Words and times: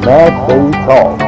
Match 0.00 0.46
Day 0.48 0.70
Talk. 0.86 1.22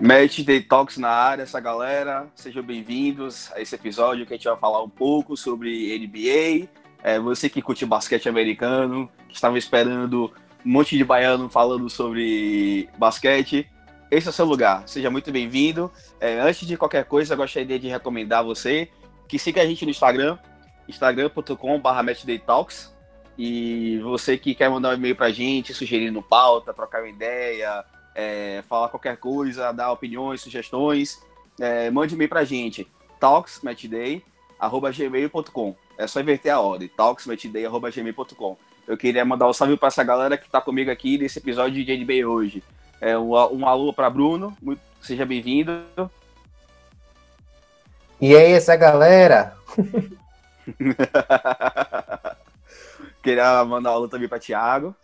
Match 0.00 0.68
Talks 0.68 0.98
na 0.98 1.08
área, 1.08 1.42
essa 1.44 1.60
galera. 1.60 2.26
Sejam 2.34 2.62
bem-vindos 2.62 3.52
a 3.52 3.60
esse 3.60 3.74
episódio 3.74 4.26
que 4.26 4.34
a 4.34 4.36
gente 4.36 4.48
vai 4.48 4.56
falar 4.56 4.82
um 4.82 4.88
pouco 4.88 5.36
sobre 5.36 5.96
NBA. 5.98 6.68
É, 7.02 7.20
você 7.20 7.48
que 7.48 7.62
curte 7.62 7.86
basquete 7.86 8.28
americano, 8.28 9.08
que 9.28 9.34
estava 9.34 9.56
esperando 9.56 10.32
um 10.64 10.70
monte 10.70 10.98
de 10.98 11.04
baiano 11.04 11.48
falando 11.48 11.88
sobre 11.88 12.88
basquete, 12.98 13.70
esse 14.10 14.26
é 14.26 14.30
o 14.30 14.32
seu 14.32 14.44
lugar. 14.44 14.82
Seja 14.86 15.10
muito 15.10 15.30
bem-vindo. 15.30 15.90
É, 16.20 16.40
antes 16.40 16.66
de 16.66 16.76
qualquer 16.76 17.04
coisa, 17.04 17.34
eu 17.34 17.38
gostaria 17.38 17.78
de 17.78 17.88
recomendar 17.88 18.40
a 18.40 18.42
você 18.42 18.88
que 19.28 19.38
siga 19.38 19.62
a 19.62 19.66
gente 19.66 19.84
no 19.84 19.90
Instagram, 19.90 20.38
instagram.com.br 20.88 22.02
matchdaytalks. 22.02 22.93
E 23.36 23.98
você 23.98 24.38
que 24.38 24.54
quer 24.54 24.70
mandar 24.70 24.90
um 24.90 24.94
e-mail 24.94 25.16
pra 25.16 25.30
gente, 25.30 25.74
sugerindo 25.74 26.22
pauta, 26.22 26.72
trocar 26.72 27.02
uma 27.02 27.08
ideia, 27.08 27.84
é, 28.14 28.62
falar 28.68 28.88
qualquer 28.88 29.16
coisa, 29.16 29.72
dar 29.72 29.90
opiniões, 29.90 30.40
sugestões, 30.40 31.20
é, 31.60 31.90
mande 31.90 32.14
e-mail 32.14 32.28
pra 32.28 32.44
gente, 32.44 32.86
talksmatchday.gmail.com. 33.18 35.74
É 35.98 36.06
só 36.06 36.20
inverter 36.20 36.54
a 36.54 36.60
ordem, 36.60 36.86
talksmatchday.gmail.com. 36.88 38.56
Eu 38.86 38.96
queria 38.96 39.24
mandar 39.24 39.48
um 39.48 39.52
salve 39.52 39.76
para 39.76 39.88
essa 39.88 40.04
galera 40.04 40.36
que 40.36 40.46
está 40.46 40.60
comigo 40.60 40.88
aqui 40.90 41.16
nesse 41.18 41.38
episódio 41.38 41.84
de 41.84 41.96
NBA 41.96 42.28
hoje. 42.28 42.62
É, 43.00 43.18
um, 43.18 43.30
um 43.30 43.66
alô 43.66 43.92
para 43.92 44.08
Bruno, 44.10 44.56
muito, 44.62 44.80
seja 45.00 45.26
bem-vindo. 45.26 45.82
E 48.20 48.36
aí, 48.36 48.52
essa 48.52 48.76
galera? 48.76 49.56
Queria 53.24 53.64
mandar 53.64 53.90
um 53.90 53.94
alô 53.94 54.06
também 54.06 54.28
para 54.28 54.38
Thiago. 54.38 54.94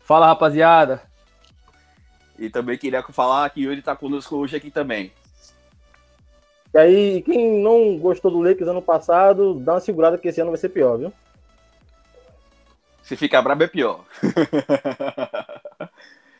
Fala, 0.00 0.26
rapaziada. 0.26 1.02
E 2.38 2.48
também 2.48 2.78
queria 2.78 3.02
falar 3.02 3.50
que 3.50 3.62
ele 3.62 3.80
está 3.80 3.94
conosco 3.94 4.34
hoje 4.36 4.56
aqui 4.56 4.70
também. 4.70 5.12
E 6.72 6.78
aí, 6.78 7.22
quem 7.22 7.62
não 7.62 7.98
gostou 7.98 8.30
do 8.30 8.40
Lakers 8.40 8.68
ano 8.68 8.80
passado, 8.80 9.60
dá 9.60 9.74
uma 9.74 9.80
segurada 9.80 10.16
que 10.16 10.28
esse 10.28 10.40
ano 10.40 10.50
vai 10.50 10.58
ser 10.58 10.70
pior, 10.70 10.96
viu? 10.96 11.12
Se 13.02 13.16
ficar 13.16 13.42
brabo 13.42 13.64
é 13.64 13.68
pior. 13.68 14.02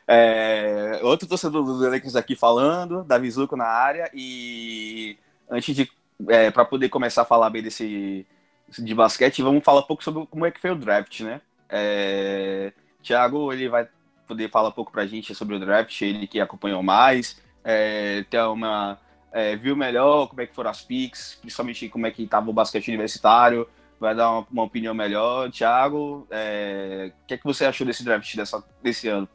é, 0.09 0.99
outro 1.03 1.29
torcedor 1.29 1.63
do 1.63 1.91
Lakers 1.91 2.17
aqui 2.17 2.35
falando, 2.35 3.05
Davi 3.05 3.31
Zuco 3.31 3.55
na 3.55 3.67
área. 3.67 4.11
E 4.15 5.19
antes 5.51 5.77
de. 5.77 5.93
É, 6.29 6.51
para 6.51 6.65
poder 6.65 6.89
começar 6.89 7.23
a 7.23 7.27
falar 7.27 7.51
bem 7.51 7.63
desse 7.63 8.27
de 8.69 8.95
basquete, 8.95 9.43
vamos 9.43 9.63
falar 9.65 9.81
um 9.81 9.87
pouco 9.87 10.03
sobre 10.03 10.27
como 10.27 10.47
é 10.47 10.51
que 10.51 10.61
foi 10.61 10.71
o 10.71 10.77
draft, 10.77 11.21
né? 11.21 11.41
É, 11.69 12.73
Thiago, 13.03 13.53
ele 13.53 13.69
vai 13.69 13.89
poder 14.27 14.51
falar 14.51 14.69
um 14.69 14.73
pouco 14.73 14.91
pra 14.91 15.07
gente 15.07 15.35
sobre 15.35 15.57
o 15.57 15.61
draft, 15.61 16.01
ele 16.03 16.27
que 16.27 16.41
acompanhou 16.41 16.83
mais, 16.83 17.41
é, 17.63 18.25
ter 18.31 18.41
uma. 18.43 18.99
É, 19.33 19.57
viu 19.57 19.75
melhor 19.75 20.29
como 20.29 20.41
é 20.41 20.47
que 20.47 20.55
foram 20.55 20.71
as 20.71 20.83
picks, 20.83 21.39
principalmente 21.41 21.89
como 21.89 22.07
é 22.07 22.11
que 22.11 22.23
estava 22.23 22.49
o 22.49 22.53
basquete 22.53 22.89
universitário, 22.89 23.69
vai 23.99 24.15
dar 24.15 24.31
uma, 24.31 24.47
uma 24.51 24.63
opinião 24.63 24.95
melhor. 24.95 25.51
Thiago, 25.51 26.27
é, 26.31 27.11
o 27.25 27.27
que, 27.27 27.35
é 27.35 27.37
que 27.37 27.45
você 27.45 27.65
achou 27.65 27.87
desse 27.87 28.05
draft 28.05 28.37
dessa, 28.37 28.63
desse 28.83 29.09
ano? 29.09 29.29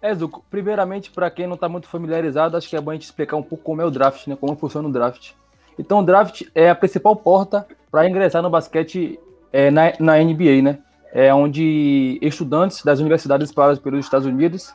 É, 0.00 0.14
Zuko, 0.14 0.44
primeiramente, 0.50 1.10
para 1.10 1.30
quem 1.30 1.46
não 1.46 1.54
está 1.54 1.68
muito 1.68 1.88
familiarizado, 1.88 2.56
acho 2.56 2.68
que 2.68 2.76
é 2.76 2.80
bom 2.80 2.90
a 2.90 2.94
gente 2.94 3.04
explicar 3.04 3.36
um 3.36 3.42
pouco 3.42 3.64
como 3.64 3.80
é 3.80 3.84
o 3.84 3.90
draft, 3.90 4.26
né? 4.26 4.36
Como 4.36 4.54
funciona 4.54 4.86
o 4.86 4.92
draft. 4.92 5.32
Então, 5.78 6.00
o 6.00 6.02
draft 6.02 6.42
é 6.54 6.70
a 6.70 6.74
principal 6.74 7.16
porta 7.16 7.66
para 7.90 8.08
ingressar 8.08 8.42
no 8.42 8.50
basquete 8.50 9.18
é, 9.52 9.70
na, 9.70 9.92
na 10.00 10.18
NBA, 10.18 10.62
né? 10.62 10.78
É 11.12 11.32
onde 11.32 12.18
estudantes 12.20 12.82
das 12.82 12.98
universidades 12.98 13.48
espalhadas 13.48 13.78
pelos 13.78 14.04
Estados 14.04 14.26
Unidos 14.26 14.74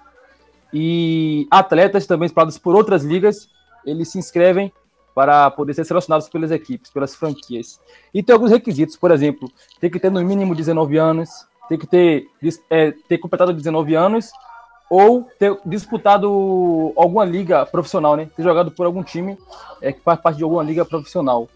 e 0.73 1.47
atletas 1.51 2.05
também 2.05 2.27
espalhados 2.27 2.57
por 2.57 2.75
outras 2.75 3.03
ligas, 3.03 3.49
eles 3.85 4.09
se 4.09 4.17
inscrevem 4.17 4.71
para 5.13 5.51
poder 5.51 5.73
ser 5.73 5.83
selecionados 5.83 6.29
pelas 6.29 6.51
equipes, 6.51 6.91
pelas 6.91 7.13
franquias. 7.13 7.79
E 8.13 8.23
tem 8.23 8.33
alguns 8.33 8.51
requisitos, 8.51 8.95
por 8.95 9.11
exemplo, 9.11 9.51
tem 9.81 9.89
que 9.89 9.99
ter 9.99 10.09
no 10.09 10.23
mínimo 10.23 10.55
19 10.55 10.97
anos, 10.97 11.29
tem 11.67 11.77
que 11.77 11.85
ter, 11.85 12.25
é, 12.69 12.91
ter 13.07 13.17
completado 13.17 13.51
19 13.51 13.95
anos 13.95 14.31
ou 14.89 15.27
ter 15.37 15.55
disputado 15.65 16.93
alguma 16.95 17.23
liga 17.23 17.65
profissional, 17.65 18.15
né? 18.15 18.27
Ter 18.35 18.41
jogado 18.41 18.71
por 18.71 18.85
algum 18.85 19.03
time 19.03 19.37
é, 19.81 19.93
que 19.93 20.01
faz 20.01 20.19
parte 20.19 20.37
de 20.37 20.43
alguma 20.43 20.63
liga 20.63 20.83
profissional. 20.83 21.47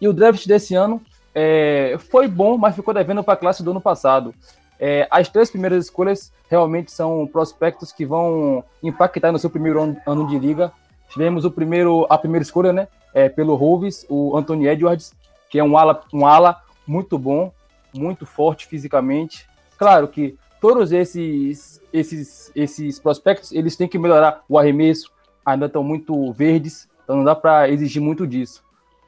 E 0.00 0.08
o 0.08 0.12
draft 0.12 0.46
desse 0.46 0.74
ano 0.74 1.00
é, 1.34 1.96
foi 2.10 2.26
bom, 2.26 2.58
mas 2.58 2.74
ficou 2.74 2.92
devendo 2.92 3.22
para 3.22 3.34
a 3.34 3.36
classe 3.36 3.62
do 3.62 3.70
ano 3.70 3.80
passado. 3.80 4.34
É, 4.80 5.06
as 5.10 5.28
três 5.28 5.48
primeiras 5.48 5.84
escolhas 5.84 6.32
realmente 6.50 6.90
são 6.90 7.24
prospectos 7.26 7.92
que 7.92 8.04
vão 8.04 8.64
impactar 8.82 9.30
no 9.30 9.38
seu 9.38 9.48
primeiro 9.48 9.96
ano, 10.04 10.26
de 10.26 10.38
liga. 10.38 10.72
Tivemos 11.08 11.44
o 11.44 11.50
primeiro, 11.52 12.04
a 12.10 12.18
primeira 12.18 12.42
escolha, 12.42 12.72
né? 12.72 12.88
É, 13.14 13.28
pelo 13.28 13.56
Wolves, 13.56 14.04
o 14.08 14.36
Anthony 14.36 14.66
Edwards, 14.66 15.12
que 15.48 15.58
é 15.58 15.62
um 15.62 15.76
ala, 15.76 16.02
um 16.12 16.26
ala 16.26 16.60
muito 16.84 17.16
bom, 17.16 17.52
muito 17.94 18.26
forte 18.26 18.66
fisicamente. 18.66 19.46
Claro 19.78 20.08
que 20.08 20.36
todos 20.62 20.92
esses, 20.92 21.82
esses, 21.92 22.52
esses 22.54 23.00
prospectos, 23.00 23.50
eles 23.50 23.74
têm 23.74 23.88
que 23.88 23.98
melhorar 23.98 24.44
o 24.48 24.56
arremesso, 24.56 25.10
ainda 25.44 25.66
estão 25.66 25.82
muito 25.82 26.32
verdes, 26.32 26.88
então 27.02 27.16
não 27.16 27.24
dá 27.24 27.34
para 27.34 27.68
exigir 27.68 28.00
muito 28.00 28.24
disso. 28.24 28.62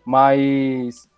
Mas 0.04 1.08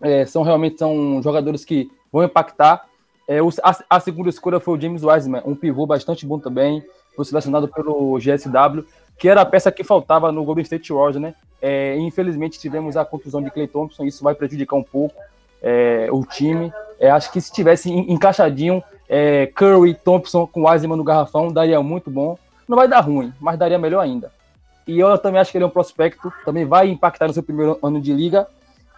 é, 0.00 0.24
são 0.24 0.44
realmente 0.44 0.78
são 0.78 1.20
jogadores 1.20 1.64
que 1.64 1.90
vão 2.12 2.22
impactar. 2.22 2.84
É, 3.26 3.42
o, 3.42 3.48
a, 3.64 3.76
a, 3.90 3.98
segunda 3.98 4.30
escolha 4.30 4.60
foi 4.60 4.78
o 4.78 4.80
James 4.80 5.02
Wiseman, 5.02 5.42
um 5.44 5.56
pivô 5.56 5.84
bastante 5.86 6.24
bom 6.24 6.38
também, 6.38 6.84
foi 7.16 7.24
selecionado 7.24 7.66
pelo 7.66 8.16
GSW, 8.18 8.86
que 9.18 9.28
era 9.28 9.40
a 9.40 9.46
peça 9.46 9.72
que 9.72 9.82
faltava 9.82 10.30
no 10.30 10.44
Golden 10.44 10.62
State 10.62 10.92
Warriors, 10.92 11.20
né? 11.20 11.34
É, 11.60 11.96
infelizmente 11.96 12.60
tivemos 12.60 12.96
a 12.96 13.04
contusão 13.04 13.42
de 13.42 13.50
Clay 13.50 13.66
Thompson, 13.66 14.04
isso 14.04 14.22
vai 14.22 14.36
prejudicar 14.36 14.76
um 14.76 14.84
pouco 14.84 15.16
é, 15.62 16.08
o 16.10 16.24
time. 16.24 16.72
É, 16.98 17.10
acho 17.10 17.32
que 17.32 17.40
se 17.40 17.52
tivesse 17.52 17.90
encaixadinho 17.90 18.82
é, 19.08 19.46
Curry, 19.46 19.94
Thompson 19.94 20.46
com 20.46 20.68
Wiseman 20.68 20.96
no 20.96 21.04
garrafão, 21.04 21.52
daria 21.52 21.82
muito 21.82 22.10
bom. 22.10 22.38
Não 22.68 22.76
vai 22.76 22.88
dar 22.88 23.00
ruim, 23.00 23.32
mas 23.40 23.58
daria 23.58 23.78
melhor 23.78 24.00
ainda. 24.00 24.32
E 24.86 24.98
eu 24.98 25.16
também 25.18 25.40
acho 25.40 25.50
que 25.50 25.56
ele 25.56 25.64
é 25.64 25.66
um 25.66 25.70
prospecto, 25.70 26.32
também 26.44 26.64
vai 26.64 26.88
impactar 26.88 27.26
no 27.26 27.32
seu 27.32 27.42
primeiro 27.42 27.78
ano 27.82 28.00
de 28.00 28.12
liga. 28.12 28.46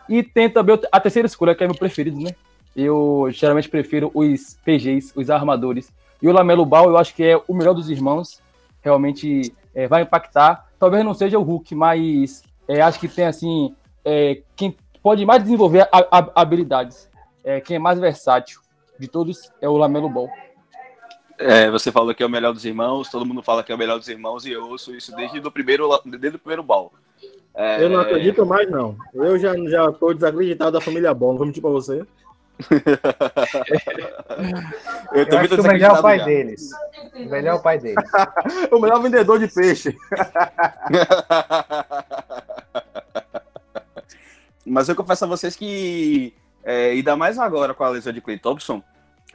E 0.09 0.22
tem 0.22 0.49
também 0.49 0.78
a 0.91 1.00
terceira 1.00 1.27
escolha, 1.27 1.55
que 1.55 1.65
é 1.65 1.66
meu 1.66 1.77
preferido, 1.77 2.21
né? 2.21 2.31
Eu 2.75 3.28
geralmente 3.31 3.69
prefiro 3.69 4.11
os 4.15 4.56
PGs, 4.65 5.12
os 5.16 5.31
armadores. 5.31 5.91
E 6.21 6.28
o 6.28 6.33
Lamelo 6.33 6.66
Ball, 6.66 6.91
eu 6.91 6.97
acho 6.97 7.15
que 7.15 7.25
é 7.25 7.41
o 7.49 7.55
melhor 7.55 7.75
dos 7.75 7.89
irmãos. 7.89 8.41
Realmente 8.83 9.53
é, 9.75 9.89
vai 9.89 10.03
impactar. 10.03 10.66
Talvez 10.78 11.05
não 11.05 11.15
seja 11.15 11.39
o 11.39 11.43
Hulk, 11.43 11.75
mas 11.75 12.43
é, 12.69 12.81
acho 12.81 13.00
que 13.00 13.09
tem, 13.09 13.25
assim, 13.25 13.75
é, 14.05 14.41
quem 14.55 14.77
pode 15.06 15.25
mais 15.25 15.41
desenvolver 15.41 15.89
a, 15.93 16.05
a, 16.11 16.33
habilidades. 16.34 17.09
É, 17.44 17.61
quem 17.61 17.77
é 17.77 17.78
mais 17.78 17.97
versátil 17.97 18.61
de 18.99 19.06
todos 19.06 19.53
é 19.61 19.69
o 19.69 19.77
Lamelo 19.77 20.09
Ball. 20.09 20.28
É, 21.39 21.71
você 21.71 21.93
falou 21.93 22.12
que 22.12 22.25
é 22.25 22.27
o 22.27 22.28
melhor 22.28 22.53
dos 22.53 22.65
irmãos, 22.65 23.09
todo 23.09 23.25
mundo 23.25 23.41
fala 23.41 23.62
que 23.62 23.71
é 23.71 23.75
o 23.77 23.78
melhor 23.78 24.00
dos 24.00 24.09
irmãos 24.09 24.45
e 24.45 24.50
eu 24.50 24.66
ouço 24.66 24.93
isso 24.93 25.15
desde 25.15 25.39
o 25.39 25.49
primeiro, 25.49 25.89
desde 26.05 26.39
o 26.39 26.41
primeiro 26.41 26.65
ball. 26.65 26.93
É... 27.55 27.84
Eu 27.84 27.89
não 27.89 28.00
acredito 28.00 28.45
mais, 28.45 28.69
não. 28.69 28.97
Eu 29.15 29.39
já, 29.39 29.55
já 29.69 29.93
tô 29.93 30.12
desacreditado 30.12 30.72
da 30.72 30.81
família 30.81 31.15
Ball, 31.15 31.31
não 31.31 31.39
vou 31.39 31.47
mentir 31.47 31.62
pra 31.62 31.71
você. 31.71 32.05
eu, 35.12 35.25
eu 35.25 35.39
acho 35.39 35.49
que 35.50 35.61
o 35.61 35.62
melhor 35.62 35.95
é 35.95 35.99
o 36.00 36.03
pai 36.03 36.19
já. 36.19 36.25
deles. 36.25 36.71
O 37.15 37.27
melhor 37.27 37.53
é 37.53 37.55
o 37.55 37.62
pai 37.62 37.78
deles. 37.78 38.05
o 38.72 38.81
melhor 38.81 39.00
vendedor 39.00 39.39
de 39.39 39.47
peixe. 39.47 39.97
Mas 44.66 44.88
eu 44.88 44.97
confesso 44.97 45.25
a 45.25 45.28
vocês 45.28 45.54
que 45.54 46.34
é, 46.65 46.91
ainda 46.91 47.16
mais 47.16 47.38
agora 47.38 47.72
com 47.72 47.84
a 47.84 47.88
lesão 47.88 48.12
de 48.12 48.21
Clay 48.21 48.38
Thompson, 48.38 48.82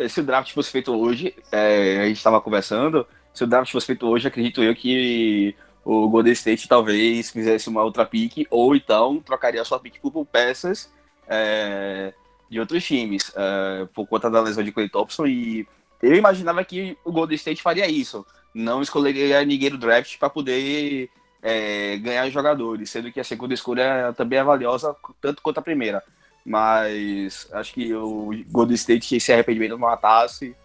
se 0.09 0.19
o 0.19 0.23
draft 0.23 0.53
fosse 0.53 0.69
feito 0.69 0.93
hoje, 0.93 1.33
é, 1.51 2.01
a 2.01 2.07
gente 2.07 2.17
estava 2.17 2.41
conversando, 2.41 3.07
se 3.33 3.43
o 3.43 3.47
draft 3.47 3.71
fosse 3.71 3.87
feito 3.87 4.05
hoje, 4.07 4.27
acredito 4.27 4.61
eu 4.61 4.75
que 4.75 5.55
o 5.85 6.09
Golden 6.09 6.33
State 6.33 6.67
talvez 6.67 7.31
fizesse 7.31 7.69
uma 7.69 7.83
outra 7.83 8.05
pique, 8.05 8.45
ou 8.49 8.75
então 8.75 9.21
trocaria 9.21 9.63
sua 9.63 9.79
pique 9.79 9.99
por 9.99 10.25
peças 10.25 10.91
é, 11.27 12.13
de 12.49 12.59
outros 12.59 12.83
times, 12.83 13.31
é, 13.35 13.87
por 13.93 14.05
conta 14.07 14.29
da 14.29 14.41
lesão 14.41 14.63
de 14.63 14.71
Clay 14.71 14.89
Thompson, 14.89 15.25
e 15.25 15.65
eu 16.01 16.13
imaginava 16.15 16.63
que 16.65 16.97
o 17.05 17.11
Golden 17.11 17.35
State 17.35 17.61
faria 17.61 17.87
isso, 17.87 18.25
não 18.53 18.81
escolheria 18.81 19.45
ninguém 19.45 19.69
do 19.69 19.77
draft 19.77 20.17
para 20.17 20.29
poder 20.29 21.09
é, 21.41 21.97
ganhar 21.97 22.29
jogadores, 22.29 22.89
sendo 22.89 23.11
que 23.11 23.19
a 23.19 23.23
segunda 23.23 23.53
escolha 23.53 24.13
também 24.15 24.39
é 24.39 24.43
valiosa 24.43 24.95
tanto 25.19 25.41
quanto 25.41 25.59
a 25.59 25.63
primeira. 25.63 26.03
Mas 26.45 27.47
acho 27.51 27.73
que 27.73 27.93
o 27.93 28.31
Golden 28.49 28.75
State 28.75 29.19
se 29.19 29.31
arrependimento 29.31 29.71
não 29.71 29.79
matasse. 29.79 30.55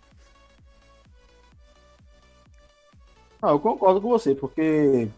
Ah, 3.43 3.51
eu 3.51 3.61
concordo 3.61 4.01
com 4.01 4.09
você, 4.09 4.35
porque 4.35 5.09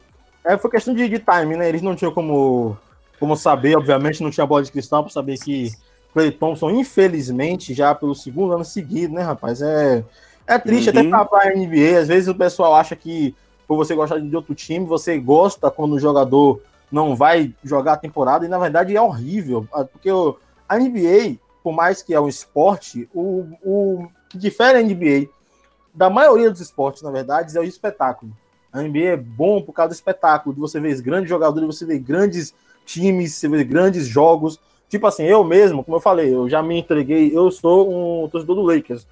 é, 0.44 0.58
foi 0.58 0.70
questão 0.70 0.94
de, 0.94 1.08
de 1.08 1.18
time, 1.18 1.56
né? 1.56 1.68
Eles 1.68 1.82
não 1.82 1.94
tinham 1.94 2.12
como, 2.12 2.76
como 3.20 3.36
saber, 3.36 3.76
obviamente, 3.76 4.22
não 4.22 4.30
tinha 4.30 4.46
bola 4.46 4.62
de 4.62 4.72
cristal 4.72 5.04
para 5.04 5.12
saber 5.12 5.38
que 5.38 5.70
Clay 6.12 6.32
Thompson, 6.32 6.70
infelizmente, 6.70 7.74
já 7.74 7.94
pelo 7.94 8.14
segundo 8.14 8.54
ano 8.54 8.64
seguido, 8.64 9.14
né, 9.14 9.22
rapaz? 9.22 9.62
É, 9.62 10.04
É 10.46 10.58
triste 10.58 10.90
uhum. 10.90 11.14
até 11.14 11.24
para 11.26 11.50
a 11.50 11.54
NBA. 11.54 12.00
Às 12.00 12.08
vezes 12.08 12.28
o 12.28 12.34
pessoal 12.34 12.74
acha 12.74 12.96
que 12.96 13.34
por 13.68 13.76
você 13.76 13.94
gostar 13.94 14.18
de 14.18 14.34
outro 14.34 14.54
time, 14.54 14.86
você 14.86 15.18
gosta 15.18 15.70
quando 15.70 15.92
o 15.92 16.00
jogador 16.00 16.62
não 16.90 17.14
vai 17.14 17.54
jogar 17.62 17.92
a 17.92 17.98
temporada, 17.98 18.46
e 18.46 18.48
na 18.48 18.58
verdade 18.58 18.96
é 18.96 19.00
horrível, 19.00 19.68
ah, 19.70 19.84
porque 19.84 20.08
a 20.66 20.78
NBA, 20.78 21.36
por 21.62 21.74
mais 21.74 22.02
que 22.02 22.14
é 22.14 22.20
um 22.20 22.28
esporte, 22.28 23.06
o, 23.12 23.46
o 23.62 24.08
que 24.30 24.38
difere 24.38 24.78
a 24.78 24.82
NBA 24.82 25.28
da 25.94 26.08
maioria 26.08 26.50
dos 26.50 26.62
esportes, 26.62 27.02
na 27.02 27.10
verdade, 27.10 27.56
é 27.56 27.60
o 27.60 27.64
espetáculo. 27.64 28.32
A 28.72 28.82
NBA 28.82 28.98
é 29.00 29.16
bom 29.16 29.60
por 29.60 29.72
causa 29.72 29.90
do 29.90 29.94
espetáculo, 29.94 30.54
de 30.54 30.60
você 30.60 30.80
ver 30.80 30.98
grandes 31.02 31.28
jogadores, 31.28 31.76
você 31.76 31.84
ver 31.84 31.98
grandes 31.98 32.54
times, 32.86 33.34
você 33.34 33.48
ver 33.48 33.64
grandes 33.64 34.06
jogos. 34.06 34.60
Tipo 34.88 35.06
assim, 35.06 35.24
eu 35.24 35.42
mesmo, 35.44 35.84
como 35.84 35.96
eu 35.96 36.00
falei, 36.00 36.34
eu 36.34 36.48
já 36.48 36.62
me 36.62 36.78
entreguei, 36.78 37.36
eu 37.36 37.50
sou 37.50 37.90
um 38.24 38.28
torcedor 38.28 38.56
do 38.56 38.62
Lakers. 38.62 39.06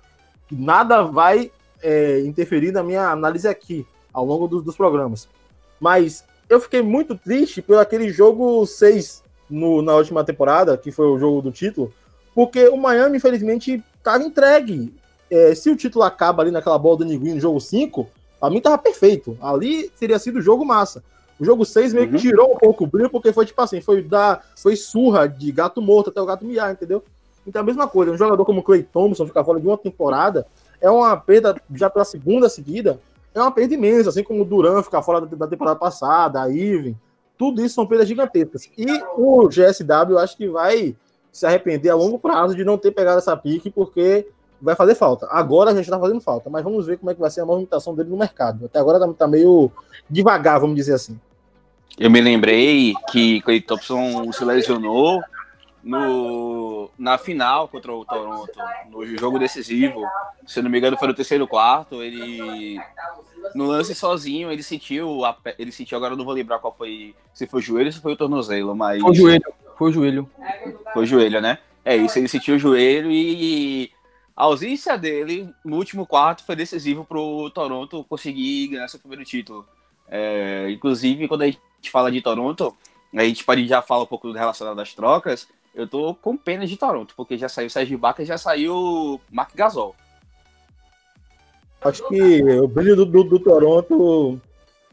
Nada 0.50 1.02
vai 1.02 1.50
é, 1.82 2.20
interferir 2.20 2.72
na 2.72 2.82
minha 2.82 3.08
análise 3.10 3.48
aqui 3.48 3.84
ao 4.16 4.24
longo 4.24 4.48
dos, 4.48 4.64
dos 4.64 4.74
programas. 4.74 5.28
Mas 5.78 6.24
eu 6.48 6.58
fiquei 6.58 6.80
muito 6.80 7.14
triste 7.14 7.60
por 7.60 7.76
aquele 7.76 8.08
jogo 8.10 8.64
6 8.64 9.22
no, 9.50 9.82
na 9.82 9.94
última 9.94 10.24
temporada, 10.24 10.76
que 10.78 10.90
foi 10.90 11.06
o 11.06 11.18
jogo 11.18 11.42
do 11.42 11.52
título, 11.52 11.92
porque 12.34 12.66
o 12.68 12.76
Miami, 12.78 13.18
infelizmente, 13.18 13.84
estava 13.98 14.24
entregue. 14.24 14.92
É, 15.30 15.54
se 15.54 15.68
o 15.68 15.76
título 15.76 16.04
acaba 16.04 16.42
ali 16.42 16.50
naquela 16.50 16.78
bola 16.78 16.98
do 16.98 17.04
Niguinho 17.04 17.34
no 17.34 17.40
jogo 17.40 17.60
5, 17.60 18.08
a 18.40 18.48
mim 18.48 18.60
tava 18.60 18.78
perfeito. 18.78 19.36
Ali 19.40 19.90
teria 20.00 20.18
sido 20.18 20.38
o 20.38 20.42
jogo 20.42 20.64
massa. 20.64 21.04
O 21.38 21.44
jogo 21.44 21.66
6 21.66 21.92
meio 21.92 22.06
uhum. 22.06 22.12
que 22.12 22.18
tirou 22.18 22.54
um 22.54 22.56
pouco 22.56 22.84
o 22.84 22.86
brilho, 22.86 23.10
porque 23.10 23.34
foi 23.34 23.44
tipo 23.44 23.60
assim, 23.60 23.82
foi 23.82 24.00
dar, 24.02 24.46
foi 24.56 24.76
surra 24.76 25.28
de 25.28 25.52
gato 25.52 25.82
morto 25.82 26.08
até 26.08 26.22
o 26.22 26.26
gato 26.26 26.44
miar, 26.44 26.72
entendeu? 26.72 27.04
Então 27.46 27.60
a 27.60 27.64
mesma 27.64 27.86
coisa, 27.86 28.12
um 28.12 28.16
jogador 28.16 28.44
como 28.46 28.60
o 28.60 28.62
Clay 28.62 28.82
Thompson 28.82 29.26
ficar 29.26 29.44
fora 29.44 29.60
de 29.60 29.66
uma 29.66 29.76
temporada 29.76 30.46
é 30.80 30.90
uma 30.90 31.14
perda 31.16 31.60
já 31.74 31.90
pela 31.90 32.04
segunda 32.04 32.48
seguida, 32.48 32.98
é 33.36 33.42
uma 33.42 33.52
perda 33.52 33.74
imensa, 33.74 34.08
assim 34.08 34.22
como 34.22 34.42
o 34.42 34.44
Duran 34.44 34.82
ficar 34.82 35.02
fora 35.02 35.20
da, 35.20 35.46
temporada 35.46 35.78
passada, 35.78 36.42
a 36.42 36.50
Irving, 36.50 36.96
tudo 37.36 37.62
isso 37.64 37.74
são 37.74 37.86
perdas 37.86 38.08
gigantescas. 38.08 38.68
E 38.78 38.86
o 39.16 39.46
GSW 39.48 40.18
acho 40.18 40.36
que 40.36 40.48
vai 40.48 40.96
se 41.30 41.46
arrepender 41.46 41.90
a 41.90 41.94
longo 41.94 42.18
prazo 42.18 42.54
de 42.54 42.64
não 42.64 42.78
ter 42.78 42.92
pegado 42.92 43.18
essa 43.18 43.36
pique, 43.36 43.70
porque 43.70 44.26
vai 44.60 44.74
fazer 44.74 44.94
falta. 44.94 45.26
Agora 45.30 45.70
a 45.70 45.74
gente 45.74 45.84
está 45.84 46.00
fazendo 46.00 46.20
falta, 46.20 46.48
mas 46.48 46.64
vamos 46.64 46.86
ver 46.86 46.96
como 46.96 47.10
é 47.10 47.14
que 47.14 47.20
vai 47.20 47.30
ser 47.30 47.42
a 47.42 47.46
movimentação 47.46 47.94
dele 47.94 48.08
no 48.08 48.16
mercado. 48.16 48.64
Até 48.64 48.78
agora 48.78 48.98
tá, 48.98 49.12
tá 49.12 49.28
meio 49.28 49.70
devagar, 50.08 50.58
vamos 50.58 50.76
dizer 50.76 50.94
assim. 50.94 51.20
Eu 51.98 52.10
me 52.10 52.20
lembrei 52.20 52.94
que 53.10 53.42
Clay 53.42 53.60
Thompson 53.60 54.32
se 54.32 54.44
lesionou 54.44 55.20
no, 55.86 56.90
na 56.98 57.16
final 57.16 57.68
contra 57.68 57.92
o 57.92 58.04
Toronto, 58.04 58.52
no 58.90 59.06
jogo 59.06 59.38
decisivo. 59.38 60.02
Se 60.44 60.60
não 60.60 60.68
me 60.68 60.78
engano, 60.78 60.98
foi 60.98 61.06
no 61.06 61.14
terceiro 61.14 61.46
quarto. 61.46 62.02
Ele 62.02 62.80
no 63.54 63.66
lance 63.66 63.94
sozinho, 63.94 64.50
ele 64.50 64.64
sentiu, 64.64 65.24
a, 65.24 65.36
ele 65.56 65.70
sentiu 65.70 65.96
agora 65.96 66.16
não 66.16 66.24
vou 66.24 66.34
lembrar 66.34 66.58
qual 66.58 66.74
foi, 66.76 67.14
se 67.32 67.46
foi 67.46 67.60
o 67.60 67.62
joelho 67.62 67.86
ou 67.86 67.92
se 67.92 68.00
foi 68.00 68.12
o 68.12 68.16
tornozelo, 68.16 68.74
mas 68.74 69.00
foi 69.00 69.10
o 69.10 69.14
joelho, 69.14 69.54
foi 69.78 69.90
o 69.90 69.92
joelho. 69.92 70.30
Foi 70.92 71.02
o 71.04 71.06
joelho, 71.06 71.40
né? 71.40 71.58
É 71.84 71.96
isso, 71.96 72.18
ele 72.18 72.26
sentiu 72.26 72.56
o 72.56 72.58
joelho 72.58 73.08
e 73.12 73.92
a 74.36 74.42
ausência 74.42 74.98
dele 74.98 75.48
no 75.64 75.76
último 75.76 76.04
quarto 76.04 76.44
foi 76.44 76.56
decisivo 76.56 77.04
para 77.04 77.18
o 77.18 77.48
Toronto 77.48 78.04
conseguir 78.08 78.68
ganhar 78.68 78.88
seu 78.88 78.98
primeiro 78.98 79.24
título. 79.24 79.64
É, 80.08 80.68
inclusive, 80.70 81.28
quando 81.28 81.42
a 81.42 81.46
gente 81.46 81.60
fala 81.92 82.10
de 82.10 82.20
Toronto, 82.20 82.76
a 83.14 83.22
gente 83.22 83.44
pode 83.44 83.68
já 83.68 83.80
falar 83.80 84.02
um 84.02 84.06
pouco 84.06 84.32
relacionado 84.32 84.80
às 84.80 84.92
trocas 84.92 85.46
eu 85.76 85.86
tô 85.86 86.14
com 86.14 86.36
pena 86.36 86.66
de 86.66 86.74
Toronto, 86.74 87.12
porque 87.14 87.36
já 87.36 87.50
saiu 87.50 87.68
Sérgio 87.68 87.96
Ibaka 87.96 88.22
e 88.22 88.26
já 88.26 88.38
saiu 88.38 89.20
Mark 89.30 89.54
Gasol. 89.54 89.94
Acho 91.82 92.08
que 92.08 92.42
o 92.42 92.66
brilho 92.66 92.96
do, 92.96 93.04
do, 93.04 93.22
do 93.22 93.38
Toronto, 93.38 94.40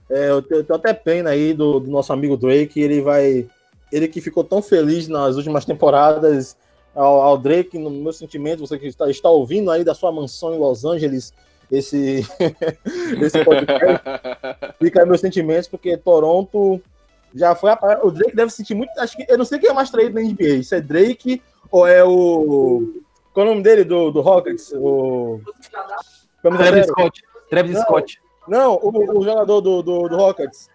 é, 0.09 0.29
eu, 0.29 0.41
tenho, 0.41 0.59
eu, 0.59 0.63
tenho, 0.65 0.77
até 0.77 0.93
pena 0.93 1.29
aí 1.29 1.53
do, 1.53 1.79
do, 1.79 1.89
nosso 1.89 2.11
amigo 2.11 2.35
Drake, 2.35 2.81
ele 2.81 3.01
vai, 3.01 3.47
ele 3.91 4.09
que 4.09 4.19
ficou 4.19 4.43
tão 4.43 4.61
feliz 4.61 5.07
nas 5.07 5.37
últimas 5.37 5.63
temporadas, 5.63 6.57
ao, 6.93 7.21
ao 7.21 7.37
Drake, 7.37 7.79
no 7.79 7.89
meu 7.89 8.11
sentimento, 8.11 8.59
você 8.59 8.77
que 8.77 8.85
está, 8.85 9.09
está 9.09 9.29
ouvindo 9.29 9.71
aí 9.71 9.85
da 9.85 9.95
sua 9.95 10.11
mansão 10.11 10.53
em 10.53 10.59
Los 10.59 10.83
Angeles, 10.83 11.33
esse, 11.71 12.27
esse 13.21 13.43
podcast, 13.45 14.03
fica 14.77 14.99
aí 14.99 15.07
meus 15.07 15.21
sentimentos, 15.21 15.69
porque 15.69 15.95
Toronto 15.95 16.81
já 17.35 17.55
foi 17.55 17.71
a 17.71 17.99
O 18.03 18.11
Drake 18.11 18.35
deve 18.35 18.51
sentir 18.51 18.75
muito. 18.75 18.91
Acho 18.99 19.17
que 19.17 19.25
eu 19.27 19.37
não 19.37 19.45
sei 19.45 19.59
quem 19.59 19.69
é 19.69 19.73
mais 19.73 19.89
traído 19.89 20.15
na 20.15 20.21
NBA. 20.21 20.63
Se 20.63 20.75
é 20.75 20.81
Drake 20.81 21.41
ou 21.71 21.87
é 21.87 22.03
o. 22.03 23.01
Qual 23.33 23.45
é 23.45 23.49
o 23.49 23.51
nome 23.51 23.63
dele 23.63 23.83
do, 23.83 24.11
do 24.11 24.21
Rockets? 24.21 24.71
O. 24.73 25.41
Travis 26.41 26.87
Scott. 26.87 27.23
Travis 27.49 27.73
não, 27.73 27.81
Scott. 27.81 28.21
Não, 28.47 28.75
o, 28.75 29.19
o 29.19 29.23
jogador 29.23 29.61
do, 29.61 29.81
do, 29.81 30.07
do, 30.07 30.15
Rockets. 30.15 30.69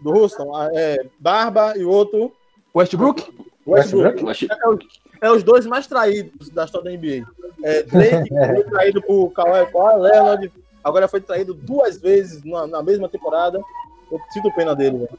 Do 0.00 0.10
Houston. 0.10 0.52
É 0.74 1.06
Barba 1.18 1.74
e 1.76 1.84
o 1.84 1.88
outro. 1.88 2.32
Westbrook? 2.74 3.32
Westbrook. 3.66 4.24
Westbrook. 4.24 4.88
É, 5.20 5.26
é, 5.26 5.30
os 5.30 5.42
dois 5.42 5.64
mais 5.66 5.86
traídos 5.86 6.50
da 6.50 6.64
história 6.64 6.90
da 6.90 6.96
NBA. 6.96 7.26
É, 7.62 7.82
Drake 7.84 8.28
foi 8.54 8.64
traído 8.64 9.00
por 9.02 9.30
Kawhi 9.30 9.66
Leonard. 9.72 10.52
Agora 10.84 11.08
foi 11.08 11.20
traído 11.20 11.54
duas 11.54 11.96
vezes 11.96 12.42
na, 12.42 12.66
na 12.66 12.82
mesma 12.82 13.08
temporada. 13.08 13.62
Eu 14.10 14.20
sinto 14.32 14.52
pena 14.52 14.74
dele, 14.74 14.98
velho. 14.98 15.18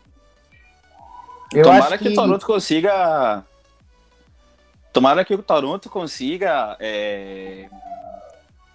Eu 1.54 1.64
Tomara 1.64 1.98
que... 1.98 2.06
que 2.06 2.10
o 2.12 2.16
Toronto 2.16 2.46
consiga. 2.46 3.44
Tomara 4.92 5.26
que 5.26 5.34
o 5.34 5.44
Toronto 5.44 5.90
consiga 5.90 6.76
é... 6.80 7.68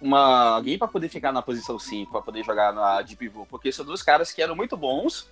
uma 0.01 0.55
alguém 0.55 0.77
para 0.77 0.87
poder 0.87 1.09
ficar 1.09 1.31
na 1.31 1.41
posição 1.41 1.77
5, 1.77 2.11
para 2.11 2.21
poder 2.21 2.43
jogar 2.43 2.73
na 2.73 3.01
de 3.01 3.15
pivô, 3.15 3.45
porque 3.45 3.71
são 3.71 3.85
dois 3.85 4.01
caras 4.01 4.31
que 4.31 4.41
eram 4.41 4.55
muito 4.55 4.75
bons 4.75 5.27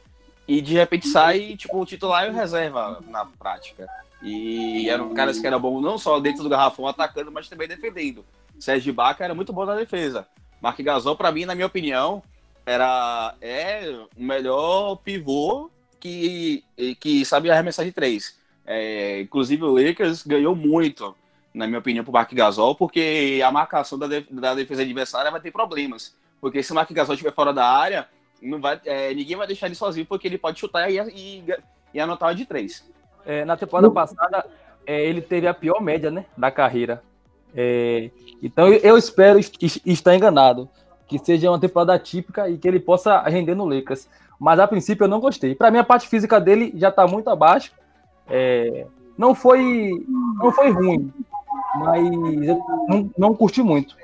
e 0.48 0.62
de 0.62 0.74
repente 0.74 1.08
sai 1.08 1.56
tipo 1.58 1.80
o 1.80 1.86
titular 1.86 2.26
e 2.26 2.30
o 2.30 2.34
reserva 2.34 3.02
na 3.08 3.26
prática. 3.26 3.88
E 4.22 4.90
eram 4.90 5.14
caras 5.14 5.40
que 5.40 5.46
eram 5.46 5.60
bons 5.60 5.82
não 5.82 5.98
só 5.98 6.20
dentro 6.20 6.42
do 6.42 6.50
garrafão 6.50 6.88
atacando, 6.88 7.32
mas 7.32 7.50
também 7.50 7.68
defendendo. 7.68 8.26
Sérgio 8.60 8.94
Baca 8.94 9.24
era 9.24 9.36
muito 9.36 9.54
bom 9.54 9.66
na 9.66 9.76
defesa. 9.76 10.28
Mark 10.62 10.80
Gasol, 10.80 11.16
para 11.16 11.32
mim, 11.32 11.46
na 11.46 11.54
minha 11.54 11.68
opinião, 11.68 12.24
era 12.66 13.36
é 13.40 13.94
o 14.18 14.24
melhor 14.24 14.96
pivô 14.98 15.70
que, 16.08 16.96
que 16.96 17.26
sabe 17.26 17.50
arremessar 17.50 17.86
de 17.86 17.92
três. 17.92 18.38
É, 18.66 19.22
inclusive 19.22 19.64
o 19.64 19.74
Lakers 19.74 20.26
ganhou 20.26 20.56
muito, 20.56 21.16
na 21.54 21.68
minha 21.68 21.80
opinião, 21.80 22.04
pro 22.04 22.14
Mark 22.14 22.32
Gasol, 22.34 22.76
porque 22.76 23.42
a 23.44 23.52
marcação 23.52 23.98
da, 23.98 24.08
da 24.30 24.56
defesa 24.56 24.82
adversária 24.82 25.32
vai 25.32 25.40
ter 25.40 25.52
problemas. 25.52 26.16
Porque 26.42 26.62
se 26.62 26.72
o 26.72 26.76
Mark 26.76 26.92
Gasol 26.92 27.16
estiver 27.16 27.34
fora 27.34 27.54
da 27.54 27.66
área, 27.66 28.08
não 28.42 28.60
vai, 28.60 28.80
é, 28.86 29.14
ninguém 29.14 29.38
vai 29.38 29.48
deixar 29.48 29.68
ele 29.68 29.76
sozinho, 29.76 30.06
porque 30.06 30.28
ele 30.28 30.38
pode 30.38 30.60
chutar 30.60 30.90
e, 30.92 31.00
e, 31.00 31.44
e 31.94 32.00
anotar 32.00 32.36
de 32.36 32.46
três. 32.46 32.86
É, 33.26 33.44
na 33.46 33.58
temporada 33.58 33.90
passada, 33.90 34.46
é, 34.86 35.06
ele 35.06 35.22
teve 35.22 35.48
a 35.48 35.54
pior 35.54 35.82
média 35.82 36.12
né, 36.12 36.26
da 36.38 36.52
carreira. 36.52 37.02
É, 37.56 38.12
então 38.44 38.68
eu 38.68 38.98
espero 38.98 39.40
estar 39.40 40.16
enganado, 40.16 40.70
que 41.08 41.18
seja 41.18 41.50
uma 41.50 41.60
temporada 41.60 41.98
típica 41.98 42.50
e 42.50 42.58
que 42.58 42.68
ele 42.68 42.80
possa 42.80 43.22
render 43.24 43.56
no 43.56 43.66
Lakers 43.66 44.08
mas 44.40 44.60
a 44.60 44.68
princípio 44.68 45.06
eu 45.06 45.08
não 45.08 45.20
gostei. 45.20 45.56
Para 45.56 45.72
mim 45.72 45.80
a 45.80 45.84
parte 45.84 46.08
física 46.08 46.40
dele 46.40 46.74
já 46.76 46.90
está 46.90 47.08
muito 47.08 47.30
abaixo. 47.30 47.72
É, 48.30 48.86
não 49.18 49.34
foi 49.34 49.92
não 50.40 50.52
foi 50.52 50.70
ruim, 50.70 51.12
mas 51.76 52.04
eu 52.48 52.64
não, 52.88 53.12
não 53.18 53.36
curti 53.36 53.62
muito. 53.62 53.96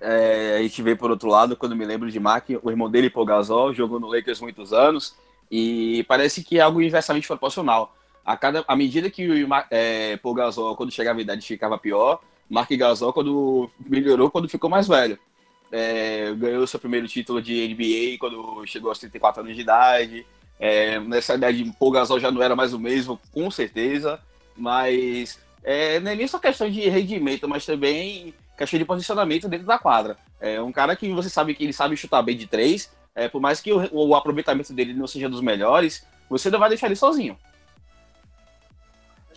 É, 0.00 0.56
a 0.58 0.62
gente 0.62 0.82
vê 0.82 0.94
por 0.96 1.10
outro 1.10 1.28
lado, 1.28 1.56
quando 1.56 1.76
me 1.76 1.84
lembro 1.84 2.10
de 2.10 2.18
Mark, 2.18 2.48
o 2.62 2.70
irmão 2.70 2.90
dele, 2.90 3.10
Paul 3.10 3.26
Gasol, 3.26 3.74
jogou 3.74 4.00
no 4.00 4.08
Lakers 4.08 4.40
muitos 4.40 4.72
anos 4.72 5.14
e 5.50 6.04
parece 6.04 6.42
que 6.42 6.58
é 6.58 6.62
algo 6.62 6.80
inversamente 6.80 7.26
proporcional. 7.26 7.94
A 8.24 8.36
cada 8.36 8.64
à 8.68 8.76
medida 8.76 9.10
que 9.10 9.28
o 9.28 9.48
é, 9.70 10.16
Paul 10.18 10.34
Gasol, 10.34 10.76
quando 10.76 10.92
chegava 10.92 11.18
a 11.18 11.22
idade, 11.22 11.46
ficava 11.46 11.76
pior, 11.76 12.20
Mark 12.48 12.70
Gasol, 12.70 13.12
quando 13.12 13.68
melhorou, 13.86 14.30
quando 14.30 14.48
ficou 14.48 14.70
mais 14.70 14.86
velho 14.86 15.18
é, 15.72 16.32
ganhou 16.34 16.66
seu 16.66 16.80
primeiro 16.80 17.06
título 17.06 17.40
de 17.40 17.68
NBA 17.68 18.18
quando 18.18 18.66
chegou 18.66 18.90
aos 18.90 18.98
34 18.98 19.42
anos 19.42 19.54
de 19.54 19.62
idade. 19.62 20.26
É, 20.58 20.98
nessa 21.00 21.34
idade, 21.34 21.72
o 21.78 21.90
Gasol 21.90 22.20
já 22.20 22.30
não 22.30 22.42
era 22.42 22.54
mais 22.54 22.74
o 22.74 22.78
mesmo, 22.78 23.18
com 23.32 23.50
certeza, 23.50 24.20
mas 24.56 25.38
é, 25.62 25.98
não 26.00 26.10
é 26.10 26.14
nem 26.14 26.26
só 26.26 26.38
questão 26.38 26.70
de 26.70 26.88
rendimento, 26.88 27.48
mas 27.48 27.64
também 27.64 28.34
questão 28.58 28.78
de 28.78 28.84
posicionamento 28.84 29.48
dentro 29.48 29.66
da 29.66 29.78
quadra. 29.78 30.18
É 30.38 30.60
um 30.60 30.72
cara 30.72 30.94
que 30.94 31.10
você 31.12 31.30
sabe 31.30 31.54
que 31.54 31.64
ele 31.64 31.72
sabe 31.72 31.96
chutar 31.96 32.22
bem 32.22 32.36
de 32.36 32.46
três, 32.46 32.90
é, 33.14 33.28
por 33.28 33.40
mais 33.40 33.60
que 33.60 33.72
o, 33.72 33.88
o 33.90 34.14
aproveitamento 34.14 34.72
dele 34.72 34.92
não 34.92 35.06
seja 35.06 35.28
dos 35.28 35.40
melhores, 35.40 36.06
você 36.28 36.50
não 36.50 36.58
vai 36.58 36.68
deixar 36.68 36.86
ele 36.86 36.96
sozinho. 36.96 37.38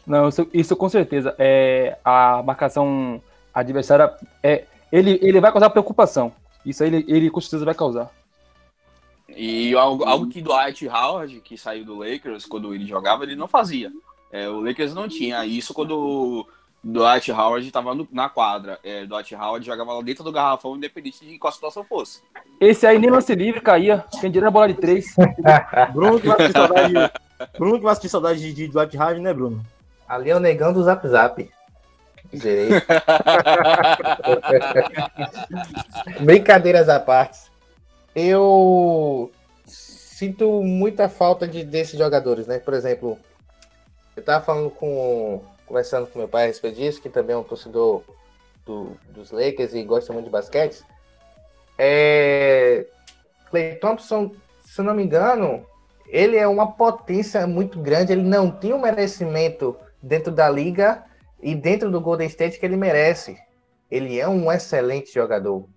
Não, 0.05 0.27
isso, 0.27 0.49
isso 0.53 0.75
com 0.75 0.89
certeza. 0.89 1.33
É, 1.39 1.97
a 2.03 2.43
marcação 2.43 3.21
adversária 3.53 4.13
é, 4.41 4.65
ele, 4.93 5.19
ele 5.23 5.41
vai 5.41 5.51
causar 5.51 5.71
preocupação. 5.71 6.31
Isso 6.63 6.83
aí 6.83 6.89
ele, 6.93 7.05
ele 7.07 7.29
com 7.31 7.41
certeza 7.41 7.65
vai 7.65 7.73
causar. 7.73 8.12
E 9.27 9.73
algo, 9.73 10.03
algo 10.03 10.27
que 10.27 10.39
Dwight 10.39 10.88
Howard, 10.88 11.41
que 11.41 11.57
saiu 11.57 11.83
do 11.83 11.97
Lakers 11.97 12.45
quando 12.45 12.75
ele 12.75 12.85
jogava, 12.85 13.23
ele 13.23 13.35
não 13.35 13.47
fazia. 13.47 13.91
É, 14.31 14.47
o 14.47 14.62
Lakers 14.62 14.93
não 14.93 15.07
tinha 15.07 15.43
isso 15.47 15.73
quando 15.73 16.45
Dwight 16.83 17.31
Howard 17.31 17.65
estava 17.65 17.97
na 18.12 18.29
quadra. 18.29 18.79
É, 18.83 19.03
Dwight 19.07 19.33
Howard 19.33 19.65
jogava 19.65 19.93
lá 19.93 20.01
dentro 20.03 20.23
do 20.23 20.31
garrafão, 20.31 20.75
independente 20.75 21.25
de 21.25 21.39
qual 21.39 21.51
situação 21.51 21.83
fosse. 21.83 22.21
Esse 22.62 22.85
aí 22.85 23.00
nem 23.00 23.09
lance 23.09 23.33
livre 23.33 23.62
caía. 23.62 24.05
Quem 24.21 24.29
diria 24.29 24.50
a 24.50 24.51
bola 24.51 24.67
de 24.67 24.75
três. 24.75 25.15
Bruno 25.91 26.19
que 26.19 26.27
vai 26.27 26.38
sentir 26.38 26.53
saudade, 26.53 26.93
Bruno 27.57 27.77
que 27.79 27.83
vai 27.83 27.95
sentir 27.95 28.09
saudade 28.09 28.39
de, 28.39 28.53
de 28.53 28.67
Dwight 28.67 28.95
Howard, 28.95 29.19
né, 29.19 29.33
Bruno? 29.33 29.65
Ali 30.07 30.29
é 30.29 30.35
o 30.35 30.39
negão 30.39 30.71
do 30.71 30.83
Zap 30.83 31.07
Zap. 31.07 31.50
Brincadeiras 36.21 36.89
à 36.89 36.99
parte. 36.99 37.39
Eu 38.15 39.31
sinto 39.65 40.61
muita 40.61 41.09
falta 41.09 41.47
de 41.47 41.63
desses 41.63 41.97
jogadores, 41.97 42.47
né? 42.47 42.59
Por 42.59 42.73
exemplo, 42.73 43.17
eu 44.15 44.23
tava 44.23 44.43
falando 44.43 44.69
com. 44.69 45.41
conversando 45.65 46.07
com 46.07 46.19
meu 46.19 46.27
pai 46.27 46.43
a 46.43 46.47
respeito 46.47 46.77
disso, 46.77 47.01
que 47.01 47.09
também 47.09 47.35
é 47.35 47.39
um 47.39 47.43
torcedor 47.43 48.03
do, 48.65 48.97
dos 49.09 49.31
Lakers 49.31 49.73
e 49.73 49.83
gosta 49.83 50.13
muito 50.13 50.25
de 50.25 50.31
basquete. 50.31 50.83
É, 51.77 52.85
Clay 53.49 53.75
Thompson, 53.75 54.31
se 54.63 54.81
não 54.81 54.93
me 54.93 55.03
engano, 55.03 55.65
ele 56.07 56.37
é 56.37 56.47
uma 56.47 56.71
potência 56.71 57.45
muito 57.47 57.79
grande, 57.79 58.13
ele 58.13 58.23
não 58.23 58.51
tem 58.51 58.73
o 58.73 58.79
merecimento 58.79 59.75
dentro 60.01 60.31
da 60.31 60.49
liga 60.49 61.03
e 61.43 61.53
dentro 61.53 61.91
do 61.91 62.00
Golden 62.00 62.27
State 62.27 62.57
que 62.57 62.65
ele 62.65 62.77
merece. 62.77 63.38
Ele 63.91 64.19
é 64.19 64.27
um 64.27 64.51
excelente 64.51 65.13
jogador. 65.13 65.67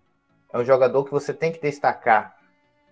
É 0.53 0.57
um 0.57 0.65
jogador 0.65 1.05
que 1.05 1.11
você 1.11 1.35
tem 1.35 1.53
que 1.53 1.61
destacar. 1.61 2.37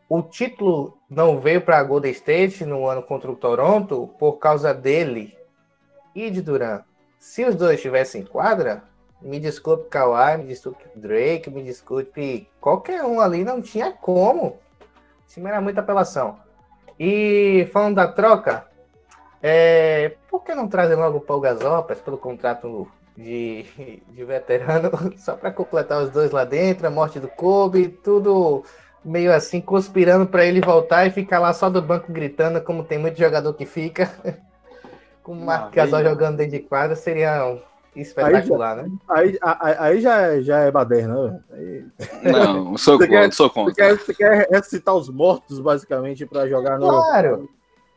O 0.09 0.21
título 0.21 0.99
não 1.09 1.41
veio 1.41 1.63
para 1.63 1.83
Golden 1.83 2.11
State 2.11 2.65
no 2.65 2.87
ano 2.87 3.03
contra 3.03 3.31
o 3.31 3.37
Toronto 3.37 4.11
por 4.19 4.35
causa 4.35 4.75
dele 4.75 5.39
e 6.15 6.29
de 6.29 6.43
Duran. 6.43 6.83
Se 7.19 7.45
os 7.45 7.55
dois 7.55 7.77
estivessem 7.77 8.23
em 8.23 8.27
quadra, 8.27 8.83
me 9.23 9.41
desculpe 9.41 9.89
Kawhi, 9.89 10.39
me 10.39 10.45
desculpe 10.45 10.85
Drake, 10.95 11.49
me 11.49 11.63
desculpe 11.63 12.47
qualquer 12.61 13.03
um 13.05 13.21
ali, 13.21 13.45
não 13.45 13.63
tinha 13.63 13.93
como. 13.93 14.47
O 14.49 14.59
time 15.29 15.49
era 15.49 15.61
muita 15.61 15.81
apelação. 15.81 16.39
E 16.99 17.67
falando 17.73 17.95
da 17.95 18.09
troca, 18.09 18.67
é, 19.47 20.17
por 20.31 20.43
que 20.43 20.55
não 20.55 20.67
trazem 20.67 20.97
logo 20.97 21.19
o 21.19 21.21
Paul 21.21 21.39
Gasol 21.39 21.83
pelo 21.83 22.17
contrato 22.17 22.89
de, 23.15 23.67
de 24.09 24.25
veterano, 24.25 24.91
só 25.19 25.35
para 25.37 25.53
completar 25.53 26.03
os 26.03 26.09
dois 26.09 26.31
lá 26.31 26.47
dentro, 26.47 26.87
a 26.87 26.91
morte 26.91 27.21
do 27.21 27.29
Kobe, 27.29 27.89
tudo 27.89 28.65
meio 29.05 29.31
assim, 29.35 29.61
conspirando 29.61 30.27
para 30.27 30.47
ele 30.47 30.63
voltar 30.63 31.07
e 31.07 31.11
ficar 31.11 31.41
lá 31.41 31.53
só 31.53 31.69
do 31.69 31.83
banco 31.83 32.11
gritando, 32.11 32.59
como 32.63 32.85
tem 32.85 32.97
muito 32.97 33.19
jogador 33.19 33.53
que 33.53 33.67
fica. 33.67 34.11
Com 35.23 35.33
o 35.33 35.45
Marc 35.45 35.75
Gasol 35.75 36.03
jogando 36.03 36.39
dentro 36.39 36.53
de 36.53 36.61
quadra, 36.61 36.97
seria 36.97 37.59
espetacular, 37.95 38.79
aí, 38.79 38.83
né? 38.83 38.99
Aí, 39.11 39.39
aí, 39.43 39.77
aí, 39.79 40.01
já, 40.01 40.21
é, 40.23 40.41
já 40.41 40.59
é 40.61 40.71
baderna. 40.71 41.45
Aí... 41.51 41.85
Não, 42.23 42.79
sou 42.79 42.97
contra, 42.99 43.09
quer, 43.09 43.33
sou 43.33 43.51
contra. 43.51 43.75
Você 43.75 43.83
quer, 43.83 43.99
você 43.99 44.15
quer 44.15 44.49
ressuscitar 44.51 44.95
os 44.95 45.11
mortos, 45.11 45.61
basicamente, 45.61 46.25
para 46.25 46.49
jogar 46.49 46.79
no. 46.79 46.89
Claro! 46.89 47.49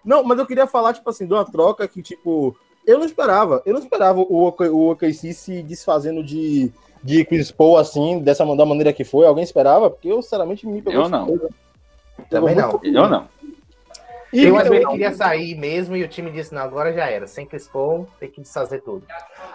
Não, 0.03 0.23
mas 0.23 0.39
eu 0.39 0.45
queria 0.45 0.67
falar, 0.67 0.93
tipo 0.93 1.09
assim, 1.09 1.25
de 1.25 1.33
uma 1.33 1.45
troca 1.45 1.87
que, 1.87 2.01
tipo, 2.01 2.55
eu 2.85 2.97
não 2.97 3.05
esperava. 3.05 3.61
Eu 3.65 3.73
não 3.73 3.81
esperava 3.81 4.19
o, 4.19 4.47
o 4.49 4.91
OKC 4.91 5.33
se 5.33 5.61
desfazendo 5.61 6.23
de, 6.23 6.71
de 7.03 7.25
Chris 7.25 7.51
Paul, 7.51 7.77
assim, 7.77 8.19
dessa 8.19 8.45
da 8.55 8.65
maneira 8.65 8.93
que 8.93 9.03
foi. 9.03 9.25
Alguém 9.25 9.43
esperava? 9.43 9.89
Porque 9.89 10.07
eu, 10.07 10.21
sinceramente, 10.21 10.65
me 10.65 10.81
pegou. 10.81 11.03
Eu 11.03 11.09
não. 11.09 11.39
Também 12.29 12.55
não. 12.55 12.79
Eu 12.83 13.09
não. 13.09 13.27
E 14.31 14.43
eu 14.43 14.59
ele 14.59 14.85
queria 14.85 15.13
sair 15.13 15.55
mesmo 15.55 15.95
e 15.95 16.03
o 16.03 16.07
time 16.07 16.29
disse, 16.31 16.53
não, 16.53 16.61
agora 16.61 16.93
já 16.93 17.09
era. 17.09 17.27
Sem 17.27 17.45
Chris 17.45 17.67
Paul, 17.67 18.07
tem 18.19 18.29
que 18.29 18.41
desfazer 18.41 18.81
tudo. 18.81 19.03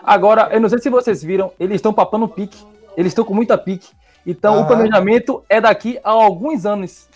Agora, 0.03 0.49
eu 0.53 0.61
não 0.61 0.69
sei 0.69 0.79
se 0.79 0.89
vocês 0.89 1.23
viram, 1.23 1.53
eles 1.61 1.77
estão 1.77 1.93
papando 1.93 2.29
pique. 2.29 2.65
Eles 2.97 3.13
estão 3.13 3.25
com 3.25 3.35
muita 3.35 3.57
pique. 3.57 3.91
Então, 4.27 4.61
o 4.61 4.67
planejamento 4.67 5.43
é 5.49 5.61
daqui 5.61 5.99
a 6.03 6.11
alguns 6.11 6.65
anos. 6.65 7.09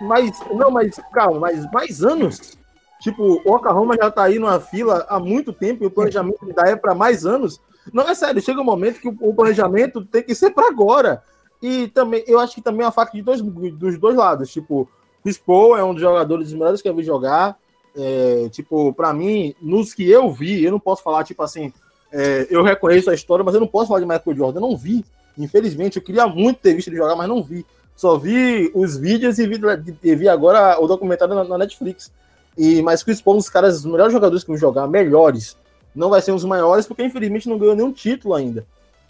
Mas, 0.00 0.30
não, 0.52 0.70
mas, 0.70 1.00
calma, 1.12 1.40
mas 1.40 1.70
mais 1.70 2.02
anos? 2.02 2.58
Tipo, 3.00 3.42
o 3.44 3.54
Oklahoma 3.54 3.96
já 3.96 4.10
tá 4.10 4.24
aí 4.24 4.38
numa 4.38 4.60
fila 4.60 5.06
há 5.08 5.18
muito 5.18 5.52
tempo 5.52 5.84
e 5.84 5.86
o 5.86 5.90
planejamento 5.90 6.46
da 6.54 6.68
é 6.68 6.76
para 6.76 6.94
mais 6.94 7.24
anos. 7.24 7.60
Não 7.92 8.08
é 8.08 8.14
sério, 8.14 8.42
chega 8.42 8.60
um 8.60 8.64
momento 8.64 9.00
que 9.00 9.08
o 9.08 9.34
planejamento 9.34 10.04
tem 10.04 10.22
que 10.22 10.34
ser 10.34 10.50
para 10.50 10.68
agora. 10.68 11.22
E 11.62 11.88
também, 11.88 12.24
eu 12.26 12.38
acho 12.38 12.54
que 12.54 12.62
também 12.62 12.82
é 12.82 12.86
uma 12.86 12.92
faca 12.92 13.12
de 13.12 13.22
dois, 13.22 13.40
dos 13.40 13.98
dois 13.98 14.16
lados. 14.16 14.50
Tipo, 14.50 14.88
Chris 15.22 15.38
Paul 15.38 15.76
é 15.76 15.84
um 15.84 15.92
dos 15.92 16.02
jogadores 16.02 16.52
melhores 16.52 16.80
que 16.80 16.88
eu 16.88 16.94
vi 16.94 17.02
jogar. 17.02 17.58
É, 17.96 18.48
tipo, 18.50 18.92
para 18.92 19.12
mim, 19.12 19.54
nos 19.60 19.92
que 19.92 20.08
eu 20.08 20.30
vi, 20.30 20.64
eu 20.64 20.70
não 20.70 20.80
posso 20.80 21.02
falar, 21.02 21.24
tipo 21.24 21.42
assim, 21.42 21.72
é, 22.12 22.46
eu 22.50 22.62
reconheço 22.62 23.10
a 23.10 23.14
história, 23.14 23.44
mas 23.44 23.54
eu 23.54 23.60
não 23.60 23.66
posso 23.66 23.88
falar 23.88 24.00
de 24.00 24.06
Michael 24.06 24.36
Jordan. 24.36 24.58
Eu 24.58 24.68
não 24.68 24.76
vi. 24.76 25.04
Infelizmente, 25.36 25.96
eu 25.96 26.02
queria 26.02 26.26
muito 26.26 26.60
ter 26.60 26.74
visto 26.74 26.88
ele 26.88 26.96
jogar, 26.96 27.16
mas 27.16 27.28
não 27.28 27.42
vi. 27.42 27.64
Só 28.00 28.16
vi 28.16 28.70
os 28.74 28.96
vídeos 28.96 29.38
e 29.38 29.46
vi, 29.46 29.60
e 30.02 30.16
vi 30.16 30.26
agora 30.26 30.80
o 30.80 30.86
documentário 30.86 31.34
na, 31.34 31.44
na, 31.44 31.58
Netflix. 31.58 32.10
E, 32.56 32.80
mas 32.80 33.02
Chris 33.02 33.20
Paul, 33.20 33.34
um 33.34 33.38
dos 33.40 33.50
caras, 33.50 33.80
os 33.80 33.84
melhores 33.84 34.10
jogadores 34.10 34.42
que 34.42 34.48
vão 34.48 34.56
jogar, 34.56 34.86
melhores, 34.86 35.54
não 35.94 36.08
vai 36.08 36.22
ser 36.22 36.32
um 36.32 36.36
dos 36.36 36.46
maiores, 36.46 36.86
porque 36.86 37.02
infelizmente 37.02 37.46
não 37.46 37.58
ganhou 37.58 37.76
nenhum 37.76 37.92
título 37.92 38.32
ainda. 38.32 38.64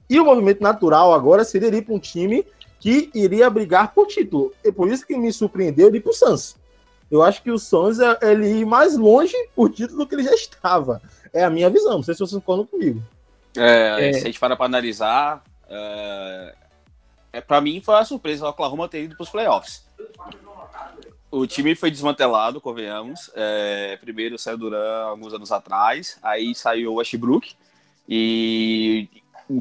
E 0.08 0.18
o 0.18 0.24
movimento 0.24 0.60
natural 0.60 1.14
agora 1.14 1.44
seria 1.44 1.68
ir 1.68 1.82
para 1.82 1.94
um 1.94 2.00
time 2.00 2.44
que 2.80 3.08
iria 3.14 3.48
brigar 3.48 3.94
por 3.94 4.08
título. 4.08 4.52
E 4.64 4.72
por 4.72 4.90
isso 4.90 5.06
que 5.06 5.16
me 5.16 5.32
surpreendeu 5.32 5.86
ele 5.86 5.98
ir 5.98 6.00
para 6.00 6.10
o 6.10 6.12
Suns. 6.12 6.56
Eu 7.08 7.22
acho 7.22 7.44
que 7.44 7.52
o 7.52 7.60
Suns 7.60 8.00
é 8.00 8.18
ele 8.22 8.48
ir 8.48 8.66
mais 8.66 8.98
longe 8.98 9.36
por 9.54 9.70
título 9.70 9.98
do 9.98 10.06
que 10.08 10.16
ele 10.16 10.24
já 10.24 10.34
estava. 10.34 11.00
É 11.32 11.44
a 11.44 11.50
minha 11.50 11.70
visão. 11.70 11.92
Não 11.92 12.02
sei 12.02 12.14
se 12.14 12.18
vocês 12.18 12.42
concordam 12.42 12.66
comigo. 12.66 13.00
É, 13.56 14.08
é. 14.08 14.12
Se 14.14 14.22
a 14.22 14.24
gente 14.24 14.40
para 14.40 14.56
para 14.56 14.66
analisar, 14.66 15.44
é, 15.68 16.54
é, 17.32 17.40
para 17.40 17.60
mim 17.60 17.80
foi 17.80 17.94
uma 17.94 18.04
surpresa 18.04 18.46
o 18.46 18.48
Oklahoma 18.48 18.88
ter 18.88 19.04
ido 19.04 19.16
para 19.16 19.22
os 19.22 19.30
playoffs. 19.30 19.84
O 21.30 21.46
time 21.46 21.76
foi 21.76 21.90
desmantelado, 21.90 22.60
convenhamos. 22.60 23.30
É, 23.34 23.96
primeiro 24.00 24.38
saiu 24.38 24.58
Duran 24.58 25.04
alguns 25.04 25.32
anos 25.32 25.52
atrás, 25.52 26.18
aí 26.22 26.54
saiu 26.54 26.92
o 26.92 26.94
Westbrook 26.96 27.54
e 28.08 29.08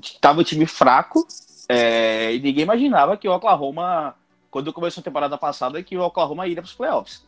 estava 0.02 0.42
o 0.42 0.44
time 0.44 0.66
fraco 0.66 1.28
é, 1.68 2.34
e 2.34 2.40
ninguém 2.40 2.64
imaginava 2.64 3.16
que 3.16 3.28
o 3.28 3.36
Oklahoma, 3.36 4.16
quando 4.50 4.74
começou 4.74 5.02
a 5.02 5.04
temporada 5.04 5.38
passada, 5.38 5.84
que 5.84 5.96
o 5.96 6.02
Oklahoma 6.02 6.48
iria 6.48 6.64
para 6.64 6.70
os 6.70 6.74
playoffs. 6.74 7.24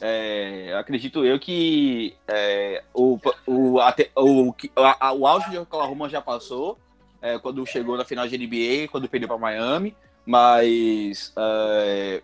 É, 0.00 0.74
acredito 0.78 1.24
eu 1.24 1.38
que 1.38 2.16
é, 2.26 2.82
o, 2.94 3.18
o, 3.46 3.80
a, 3.80 3.94
o, 4.16 4.54
a, 4.76 5.12
o 5.12 5.26
auge 5.26 5.50
de 5.50 5.58
Oklahoma 5.58 6.08
já 6.08 6.22
passou 6.22 6.78
é, 7.24 7.38
quando 7.38 7.64
chegou 7.64 7.96
na 7.96 8.04
final 8.04 8.28
de 8.28 8.36
NBA, 8.36 8.88
quando 8.90 9.08
perdeu 9.08 9.26
para 9.26 9.38
Miami, 9.38 9.96
mas 10.26 11.32
é, 11.34 12.22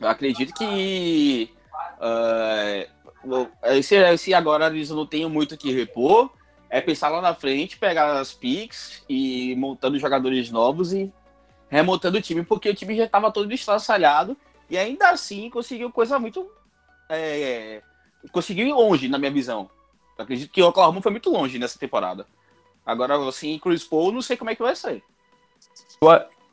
acredito 0.00 0.54
que 0.54 1.50
é, 2.00 2.88
esse, 3.76 3.94
esse 3.94 4.32
agora 4.32 4.68
eles 4.68 4.88
não 4.88 5.04
têm 5.04 5.28
muito 5.28 5.54
o 5.54 5.58
que 5.58 5.70
repor, 5.70 6.30
é 6.70 6.80
pensar 6.80 7.10
lá 7.10 7.20
na 7.20 7.34
frente, 7.34 7.76
pegar 7.76 8.18
as 8.18 8.32
picks 8.32 9.04
e 9.06 9.54
montando 9.56 9.98
jogadores 9.98 10.50
novos 10.50 10.94
e 10.94 11.12
remontando 11.68 12.16
o 12.16 12.22
time, 12.22 12.42
porque 12.42 12.70
o 12.70 12.74
time 12.74 12.96
já 12.96 13.04
estava 13.04 13.30
todo 13.30 13.52
estraçalhado 13.52 14.34
e 14.70 14.78
ainda 14.78 15.10
assim 15.10 15.50
conseguiu 15.50 15.92
coisa 15.92 16.18
muito. 16.18 16.50
É, 17.10 17.82
conseguiu 18.32 18.66
ir 18.66 18.72
longe, 18.72 19.08
na 19.10 19.18
minha 19.18 19.30
visão. 19.30 19.68
acredito 20.16 20.50
que 20.50 20.62
o 20.62 20.68
Oklahoma 20.68 21.02
foi 21.02 21.12
muito 21.12 21.30
longe 21.30 21.58
nessa 21.58 21.78
temporada. 21.78 22.26
Agora, 22.86 23.16
assim, 23.28 23.58
Chris 23.58 23.82
Paul, 23.82 24.12
não 24.12 24.22
sei 24.22 24.36
como 24.36 24.50
é 24.50 24.54
que 24.54 24.62
vai 24.62 24.76
ser. 24.76 25.02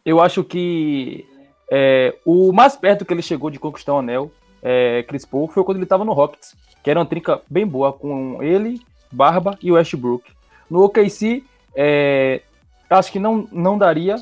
Eu 0.03 0.19
acho 0.19 0.43
que 0.43 1.25
é, 1.71 2.15
o 2.25 2.51
mais 2.51 2.75
perto 2.75 3.05
que 3.05 3.13
ele 3.13 3.21
chegou 3.21 3.49
de 3.49 3.59
conquistar 3.59 3.93
o 3.93 3.99
anel, 3.99 4.31
é, 4.61 5.03
Chris 5.03 5.25
Paul, 5.25 5.47
foi 5.47 5.63
quando 5.63 5.77
ele 5.77 5.85
estava 5.85 6.03
no 6.03 6.13
Rockets, 6.13 6.55
que 6.81 6.89
era 6.89 6.99
uma 6.99 7.05
trinca 7.05 7.41
bem 7.49 7.65
boa 7.67 7.93
com 7.93 8.41
ele, 8.41 8.81
Barba 9.11 9.57
e 9.61 9.71
Westbrook. 9.71 10.31
No 10.69 10.83
OKC, 10.83 11.43
é, 11.75 12.41
acho 12.89 13.11
que 13.11 13.19
não, 13.19 13.47
não 13.51 13.77
daria, 13.77 14.15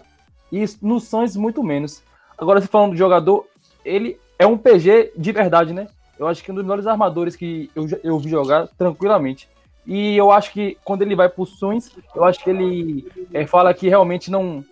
e 0.51 0.65
no 0.81 0.99
Suns 0.99 1.35
muito 1.35 1.63
menos. 1.63 2.03
Agora, 2.37 2.59
se 2.59 2.67
falando 2.67 2.91
do 2.91 2.97
jogador, 2.97 3.47
ele 3.85 4.19
é 4.37 4.45
um 4.45 4.57
PG 4.57 5.13
de 5.15 5.31
verdade, 5.31 5.73
né? 5.73 5.87
Eu 6.19 6.27
acho 6.27 6.43
que 6.43 6.51
um 6.51 6.55
dos 6.55 6.63
melhores 6.63 6.85
armadores 6.85 7.35
que 7.35 7.71
eu, 7.75 7.87
eu 8.03 8.19
vi 8.19 8.29
jogar 8.29 8.67
tranquilamente. 8.77 9.47
E 9.85 10.15
eu 10.15 10.31
acho 10.31 10.51
que 10.51 10.77
quando 10.83 11.01
ele 11.01 11.15
vai 11.15 11.27
pro 11.27 11.45
Suns, 11.45 11.91
eu 12.15 12.23
acho 12.23 12.43
que 12.43 12.49
ele 12.49 13.07
é, 13.33 13.45
fala 13.45 13.73
que 13.73 13.89
realmente 13.89 14.29
não. 14.29 14.63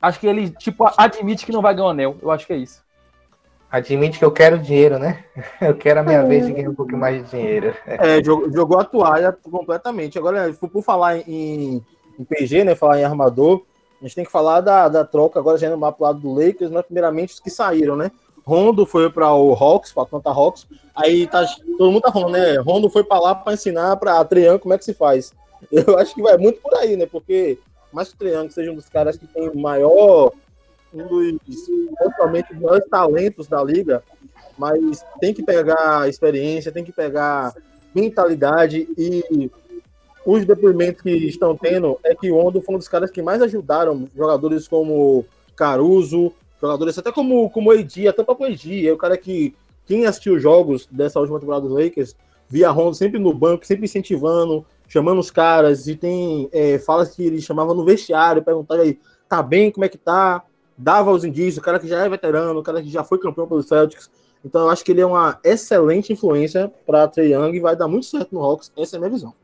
Acho 0.00 0.20
que 0.20 0.26
ele, 0.26 0.50
tipo, 0.50 0.84
admite 0.96 1.44
que 1.46 1.52
não 1.52 1.62
vai 1.62 1.74
ganhar 1.74 1.86
o 1.86 1.90
anel. 1.90 2.16
Eu 2.22 2.30
acho 2.30 2.46
que 2.46 2.52
é 2.52 2.56
isso. 2.56 2.84
Admite 3.70 4.18
que 4.18 4.24
eu 4.24 4.30
quero 4.30 4.58
dinheiro, 4.58 4.98
né? 5.00 5.24
Eu 5.60 5.74
quero 5.74 5.98
a 5.98 6.02
minha 6.04 6.20
é. 6.20 6.24
vez 6.24 6.46
de 6.46 6.52
ganhar 6.52 6.70
um 6.70 6.74
pouco 6.74 6.96
mais 6.96 7.24
de 7.24 7.30
dinheiro. 7.30 7.74
É, 7.84 8.22
jogou, 8.22 8.52
jogou 8.52 8.78
a 8.78 8.84
toalha 8.84 9.32
completamente. 9.32 10.16
Agora, 10.16 10.52
por 10.52 10.82
falar 10.82 11.18
em, 11.18 11.84
em 12.16 12.24
PG, 12.24 12.62
né? 12.62 12.76
Falar 12.76 13.00
em 13.00 13.04
armador, 13.04 13.64
a 14.00 14.04
gente 14.04 14.14
tem 14.14 14.24
que 14.24 14.30
falar 14.30 14.60
da, 14.60 14.88
da 14.88 15.04
troca 15.04 15.40
agora 15.40 15.58
já 15.58 15.66
indo 15.66 15.76
mais 15.76 15.94
pro 15.94 16.04
lado 16.04 16.20
do 16.20 16.32
Lakers, 16.32 16.70
mas 16.70 16.84
primeiramente 16.84 17.32
os 17.32 17.40
que 17.40 17.50
saíram, 17.50 17.96
né? 17.96 18.12
Rondo 18.44 18.84
foi 18.84 19.10
para 19.10 19.34
o 19.34 19.52
Hawks, 19.54 19.92
para 19.92 20.02
Atlanta 20.02 20.30
Hawks. 20.30 20.66
Aí 20.94 21.26
tá, 21.26 21.46
todo 21.78 21.90
mundo 21.90 22.02
tá 22.02 22.12
falando, 22.12 22.32
né? 22.32 22.56
Rondo 22.58 22.90
foi 22.90 23.02
para 23.02 23.20
lá 23.20 23.34
para 23.34 23.54
ensinar 23.54 23.96
para 23.96 24.24
Trian 24.24 24.58
como 24.58 24.74
é 24.74 24.78
que 24.78 24.84
se 24.84 24.94
faz. 24.94 25.32
Eu 25.72 25.98
acho 25.98 26.14
que 26.14 26.22
vai 26.22 26.36
muito 26.36 26.60
por 26.60 26.74
aí, 26.74 26.96
né? 26.96 27.06
Porque 27.06 27.58
mais 27.94 28.08
que 28.08 28.18
Triângulo 28.18 28.50
seja 28.50 28.72
um 28.72 28.74
dos 28.74 28.88
caras 28.88 29.16
que 29.16 29.26
tem 29.26 29.48
o 29.48 29.56
maior, 29.56 30.32
um 30.92 31.06
dos 31.06 31.38
totalmente 31.96 32.52
maiores 32.54 32.88
talentos 32.88 33.46
da 33.46 33.62
liga, 33.62 34.02
mas 34.58 35.04
tem 35.20 35.32
que 35.32 35.42
pegar 35.42 36.08
experiência, 36.08 36.72
tem 36.72 36.84
que 36.84 36.92
pegar 36.92 37.54
mentalidade 37.94 38.88
e 38.98 39.50
os 40.26 40.44
depoimentos 40.44 41.02
que 41.02 41.10
estão 41.10 41.56
tendo 41.56 41.98
é 42.02 42.14
que 42.14 42.30
o 42.30 42.36
Ondo 42.36 42.60
foi 42.60 42.74
um 42.74 42.78
dos 42.78 42.88
caras 42.88 43.10
que 43.10 43.22
mais 43.22 43.40
ajudaram 43.40 44.08
jogadores 44.16 44.66
como 44.66 45.24
Caruso, 45.54 46.32
jogadores 46.64 46.98
até 46.98 47.12
como, 47.12 47.50
como 47.50 47.70
o 47.70 47.72
Eidi, 47.72 48.08
até 48.08 48.22
o 48.22 48.46
Eidi, 48.46 48.88
é 48.88 48.92
o 48.92 48.96
cara 48.96 49.16
que 49.16 49.54
quem 49.86 50.06
assistiu 50.06 50.38
jogos 50.38 50.88
dessa 50.90 51.20
última 51.20 51.38
temporada 51.38 51.68
dos 51.68 51.76
Lakers 51.76 52.16
via 52.48 52.70
Rondo 52.70 52.94
sempre 52.94 53.18
no 53.18 53.32
banco, 53.34 53.66
sempre 53.66 53.84
incentivando, 53.84 54.64
chamando 54.88 55.18
os 55.18 55.30
caras, 55.30 55.86
e 55.86 55.96
tem 55.96 56.48
é, 56.52 56.78
falas 56.78 57.14
que 57.14 57.24
ele 57.24 57.40
chamava 57.40 57.74
no 57.74 57.84
vestiário, 57.84 58.42
perguntava 58.42 58.82
aí, 58.82 58.98
tá 59.28 59.42
bem, 59.42 59.70
como 59.70 59.84
é 59.84 59.88
que 59.88 59.98
tá? 59.98 60.42
Dava 60.76 61.10
os 61.10 61.24
indícios, 61.24 61.58
o 61.58 61.62
cara 61.62 61.78
que 61.78 61.88
já 61.88 62.04
é 62.04 62.08
veterano, 62.08 62.58
o 62.60 62.62
cara 62.62 62.82
que 62.82 62.88
já 62.88 63.04
foi 63.04 63.18
campeão 63.18 63.46
pelos 63.46 63.66
Celtics. 63.66 64.10
Então 64.44 64.62
eu 64.62 64.70
acho 64.70 64.84
que 64.84 64.92
ele 64.92 65.00
é 65.00 65.06
uma 65.06 65.38
excelente 65.42 66.12
influência 66.12 66.72
para 66.86 67.08
Trey 67.08 67.32
Young 67.32 67.54
e 67.54 67.60
vai 67.60 67.74
dar 67.74 67.88
muito 67.88 68.06
certo 68.06 68.34
no 68.34 68.42
Hawks, 68.42 68.72
essa 68.76 68.96
é 68.96 68.98
a 68.98 69.00
minha 69.00 69.10
visão. 69.10 69.34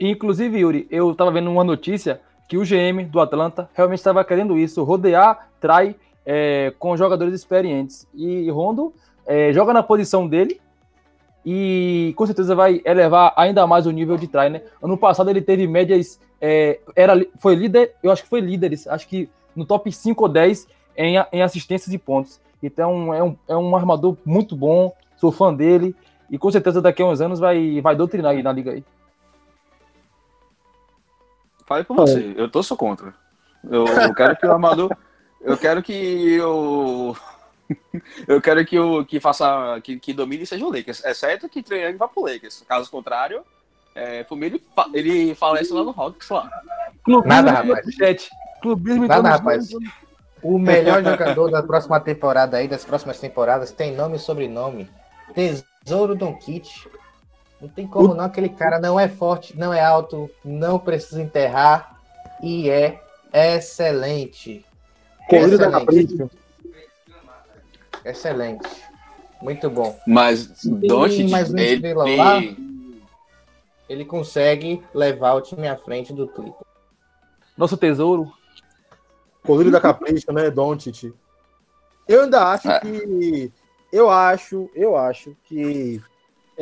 Inclusive, 0.00 0.58
Yuri, 0.58 0.86
eu 0.90 1.14
tava 1.14 1.30
vendo 1.30 1.50
uma 1.50 1.62
notícia 1.62 2.20
que 2.52 2.58
o 2.58 2.64
GM 2.64 3.06
do 3.06 3.18
Atlanta 3.18 3.66
realmente 3.72 4.00
estava 4.00 4.22
querendo 4.22 4.58
isso, 4.58 4.84
rodear 4.84 5.48
Trai 5.58 5.96
é, 6.26 6.70
com 6.78 6.94
jogadores 6.98 7.32
experientes. 7.32 8.06
E 8.14 8.50
Rondo 8.50 8.92
é, 9.24 9.54
joga 9.54 9.72
na 9.72 9.82
posição 9.82 10.28
dele 10.28 10.60
e 11.46 12.12
com 12.14 12.26
certeza 12.26 12.54
vai 12.54 12.82
elevar 12.84 13.32
ainda 13.38 13.66
mais 13.66 13.86
o 13.86 13.90
nível 13.90 14.18
de 14.18 14.28
Trai, 14.28 14.50
né? 14.50 14.60
Ano 14.82 14.98
passado 14.98 15.30
ele 15.30 15.40
teve 15.40 15.66
médias, 15.66 16.20
é, 16.42 16.78
era, 16.94 17.14
foi 17.38 17.54
líder, 17.54 17.94
eu 18.02 18.10
acho 18.12 18.22
que 18.22 18.28
foi 18.28 18.42
líderes, 18.42 18.86
acho 18.86 19.08
que 19.08 19.30
no 19.56 19.64
top 19.64 19.90
5 19.90 20.22
ou 20.22 20.28
10 20.28 20.68
em, 20.94 21.14
em 21.32 21.40
assistências 21.40 21.94
e 21.94 21.96
pontos. 21.96 22.38
Então 22.62 23.14
é 23.14 23.22
um, 23.22 23.36
é 23.48 23.56
um 23.56 23.74
armador 23.74 24.14
muito 24.26 24.54
bom, 24.54 24.92
sou 25.16 25.32
fã 25.32 25.54
dele 25.54 25.96
e 26.30 26.36
com 26.36 26.50
certeza 26.50 26.82
daqui 26.82 27.00
a 27.00 27.06
uns 27.06 27.22
anos 27.22 27.40
vai, 27.40 27.80
vai 27.80 27.96
doutrinar 27.96 28.32
aí 28.32 28.42
na 28.42 28.52
liga 28.52 28.72
aí. 28.72 28.84
Fale 31.66 31.84
por 31.84 31.96
você, 31.96 32.34
eu 32.36 32.48
torço 32.48 32.76
contra. 32.76 33.14
Eu, 33.68 33.86
eu 33.86 34.14
quero 34.14 34.36
que 34.36 34.46
o 34.46 34.52
armador. 34.52 34.96
Eu 35.40 35.56
quero 35.56 35.82
que 35.82 36.40
o. 36.40 37.16
Eu 38.28 38.40
quero 38.40 38.64
que 38.66 38.78
o 38.78 39.04
que 39.04 39.18
faça. 39.18 39.80
Que, 39.82 39.98
que 39.98 40.12
domine 40.12 40.44
seja 40.44 40.64
o 40.64 40.70
Lakers. 40.70 41.02
Exceto 41.04 41.48
que 41.48 41.62
Trae 41.62 41.88
Young 41.88 41.96
vá 41.96 42.06
pro 42.06 42.22
Lakers. 42.22 42.62
Caso 42.68 42.90
contrário, 42.90 43.42
é, 43.94 44.26
mim 44.30 44.46
ele, 44.46 44.62
ele 44.92 45.34
falece 45.34 45.72
lá 45.72 45.82
no 45.82 45.90
Hawks 45.90 46.28
lá. 46.28 46.50
Clubismo 47.04 47.28
Nada, 47.28 47.50
rapaz. 47.50 47.94
Chat. 47.94 48.30
Clubismo 48.60 49.06
Nada, 49.06 49.28
rapaz. 49.28 49.70
O 50.42 50.58
melhor 50.58 51.02
jogador 51.04 51.50
da 51.50 51.62
próxima 51.62 52.00
temporada 52.00 52.56
aí, 52.56 52.66
das 52.66 52.84
próximas 52.84 53.18
temporadas, 53.18 53.70
tem 53.72 53.94
nome 53.94 54.16
e 54.16 54.18
sobrenome. 54.18 54.90
Tesouro 55.34 56.14
Don 56.14 56.34
Kit. 56.36 56.88
Não 57.62 57.68
tem 57.68 57.86
como 57.86 58.12
não, 58.12 58.24
aquele 58.24 58.48
cara 58.48 58.80
não 58.80 58.98
é 58.98 59.08
forte, 59.08 59.56
não 59.56 59.72
é 59.72 59.80
alto, 59.80 60.28
não 60.44 60.80
precisa 60.80 61.22
enterrar 61.22 61.96
e 62.42 62.68
é 62.68 63.00
excelente. 63.32 64.66
Corrida 65.28 65.58
da 65.58 65.70
Capricho. 65.70 66.28
Excelente. 68.04 68.68
Muito 69.40 69.70
bom. 69.70 69.96
Mas 70.04 70.64
Doncic, 70.64 71.32
um 71.32 71.58
ele... 71.58 71.94
Lá, 71.94 72.40
ele 73.88 74.04
consegue 74.04 74.82
levar 74.92 75.34
o 75.34 75.40
time 75.40 75.68
à 75.68 75.76
frente 75.76 76.12
do 76.12 76.26
Clipper. 76.26 76.66
Nosso 77.56 77.76
tesouro. 77.76 78.32
Corrida 79.44 79.70
da 79.70 79.80
Capricho, 79.80 80.32
né, 80.32 80.50
Doncic? 80.50 81.14
Eu 82.08 82.22
ainda 82.22 82.42
acho 82.48 82.68
é. 82.68 82.80
que 82.80 83.52
eu 83.92 84.10
acho, 84.10 84.68
eu 84.74 84.96
acho 84.96 85.36
que 85.44 86.02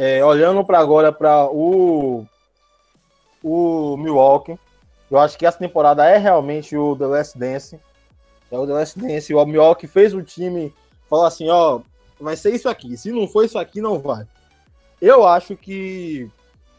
é, 0.01 0.25
olhando 0.25 0.65
para 0.65 0.79
agora 0.79 1.13
para 1.13 1.45
o, 1.45 2.25
o 3.45 3.99
Milwaukee, 3.99 4.59
eu 5.11 5.19
acho 5.19 5.37
que 5.37 5.45
essa 5.45 5.59
temporada 5.59 6.07
é 6.07 6.17
realmente 6.17 6.75
o 6.75 6.97
The 6.97 7.05
Last 7.05 7.39
Dance. 7.39 7.79
É 8.51 8.59
o 8.59 8.67
The 8.67 8.73
Last 8.73 8.99
Dance. 8.99 9.35
O 9.35 9.45
Milwaukee 9.45 9.87
fez 9.87 10.15
o 10.15 10.23
time, 10.23 10.73
falou 11.07 11.27
assim: 11.27 11.51
ó, 11.51 11.81
vai 12.19 12.35
ser 12.35 12.55
isso 12.55 12.67
aqui. 12.67 12.97
Se 12.97 13.13
não 13.13 13.29
for 13.29 13.45
isso 13.45 13.59
aqui, 13.59 13.83
não 13.83 13.99
vai. 13.99 14.27
Eu 15.03 15.27
acho 15.27 15.55
que 15.55 16.31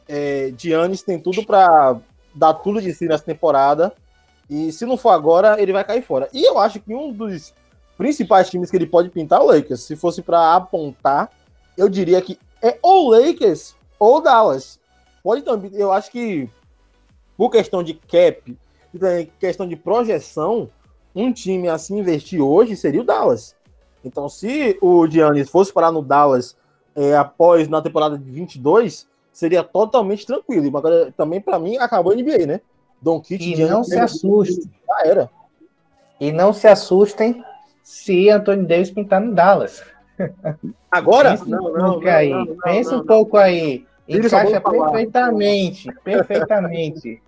é, 0.10 0.52
Giannis 0.58 1.04
tem 1.04 1.20
tudo 1.20 1.46
para 1.46 1.98
dar 2.34 2.56
tudo 2.56 2.82
de 2.82 2.92
si 2.92 3.06
nessa 3.06 3.24
temporada. 3.24 3.94
E 4.50 4.72
se 4.72 4.84
não 4.84 4.98
for 4.98 5.12
agora, 5.12 5.62
ele 5.62 5.72
vai 5.72 5.84
cair 5.84 6.02
fora. 6.02 6.28
E 6.34 6.44
eu 6.44 6.58
acho 6.58 6.80
que 6.80 6.92
um 6.92 7.14
dos 7.14 7.54
principais 7.96 8.50
times 8.50 8.72
que 8.72 8.78
ele 8.78 8.88
pode 8.88 9.10
pintar 9.10 9.42
é 9.42 9.44
o 9.44 9.46
Lakers. 9.46 9.82
Se 9.82 9.96
fosse 9.96 10.24
para 10.24 10.56
apontar, 10.56 11.30
eu 11.78 11.88
diria 11.88 12.20
que 12.20 12.40
é 12.62 12.78
ou 12.82 13.10
Lakers 13.10 13.76
ou 14.00 14.22
Dallas. 14.22 14.80
Pode 15.24 15.42
também, 15.44 15.72
eu 15.74 15.92
acho 15.92 16.12
que 16.12 16.50
por 17.38 17.50
questão 17.50 17.84
de 17.84 17.94
cap 17.94 18.58
e 18.94 19.00
também 19.00 19.32
questão 19.40 19.68
de 19.68 19.76
projeção, 19.76 20.70
um 21.16 21.32
time 21.32 21.68
assim 21.68 22.00
investir 22.00 22.42
hoje 22.42 22.76
seria 22.76 23.02
o 23.02 23.06
Dallas. 23.06 23.56
Então, 24.04 24.28
se 24.28 24.78
o 24.82 25.08
Giannis 25.08 25.50
fosse 25.50 25.72
parar 25.72 25.92
no 25.92 26.02
Dallas 26.02 26.56
é, 26.96 27.16
após 27.16 27.68
na 27.68 27.82
temporada 27.82 28.18
de 28.18 28.30
22, 28.30 29.08
seria 29.32 29.64
totalmente 29.64 30.26
tranquilo. 30.26 30.72
Mas 30.72 30.80
agora, 30.80 31.14
também 31.16 31.40
para 31.40 31.60
mim 31.60 31.78
acabou 31.78 32.12
a 32.12 32.16
NBA, 32.16 32.46
né? 32.48 32.62
Don 33.02 33.20
Kit, 33.20 33.44
e 33.44 33.56
Giannis, 33.56 33.74
não 33.74 33.84
se 33.84 34.00
assustem. 34.00 34.72
Já 34.88 35.08
era. 35.08 35.30
E 36.20 36.32
não 36.32 36.54
se 36.54 36.68
assustem 36.68 37.44
se 37.84 38.30
Anthony 38.30 38.66
Davis 38.66 38.92
pintar 38.92 39.22
no 39.22 39.34
Dallas. 39.34 39.84
Agora? 40.92 41.32
Pensa 41.32 41.46
não, 41.46 41.66
um 41.66 41.78
não, 41.78 42.08
aí. 42.08 42.30
Não, 42.30 42.58
Pensa 42.58 42.98
um 42.98 43.06
pouco 43.06 43.38
aí. 43.38 43.86
Encaixa 44.08 44.60
perfeitamente. 44.60 45.90
Perfeitamente. 46.04 47.22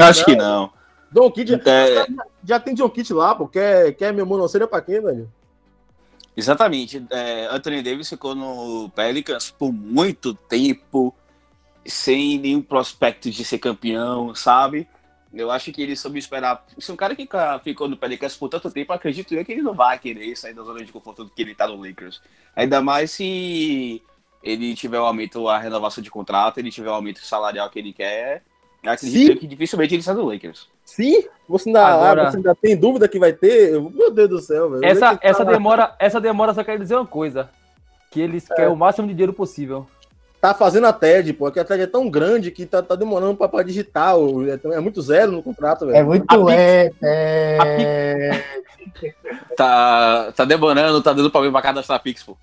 Acho 0.00 0.24
que 0.24 0.36
não. 0.36 0.70
Don 1.10 1.30
Kit 1.30 1.54
é... 1.54 2.06
já 2.44 2.58
tem 2.58 2.74
John 2.74 2.90
Kit 2.90 3.12
lá, 3.12 3.34
pô. 3.34 3.46
Quer, 3.46 3.92
quer 3.94 4.12
meu 4.12 4.26
monocelha 4.26 4.66
pra 4.66 4.80
quê, 4.80 5.00
velho? 5.00 5.30
Exatamente. 6.36 7.04
É, 7.10 7.46
Anthony 7.46 7.82
Davis 7.82 8.08
ficou 8.08 8.34
no 8.34 8.90
Pelicans 8.90 9.50
por 9.50 9.72
muito 9.72 10.34
tempo, 10.34 11.14
sem 11.86 12.38
nenhum 12.38 12.60
prospecto 12.60 13.30
de 13.30 13.44
ser 13.44 13.58
campeão, 13.58 14.34
sabe? 14.34 14.88
Eu 15.34 15.50
acho 15.50 15.72
que 15.72 15.82
ele 15.82 15.96
soube 15.96 16.18
esperar. 16.18 16.64
Se 16.78 16.92
um 16.92 16.96
cara 16.96 17.14
que 17.16 17.28
ficou 17.62 17.88
no 17.88 17.96
Pelicans 17.96 18.36
por 18.36 18.48
tanto 18.48 18.70
tempo, 18.70 18.92
acredito 18.92 19.34
eu 19.34 19.44
que 19.44 19.52
ele 19.52 19.62
não 19.62 19.74
vai 19.74 19.98
querer 19.98 20.36
sair 20.36 20.54
da 20.54 20.62
zona 20.62 20.84
de 20.84 20.92
conforto 20.92 21.30
que 21.34 21.42
ele 21.42 21.54
tá 21.54 21.66
no 21.66 21.76
Lakers. 21.76 22.22
Ainda 22.54 22.80
mais 22.80 23.10
se 23.10 24.00
ele 24.42 24.74
tiver 24.74 25.00
o 25.00 25.04
aumento, 25.04 25.48
a 25.48 25.58
renovação 25.58 26.02
de 26.02 26.10
contrato, 26.10 26.58
ele 26.58 26.70
tiver 26.70 26.90
o 26.90 26.94
aumento 26.94 27.24
salarial 27.24 27.68
que 27.68 27.78
ele 27.78 27.92
quer. 27.92 28.42
Acredito 28.84 29.32
eu 29.32 29.38
que 29.38 29.46
dificilmente 29.46 29.94
ele 29.94 30.02
sai 30.02 30.14
do 30.14 30.24
Lakers. 30.24 30.68
Sim, 30.84 31.24
você 31.48 31.70
ainda, 31.70 31.86
Agora... 31.86 32.30
você 32.30 32.36
ainda 32.36 32.54
tem 32.54 32.76
dúvida 32.76 33.08
que 33.08 33.18
vai 33.18 33.32
ter? 33.32 33.80
Meu 33.80 34.10
Deus 34.10 34.28
do 34.28 34.40
céu, 34.40 34.70
velho. 34.70 34.84
Essa, 34.84 35.18
essa, 35.22 35.44
demora, 35.44 35.96
essa 35.98 36.20
demora 36.20 36.52
só 36.52 36.62
quer 36.62 36.78
dizer 36.78 36.94
uma 36.94 37.06
coisa: 37.06 37.50
que 38.10 38.20
eles 38.20 38.48
é. 38.50 38.54
querem 38.54 38.72
o 38.72 38.76
máximo 38.76 39.08
de 39.08 39.14
dinheiro 39.14 39.32
possível 39.32 39.86
tá 40.44 40.52
fazendo 40.52 40.86
a 40.86 40.92
TED, 40.92 41.32
pô, 41.32 41.50
que 41.50 41.58
a 41.58 41.64
TED 41.64 41.84
é 41.84 41.86
tão 41.86 42.10
grande 42.10 42.50
que 42.50 42.66
tá, 42.66 42.82
tá 42.82 42.94
demorando 42.94 43.34
pra, 43.34 43.48
pra 43.48 43.62
digitar. 43.62 44.14
É, 44.14 44.74
é, 44.74 44.78
muito 44.78 45.00
zero 45.00 45.32
no 45.32 45.42
contrato, 45.42 45.86
velho. 45.86 45.96
É 45.96 46.02
muito 46.02 46.50
é, 46.50 46.90
é... 47.02 48.44
tá, 49.56 50.32
tá 50.36 50.44
demorando, 50.44 51.02
tá 51.02 51.14
dando 51.14 51.30
problema 51.30 51.54
pra 51.54 51.70
cadastrar 51.70 52.02
Pix, 52.02 52.22
pô. 52.22 52.36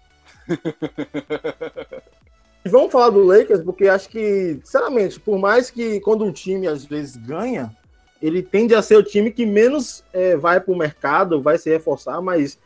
Vamos 2.65 2.91
falar 2.91 3.11
do 3.11 3.23
Lakers, 3.23 3.61
porque 3.61 3.87
acho 3.87 4.09
que, 4.09 4.59
sinceramente, 4.63 5.19
por 5.19 5.37
mais 5.37 5.69
que 5.69 5.99
quando 5.99 6.25
um 6.25 6.31
time 6.31 6.67
às 6.67 6.83
vezes 6.83 7.15
ganha, 7.15 7.71
ele 8.19 8.41
tende 8.41 8.73
a 8.73 8.81
ser 8.81 8.95
o 8.97 9.03
time 9.03 9.29
que 9.29 9.45
menos 9.45 10.03
é, 10.11 10.35
vai 10.35 10.59
pro 10.59 10.75
mercado, 10.75 11.39
vai 11.39 11.59
se 11.59 11.69
reforçar, 11.69 12.19
mas 12.19 12.57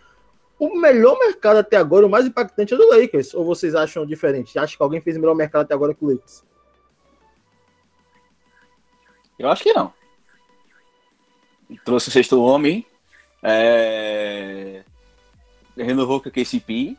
o 0.58 0.80
melhor 0.80 1.18
mercado 1.20 1.58
até 1.58 1.78
agora, 1.78 2.06
o 2.06 2.10
mais 2.10 2.26
impactante 2.26 2.74
é 2.74 2.78
do 2.78 2.90
Lakers. 2.90 3.34
Ou 3.34 3.46
vocês 3.46 3.76
acham 3.76 4.06
diferente? 4.06 4.58
Acho 4.58 4.78
que 4.78 4.84
alguém 4.84 5.02
fez 5.02 5.18
o 5.18 5.20
melhor 5.20 5.36
mercado 5.36 5.64
até 5.64 5.74
agora 5.74 5.94
que 5.94 6.04
o 6.04 6.08
Lakers? 6.08 6.44
Eu 9.38 9.50
acho 9.50 9.64
que 9.64 9.74
não. 9.74 9.94
Trouxe 11.84 12.08
o 12.08 12.12
sexto 12.12 12.42
homem. 12.42 12.86
É... 13.44 14.84
Renovou 15.76 16.22
com 16.22 16.30
o 16.30 16.32
KCP. 16.32 16.96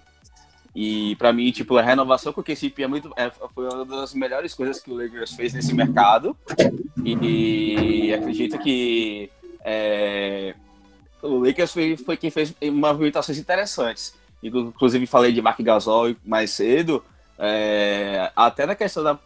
E 0.74 1.16
para 1.16 1.32
mim, 1.32 1.50
tipo, 1.50 1.78
a 1.78 1.82
renovação 1.82 2.34
com 2.34 2.42
o 2.42 2.44
KCP 2.44 2.82
é 2.82 2.86
muito, 2.86 3.10
é, 3.16 3.30
foi 3.30 3.66
uma 3.66 3.86
das 3.86 4.12
melhores 4.12 4.52
coisas 4.52 4.78
que 4.78 4.90
o 4.90 4.94
Lakers 4.94 5.32
fez 5.32 5.54
nesse 5.54 5.74
mercado. 5.74 6.36
E, 7.02 8.08
e 8.08 8.12
acredito 8.12 8.58
que 8.58 9.30
é, 9.64 10.54
o 11.26 11.44
Lakers 11.44 11.72
foi, 11.72 11.96
foi 11.96 12.16
quem 12.16 12.30
fez 12.30 12.54
movimentações 12.72 13.38
interessantes. 13.38 14.14
Inclusive 14.42 15.06
falei 15.06 15.32
de 15.32 15.42
Mark 15.42 15.60
Gasol 15.60 16.14
mais 16.24 16.50
cedo. 16.50 17.02
É, 17.38 18.30
até 18.34 18.64
na 18.64 18.74
questão 18.74 19.02
da 19.02 19.18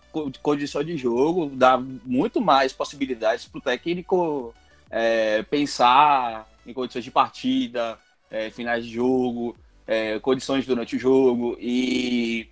condição 0.43 0.83
de 0.83 0.97
jogo, 0.97 1.51
dá 1.55 1.79
muito 1.79 2.41
mais 2.41 2.73
possibilidades 2.73 3.47
para 3.47 3.59
o 3.59 3.63
técnico 3.63 4.53
é, 4.91 5.43
pensar 5.45 6.49
em 6.67 6.73
condições 6.73 7.05
de 7.05 7.11
partida, 7.11 7.99
é, 8.31 8.51
finais 8.51 8.85
de 8.85 8.93
jogo, 8.93 9.57
é, 9.87 10.19
condições 10.19 10.67
durante 10.67 10.97
o 10.97 10.99
jogo. 10.99 11.57
E 11.61 12.49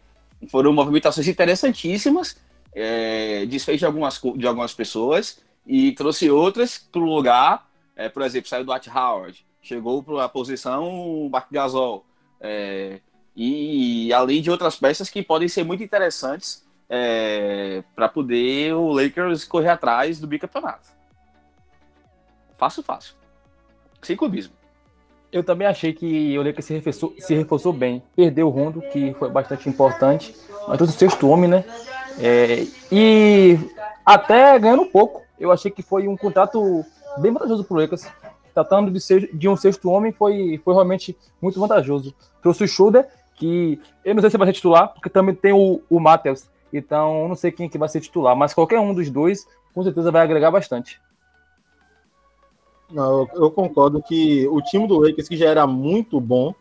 foram 0.48 0.72
movimentações 0.72 1.26
interessantíssimas, 1.26 2.36
é, 2.72 3.44
desfez 3.46 3.78
de 3.78 3.86
algumas, 3.86 4.20
de 4.36 4.46
algumas 4.46 4.72
pessoas 4.72 5.40
e 5.66 5.92
trouxe 5.92 6.30
outras 6.30 6.78
para 6.78 7.00
o 7.00 7.04
lugar. 7.04 7.67
É, 7.98 8.08
por 8.08 8.22
exemplo, 8.22 8.48
saiu 8.48 8.64
do 8.64 8.70
Dwight 8.70 8.88
Howard, 8.88 9.44
chegou 9.60 10.00
para 10.04 10.24
a 10.24 10.28
posição 10.28 11.28
Mark 11.32 11.48
Gasol. 11.50 12.06
É, 12.40 13.00
e 13.34 14.12
além 14.12 14.40
de 14.40 14.52
outras 14.52 14.76
peças 14.76 15.10
que 15.10 15.20
podem 15.20 15.48
ser 15.48 15.64
muito 15.64 15.82
interessantes 15.82 16.64
é, 16.88 17.82
para 17.96 18.08
poder 18.08 18.72
o 18.74 18.92
Lakers 18.92 19.44
correr 19.44 19.70
atrás 19.70 20.20
do 20.20 20.28
bicampeonato. 20.28 20.86
Fácil, 22.56 22.84
fácil. 22.84 23.14
Sem 24.00 24.16
clubismo. 24.16 24.54
Eu 25.32 25.42
também 25.42 25.66
achei 25.66 25.92
que 25.92 26.38
o 26.38 26.42
Lakers 26.42 26.66
se 26.66 26.74
reforçou, 26.74 27.14
se 27.18 27.34
reforçou 27.34 27.72
bem. 27.72 28.00
Perdeu 28.14 28.46
o 28.46 28.50
Rondo, 28.50 28.80
que 28.92 29.12
foi 29.14 29.28
bastante 29.28 29.68
importante, 29.68 30.36
mas 30.68 30.78
todo 30.78 30.88
o 30.88 30.92
sexto 30.92 31.28
homem, 31.28 31.50
né? 31.50 31.64
É, 32.20 32.64
e 32.92 33.58
até 34.06 34.56
ganhando 34.56 34.82
um 34.82 34.90
pouco. 34.90 35.26
Eu 35.38 35.50
achei 35.52 35.70
que 35.70 35.82
foi 35.82 36.08
um 36.08 36.16
contrato 36.16 36.84
bem 37.18 37.32
vantajoso 37.32 37.64
para 37.64 37.76
o 37.76 37.80
Lakers. 37.80 38.06
Tratando 38.54 38.90
de, 38.90 39.00
ser, 39.00 39.30
de 39.36 39.48
um 39.48 39.56
sexto 39.56 39.90
homem, 39.90 40.10
foi, 40.10 40.60
foi 40.64 40.74
realmente 40.74 41.16
muito 41.40 41.60
vantajoso. 41.60 42.14
Trouxe 42.42 42.64
o 42.64 42.68
Schroeder, 42.68 43.08
que 43.36 43.80
eu 44.04 44.14
não 44.14 44.20
sei 44.20 44.30
se 44.30 44.36
vai 44.36 44.48
ser 44.48 44.54
titular, 44.54 44.92
porque 44.92 45.08
também 45.08 45.34
tem 45.34 45.52
o, 45.52 45.80
o 45.88 46.00
Matheus. 46.00 46.48
Então, 46.72 47.28
não 47.28 47.36
sei 47.36 47.52
quem 47.52 47.68
que 47.68 47.78
vai 47.78 47.88
ser 47.88 48.00
titular, 48.00 48.36
mas 48.36 48.52
qualquer 48.52 48.80
um 48.80 48.92
dos 48.92 49.08
dois, 49.10 49.46
com 49.74 49.82
certeza 49.82 50.10
vai 50.10 50.22
agregar 50.22 50.50
bastante. 50.50 51.00
Não, 52.90 53.20
eu, 53.20 53.42
eu 53.42 53.50
concordo 53.50 54.02
que 54.02 54.48
o 54.48 54.60
time 54.62 54.86
do 54.86 54.98
Lakers, 54.98 55.28
que 55.28 55.36
já 55.36 55.48
era 55.48 55.66
muito 55.66 56.20
bom, 56.20 56.54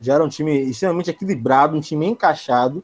já 0.00 0.14
era 0.14 0.24
um 0.24 0.28
time 0.28 0.58
extremamente 0.60 1.10
equilibrado, 1.10 1.76
um 1.76 1.80
time 1.80 2.06
encaixado, 2.06 2.82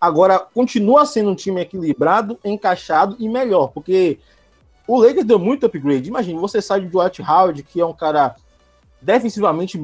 agora 0.00 0.38
continua 0.38 1.04
sendo 1.06 1.30
um 1.30 1.34
time 1.34 1.60
equilibrado, 1.60 2.38
encaixado 2.44 3.16
e 3.18 3.28
melhor, 3.28 3.68
porque 3.68 4.18
o 4.86 5.00
Lakers 5.00 5.26
deu 5.26 5.38
muito 5.38 5.66
upgrade. 5.66 6.08
Imagina, 6.08 6.40
você 6.40 6.60
sai 6.60 6.80
do 6.80 6.88
Dwight 6.88 7.22
Howard, 7.22 7.62
que 7.62 7.80
é 7.80 7.86
um 7.86 7.92
cara 7.92 8.36
defensivamente 9.00 9.78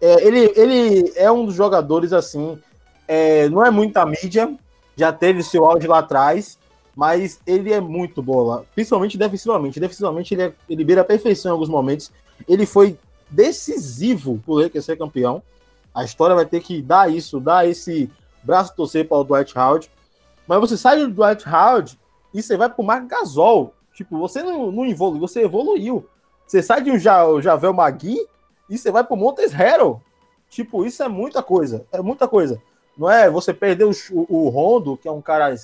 é, 0.00 0.26
ele, 0.26 0.52
ele 0.56 1.12
é 1.14 1.30
um 1.30 1.44
dos 1.44 1.54
jogadores 1.54 2.12
assim, 2.12 2.58
é, 3.06 3.48
não 3.50 3.64
é 3.64 3.70
muita 3.70 4.04
mídia, 4.06 4.56
já 4.96 5.12
teve 5.12 5.42
seu 5.42 5.66
auge 5.66 5.86
lá 5.86 5.98
atrás, 5.98 6.58
mas 6.96 7.40
ele 7.46 7.72
é 7.72 7.80
muito 7.80 8.22
bola, 8.22 8.64
principalmente 8.74 9.18
defensivamente. 9.18 9.80
Defensivamente 9.80 10.34
ele, 10.34 10.42
é, 10.42 10.52
ele 10.68 10.84
beira 10.84 11.02
a 11.02 11.04
perfeição 11.04 11.50
em 11.50 11.52
alguns 11.52 11.68
momentos. 11.68 12.10
Ele 12.48 12.64
foi 12.64 12.98
decisivo 13.30 14.40
por 14.44 14.62
ele 14.62 14.80
ser 14.80 14.96
campeão. 14.96 15.42
A 15.94 16.04
história 16.04 16.34
vai 16.34 16.46
ter 16.46 16.60
que 16.60 16.80
dar 16.80 17.10
isso, 17.10 17.38
dar 17.38 17.68
esse 17.68 18.10
braço 18.42 18.74
torcer 18.74 19.06
para 19.06 19.18
o 19.18 19.24
Dwight 19.24 19.56
Howard. 19.58 19.90
Mas 20.46 20.60
você 20.60 20.76
sai 20.76 20.98
do 20.98 21.10
Dwight 21.10 21.46
Howard 21.46 21.98
e 22.32 22.42
você 22.42 22.56
vai 22.56 22.68
para 22.68 22.82
o 22.82 22.84
Mark 22.84 23.06
Gasol. 23.06 23.74
Tipo, 23.94 24.18
você 24.18 24.42
não, 24.42 24.72
não 24.72 25.18
você 25.18 25.42
evoluiu. 25.42 26.06
Você 26.46 26.62
sai 26.62 26.82
de 26.82 26.90
um 26.90 26.98
Javel 26.98 27.72
Magui 27.72 28.18
e 28.68 28.76
você 28.76 28.90
vai 28.90 29.04
pro 29.04 29.16
Montes 29.16 29.52
Hero. 29.52 30.00
Tipo, 30.48 30.84
isso 30.84 31.02
é 31.02 31.08
muita 31.08 31.42
coisa. 31.42 31.86
É 31.92 32.00
muita 32.00 32.28
coisa. 32.28 32.60
Não 32.96 33.10
é 33.10 33.30
você 33.30 33.54
perder 33.54 33.84
o, 33.84 33.92
o, 34.28 34.48
Rondo, 34.48 34.96
que 34.96 35.08
é 35.08 35.10
um 35.10 35.22
cara 35.22 35.54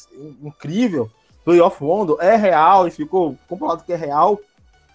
incrível, 0.43 1.11
playoff 1.45 1.83
Rondo, 1.83 2.17
é 2.21 2.37
real 2.37 2.89
e 2.89 2.91
ficou 2.91 3.37
comprovado 3.49 3.85
que 3.85 3.93
é 3.93 3.97
real. 3.97 4.41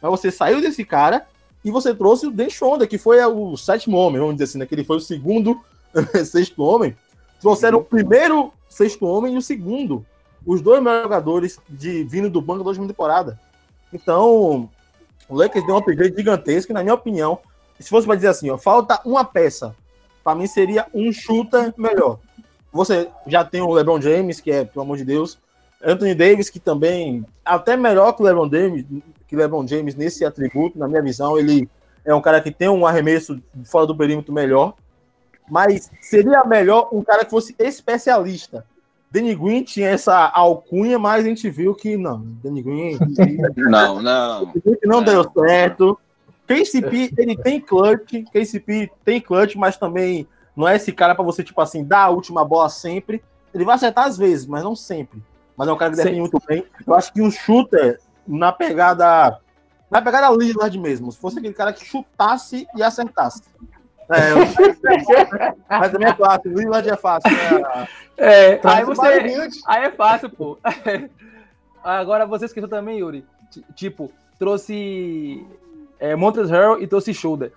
Mas 0.02 0.12
você 0.12 0.32
saiu 0.32 0.60
desse 0.60 0.84
cara 0.84 1.28
e 1.64 1.72
você 1.72 1.94
trouxe 1.94 2.28
o 2.28 2.32
Den 2.32 2.50
Shonda, 2.50 2.88
que 2.88 2.98
foi 2.98 3.24
o 3.24 3.56
sétimo 3.56 3.98
homem, 3.98 4.20
vamos 4.20 4.36
dizer 4.36 4.46
assim, 4.46 4.58
né? 4.58 4.66
Que 4.66 4.76
ele 4.76 4.84
foi 4.84 4.98
o 4.98 5.02
segundo 5.02 5.62
sexto 6.26 6.62
homem. 6.64 6.96
Trouxeram 7.40 7.80
o 7.80 7.84
primeiro 7.84 8.52
sexto 8.68 9.06
homem 9.06 9.36
e 9.36 9.38
o 9.38 9.42
segundo. 9.42 10.06
Os 10.46 10.62
dois 10.62 10.82
melhores 10.82 11.04
jogadores 11.04 11.60
de 11.70 12.04
vindo 12.04 12.30
do 12.30 12.42
banco 12.42 12.64
da 12.64 12.70
última 12.70 12.88
temporada. 12.88 13.40
Então, 13.92 14.70
o 15.30 15.36
Lakers 15.36 15.66
deu 15.66 15.76
um 15.76 15.78
upgrade 15.78 16.16
gigantesco, 16.16 16.72
e, 16.72 16.74
na 16.74 16.84
minha 16.84 16.96
opinião, 16.96 17.40
se 17.80 17.90
fosse 17.90 18.06
para 18.06 18.16
dizer 18.16 18.28
assim, 18.28 18.50
ó, 18.50 18.58
falta 18.58 19.00
uma 19.06 19.24
peça, 19.24 19.76
para 20.24 20.36
mim 20.36 20.48
seria 20.48 20.88
um 20.94 21.12
shooter 21.12 21.74
melhor. 21.78 22.20
Você 22.72 23.10
já 23.28 23.44
tem 23.44 23.62
o 23.62 23.72
LeBron 23.72 24.02
James, 24.02 24.42
que 24.42 24.52
é, 24.52 24.66
pelo 24.66 24.84
amor 24.84 24.98
de 24.98 25.06
Deus, 25.06 25.38
Anthony 25.84 26.16
Davis, 26.16 26.50
que 26.50 26.60
também 26.60 27.26
até 27.44 27.76
melhor 27.76 28.14
que 28.14 28.22
o 28.22 28.26
LeBron 28.26 28.50
James, 28.50 28.86
que 29.28 29.36
LeBron 29.36 29.68
James 29.68 29.96
nesse 29.96 30.26
atributo, 30.26 30.80
na 30.80 30.88
minha 30.88 31.02
visão, 31.02 31.38
ele 31.38 31.70
é 32.06 32.16
um 32.16 32.22
cara 32.22 32.42
que 32.42 32.52
tem 32.52 32.70
um 32.70 32.86
arremesso 32.86 33.42
fora 33.66 33.86
do 33.86 33.96
perímetro 33.96 34.34
melhor, 34.34 34.74
mas 35.50 35.92
seria 36.02 36.44
melhor 36.46 36.90
um 36.92 37.04
cara 37.04 37.26
que 37.26 37.32
fosse 37.32 37.56
especialista. 37.60 38.66
Danny 39.14 39.36
Green 39.36 39.62
tinha 39.64 39.90
essa 39.90 40.28
alcunha, 40.34 40.98
mas 40.98 41.24
a 41.24 41.28
gente 41.28 41.48
viu 41.48 41.76
que 41.76 41.96
não, 41.96 42.26
Danny 42.44 42.64
Green 42.64 42.98
não, 43.56 44.02
não, 44.02 44.52
não 44.84 45.04
deu 45.04 45.24
certo. 45.32 46.00
KCP, 46.48 47.14
ele 47.16 47.38
tem 47.38 47.62
clutch, 47.62 48.12
KCP 48.34 48.92
tem 49.06 49.22
clutch, 49.22 49.56
mas 49.56 49.78
também 49.78 50.28
não 50.56 50.68
é 50.68 50.78
esse 50.78 50.92
cara 50.92 51.14
para 51.14 51.24
você, 51.24 51.44
tipo 51.44 51.62
assim, 51.62 51.84
dar 51.84 52.06
a 52.06 52.10
última 52.10 52.44
bola 52.44 52.68
sempre. 52.70 53.24
Ele 53.54 53.64
vai 53.64 53.76
acertar 53.76 54.06
às 54.06 54.18
vezes, 54.18 54.48
mas 54.48 54.64
não 54.64 54.76
sempre. 54.76 55.22
Mas 55.56 55.68
é 55.68 55.72
um 55.72 55.78
cara 55.78 55.92
que 55.92 55.98
defende 55.98 56.20
muito 56.20 56.42
bem. 56.48 56.66
Eu 56.86 56.96
acho 56.96 57.14
que 57.14 57.22
um 57.22 57.30
shooter 57.30 58.00
na 58.28 58.52
pegada. 58.52 59.40
Na 59.92 60.02
pegada 60.02 60.36
Lillard 60.36 60.76
mesmo. 60.80 61.12
Se 61.12 61.20
fosse 61.20 61.38
aquele 61.38 61.54
cara 61.54 61.72
que 61.72 61.86
chutasse 61.86 62.68
e 62.76 62.82
acertasse. 62.82 63.44
É, 64.10 64.32
eu... 64.32 64.38
mas 65.70 65.92
também 65.92 66.08
é 66.08 66.14
fácil. 66.14 66.54
Lillard 66.54 66.90
é 66.90 66.98
fácil. 66.98 67.32
Né? 67.32 67.88
É, 68.18 68.60
aí, 68.64 68.84
você... 68.84 69.08
aí 69.68 69.84
é 69.86 69.92
fácil, 69.92 70.30
pô. 70.30 70.58
Agora 71.84 72.26
você 72.26 72.46
esqueceu 72.46 72.70
também, 72.70 73.00
Yuri. 73.00 73.26
Tipo, 73.76 74.12
trouxe 74.40 75.46
é, 76.00 76.16
Montes 76.16 76.50
Harrell 76.50 76.82
e 76.82 76.88
trouxe 76.88 77.14
Shoulder. 77.14 77.52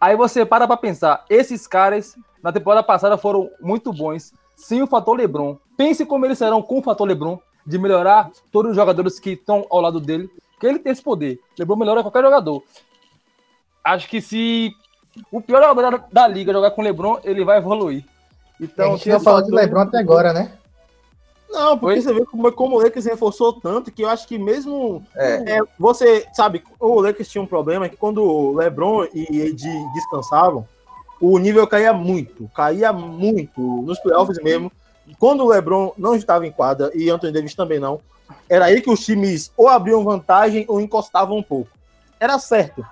Aí 0.00 0.16
você 0.16 0.44
para 0.44 0.66
pra 0.66 0.76
pensar, 0.76 1.24
esses 1.28 1.66
caras 1.66 2.16
na 2.42 2.52
temporada 2.52 2.82
passada 2.82 3.16
foram 3.18 3.50
muito 3.60 3.92
bons 3.92 4.32
sem 4.56 4.82
o 4.82 4.86
fator 4.86 5.16
LeBron. 5.16 5.56
Pense 5.76 6.04
como 6.04 6.24
eles 6.24 6.38
serão 6.38 6.62
com 6.62 6.78
o 6.78 6.82
fator 6.82 7.06
LeBron 7.06 7.38
de 7.66 7.78
melhorar 7.78 8.30
todos 8.50 8.70
os 8.70 8.76
jogadores 8.76 9.18
que 9.18 9.30
estão 9.30 9.66
ao 9.70 9.80
lado 9.80 10.00
dele, 10.00 10.28
que 10.58 10.66
ele 10.66 10.78
tem 10.78 10.92
esse 10.92 11.02
poder. 11.02 11.38
LeBron 11.58 11.76
melhora 11.76 12.02
qualquer 12.02 12.22
jogador. 12.22 12.62
Acho 13.84 14.08
que 14.08 14.20
se 14.20 14.72
o 15.30 15.40
pior 15.40 15.62
jogador 15.62 15.98
da, 15.98 16.04
da 16.10 16.28
liga 16.28 16.52
jogar 16.52 16.70
com 16.70 16.82
LeBron, 16.82 17.18
ele 17.24 17.44
vai 17.44 17.58
evoluir. 17.58 18.04
Então, 18.60 18.94
a 18.94 18.96
gente 18.96 19.08
não 19.08 19.20
falou 19.20 19.42
de 19.42 19.50
LeBron 19.50 19.80
até 19.80 19.98
agora, 19.98 20.32
né? 20.32 20.52
Não, 21.50 21.78
porque 21.78 21.96
Oi? 21.96 22.02
você 22.02 22.12
vê 22.12 22.24
como, 22.26 22.52
como 22.52 22.76
o 22.76 22.82
Lakers 22.82 23.06
reforçou 23.06 23.54
tanto 23.54 23.90
que 23.90 24.02
eu 24.02 24.08
acho 24.08 24.28
que 24.28 24.38
mesmo 24.38 25.02
é. 25.16 25.56
É, 25.56 25.60
você, 25.78 26.26
sabe, 26.34 26.62
o 26.78 27.00
Lakers 27.00 27.28
tinha 27.28 27.40
um 27.42 27.46
problema 27.46 27.88
que 27.88 27.96
quando 27.96 28.22
o 28.22 28.54
LeBron 28.54 29.06
e 29.14 29.40
Ed 29.40 29.64
descansavam, 29.94 30.66
o 31.20 31.38
nível 31.38 31.66
caía 31.66 31.92
muito, 31.92 32.48
caía 32.54 32.92
muito 32.92 33.60
nos 33.60 33.98
playoffs 33.98 34.38
mesmo. 34.42 34.70
Quando 35.18 35.42
o 35.42 35.48
LeBron 35.48 35.92
não 35.96 36.14
estava 36.14 36.46
em 36.46 36.52
quadra 36.52 36.90
e 36.94 37.08
Anthony 37.08 37.32
Davis 37.32 37.54
também 37.54 37.80
não, 37.80 38.00
era 38.48 38.66
aí 38.66 38.82
que 38.82 38.90
os 38.90 39.04
times 39.04 39.50
ou 39.56 39.68
abriam 39.68 40.04
vantagem 40.04 40.66
ou 40.68 40.80
encostavam 40.80 41.38
um 41.38 41.42
pouco. 41.42 41.70
Era 42.20 42.38
certo. 42.38 42.84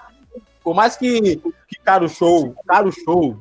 Por 0.66 0.74
mais 0.74 0.96
que, 0.96 1.37
que 1.68 1.79
Caro 1.85 2.09
Show, 2.09 2.52
Caro 2.66 2.90
Show, 2.90 3.38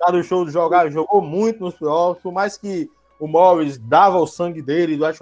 Caro 0.00 0.20
Show 0.24 0.50
jogar, 0.50 0.90
jogou 0.90 1.22
muito 1.22 1.60
nos 1.60 1.76
playoffs, 1.76 2.20
por 2.20 2.32
mais 2.32 2.56
que 2.56 2.90
o 3.20 3.28
Morris 3.28 3.78
dava 3.78 4.18
o 4.18 4.26
sangue 4.26 4.60
dele, 4.60 4.96
do 4.96 5.06
Ash 5.06 5.20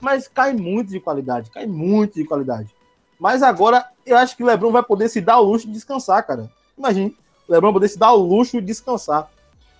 mas 0.00 0.26
cai 0.26 0.52
muito 0.52 0.90
de 0.90 0.98
qualidade, 0.98 1.48
cai 1.48 1.64
muito 1.64 2.14
de 2.14 2.24
qualidade. 2.24 2.74
Mas 3.20 3.40
agora 3.40 3.86
eu 4.04 4.16
acho 4.16 4.36
que 4.36 4.42
o 4.42 4.46
Lebron 4.46 4.72
vai 4.72 4.82
poder 4.82 5.08
se 5.08 5.20
dar 5.20 5.38
o 5.38 5.44
luxo 5.44 5.68
de 5.68 5.72
descansar, 5.74 6.26
cara. 6.26 6.50
Imagine, 6.76 7.16
o 7.48 7.52
Lebron 7.52 7.72
poder 7.72 7.86
se 7.86 7.96
dar 7.96 8.12
o 8.12 8.16
luxo 8.16 8.60
de 8.60 8.66
descansar. 8.66 9.30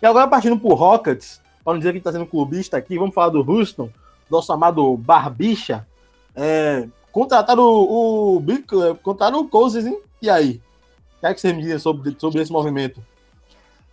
E 0.01 0.07
agora 0.07 0.29
partindo 0.29 0.57
pro 0.57 0.75
Rockets, 0.75 1.43
para 1.65 1.73
não 1.73 1.81
dizer 1.81 1.91
que 1.91 1.99
está 1.99 2.13
sendo 2.13 2.25
clubista 2.25 2.77
aqui, 2.77 2.97
vamos 2.97 3.17
falar 3.17 3.31
do 3.31 3.41
Houston, 3.41 3.91
nosso 4.31 4.53
amado 4.53 4.97
Barbicha. 4.97 5.85
É, 6.37 6.87
contrataram 7.11 7.65
o, 7.65 8.37
o 8.37 8.39
Big, 8.39 8.65
contrataram 9.03 9.41
o 9.41 9.49
Cousins, 9.49 9.87
hein? 9.87 9.99
E 10.23 10.31
aí? 10.31 10.63
O 11.25 11.27
que 11.27 11.31
é 11.31 11.35
que 11.35 11.41
você 11.41 11.55
me 11.55 11.63
diz 11.63 11.81
sobre, 11.81 12.15
sobre 12.19 12.43
esse 12.43 12.53
movimento? 12.53 13.03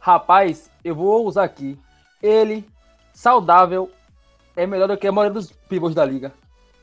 Rapaz, 0.01 0.69
eu 0.83 0.93
vou 0.93 1.25
usar 1.25 1.45
aqui. 1.45 1.79
Ele 2.21 2.67
saudável 3.13 3.89
é 4.53 4.67
melhor 4.67 4.89
do 4.89 4.97
que 4.97 5.07
a 5.07 5.13
maioria 5.13 5.33
dos 5.33 5.49
pivôs 5.49 5.95
da 5.95 6.03
liga. 6.03 6.33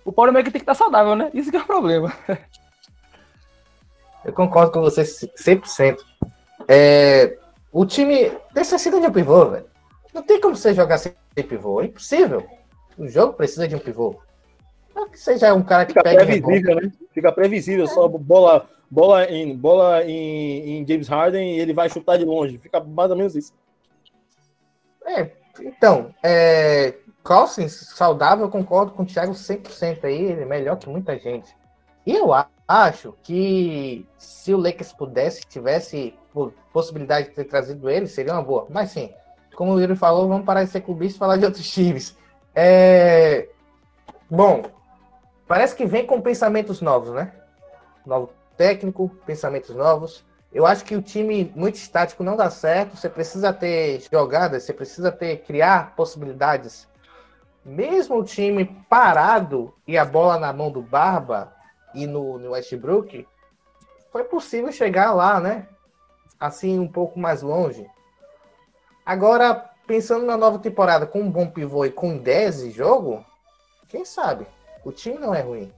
O 0.07 0.11
problema 0.11 0.39
é 0.39 0.43
que 0.43 0.51
tem 0.51 0.59
que 0.59 0.63
estar 0.63 0.75
saudável, 0.75 1.15
né? 1.15 1.31
Isso 1.35 1.51
que 1.51 1.59
é 1.59 1.61
o 1.61 1.67
problema. 1.67 2.17
Eu 4.25 4.33
concordo 4.33 4.73
com 4.73 4.81
você 4.81 5.03
100%. 5.03 5.99
É, 6.67 7.39
o 7.71 7.85
time 7.85 8.33
necessita 8.55 8.99
de 8.99 9.07
um 9.07 9.13
pivô, 9.13 9.51
velho. 9.51 9.67
Não 10.15 10.23
tem 10.23 10.41
como 10.41 10.57
você 10.57 10.73
jogar 10.73 10.97
sem 10.97 11.13
pivô, 11.47 11.83
é 11.83 11.85
impossível. 11.85 12.49
O 12.97 13.07
jogo 13.07 13.35
precisa 13.35 13.69
de 13.69 13.77
um 13.77 13.79
pivô. 13.79 14.19
Não 15.19 15.25
que 15.25 15.25
seja 15.25 15.53
um 15.53 15.63
cara 15.63 15.85
que 15.85 15.93
Fica 15.93 16.03
pega 16.03 16.25
previsível, 16.25 16.77
né? 16.77 16.93
Fica 17.13 17.33
previsível, 17.33 17.87
só 17.89 18.07
bola, 18.07 18.69
bola, 18.89 19.25
em, 19.25 19.57
bola 19.57 20.05
em, 20.05 20.79
em 20.79 20.87
James 20.87 21.09
Harden 21.09 21.57
e 21.57 21.61
ele 21.61 21.73
vai 21.73 21.91
chutar 21.91 22.17
de 22.17 22.25
longe. 22.25 22.59
Fica 22.59 22.79
mais 22.81 23.11
ou 23.11 23.17
menos 23.17 23.35
isso. 23.35 23.53
É, 25.05 25.33
então, 25.61 26.15
é, 26.23 26.95
Cousins 27.23 27.73
saudável, 27.73 28.47
eu 28.47 28.51
concordo 28.51 28.93
com 28.93 29.03
o 29.03 29.07
Thiago 29.07 29.33
100% 29.33 30.05
aí, 30.05 30.23
ele 30.23 30.43
é 30.43 30.47
melhor 30.47 30.77
que 30.77 30.89
muita 30.89 31.19
gente. 31.19 31.55
E 32.07 32.15
eu 32.15 32.31
acho 32.67 33.15
que 33.23 34.07
se 34.17 34.55
o 34.55 34.59
Lakers 34.59 34.93
pudesse, 34.93 35.41
tivesse 35.49 36.15
po- 36.33 36.55
possibilidade 36.73 37.29
de 37.29 37.35
ter 37.35 37.45
trazido 37.45 37.91
ele, 37.91 38.07
seria 38.07 38.35
uma 38.35 38.43
boa. 38.43 38.67
Mas 38.71 38.91
sim, 38.91 39.13
como 39.57 39.73
o 39.73 39.81
Yuri 39.81 39.97
falou, 39.97 40.29
vamos 40.29 40.47
parar 40.47 40.65
de 40.65 40.71
ser 40.71 40.83
clubista 40.83 41.17
e 41.17 41.19
falar 41.19 41.37
de 41.39 41.45
outros 41.45 41.69
times. 41.69 42.17
É, 42.55 43.49
Bom, 44.31 44.63
parece 45.49 45.75
que 45.75 45.87
vem 45.87 46.07
com 46.07 46.21
pensamentos 46.21 46.83
novos, 46.83 47.11
né? 47.11 47.33
Novo 48.05 48.31
técnico, 48.57 49.09
pensamentos 49.25 49.75
novos. 49.75 50.25
Eu 50.53 50.67
acho 50.67 50.85
que 50.85 50.95
o 50.95 51.03
time 51.03 51.51
muito 51.57 51.77
estático 51.77 52.23
não 52.23 52.37
dá 52.37 52.51
certo. 52.51 52.97
Você 52.97 53.09
precisa 53.09 53.53
ter 53.53 54.01
jogadas, 54.13 54.63
você 54.63 54.73
precisa 54.73 55.11
ter 55.11 55.39
criar 55.39 55.97
possibilidades. 55.97 56.87
Mesmo 57.65 58.19
o 58.19 58.25
time 58.25 58.65
parado 58.89 59.75
e 59.87 59.97
a 59.99 60.05
bola 60.05 60.39
na 60.39 60.53
mão 60.53 60.71
do 60.71 60.83
Barba 60.83 61.53
e 61.95 62.07
no, 62.07 62.39
no 62.39 62.51
Westbrook, 62.51 63.27
foi 64.11 64.25
possível 64.25 64.71
chegar 64.71 65.13
lá, 65.13 65.41
né? 65.41 65.67
Assim, 66.39 66.79
um 66.79 66.89
pouco 66.89 67.19
mais 67.19 67.43
longe. 67.43 67.87
Agora, 69.05 69.71
pensando 69.87 70.25
na 70.25 70.37
nova 70.37 70.59
temporada 70.59 71.07
com 71.07 71.21
um 71.21 71.31
bom 71.31 71.51
pivô 71.51 71.85
e 71.85 71.91
com 71.91 72.17
10 72.17 72.61
de 72.61 72.71
jogo, 72.71 73.25
quem 73.89 74.05
sabe? 74.05 74.47
O 74.89 74.93
time 74.93 75.19
não 75.19 75.35
é 75.35 75.43
ruim. 75.43 75.71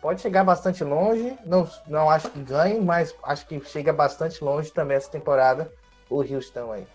Pode 0.00 0.20
chegar 0.20 0.44
bastante 0.44 0.84
longe, 0.84 1.36
não, 1.44 1.68
não 1.88 2.08
acho 2.08 2.30
que 2.30 2.38
ganhe, 2.38 2.80
mas 2.80 3.12
acho 3.24 3.44
que 3.44 3.60
chega 3.64 3.92
bastante 3.92 4.42
longe 4.44 4.70
também 4.70 4.96
essa 4.96 5.10
temporada, 5.10 5.68
o 6.08 6.18
Houston 6.20 6.72
aí. 6.72 6.86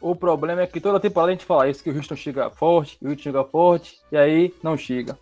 O 0.00 0.16
problema 0.16 0.62
é 0.62 0.66
que 0.66 0.80
toda 0.80 0.98
temporada 0.98 1.30
a 1.30 1.34
gente 1.34 1.44
fala 1.44 1.68
isso, 1.68 1.80
que 1.80 1.90
o 1.90 1.96
Houston 1.96 2.16
chega 2.16 2.50
forte, 2.50 2.98
que 2.98 3.04
o 3.04 3.08
Houston 3.08 3.22
chega 3.22 3.44
forte, 3.44 4.00
e 4.10 4.16
aí 4.16 4.52
não 4.64 4.76
chega. 4.76 5.16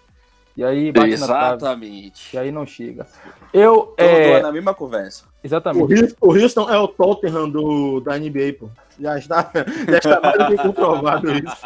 E 0.57 0.65
aí 0.65 0.91
bate 0.91 1.11
na 1.11 1.15
Exatamente. 1.15 2.35
e 2.35 2.39
aí 2.39 2.51
não 2.51 2.65
chega. 2.65 3.07
Eu, 3.53 3.95
é, 3.99 4.39
ano 4.39 4.49
a 4.49 4.53
mesma 4.53 4.73
conversa. 4.73 5.27
O 5.27 5.47
exatamente. 5.47 6.01
Houston, 6.01 6.17
o 6.19 6.33
Houston 6.33 6.71
é 6.71 6.79
o 6.79 6.89
Tottenham 6.89 7.51
do, 7.51 8.01
da 8.01 8.19
NBA, 8.19 8.55
pô. 8.59 8.71
Já 8.99 9.19
está, 9.19 9.51
já 9.87 9.99
está 9.99 10.21
mais 10.21 10.39
do 10.39 10.47
que 10.47 10.63
comprovado 10.63 11.31
isso. 11.31 11.57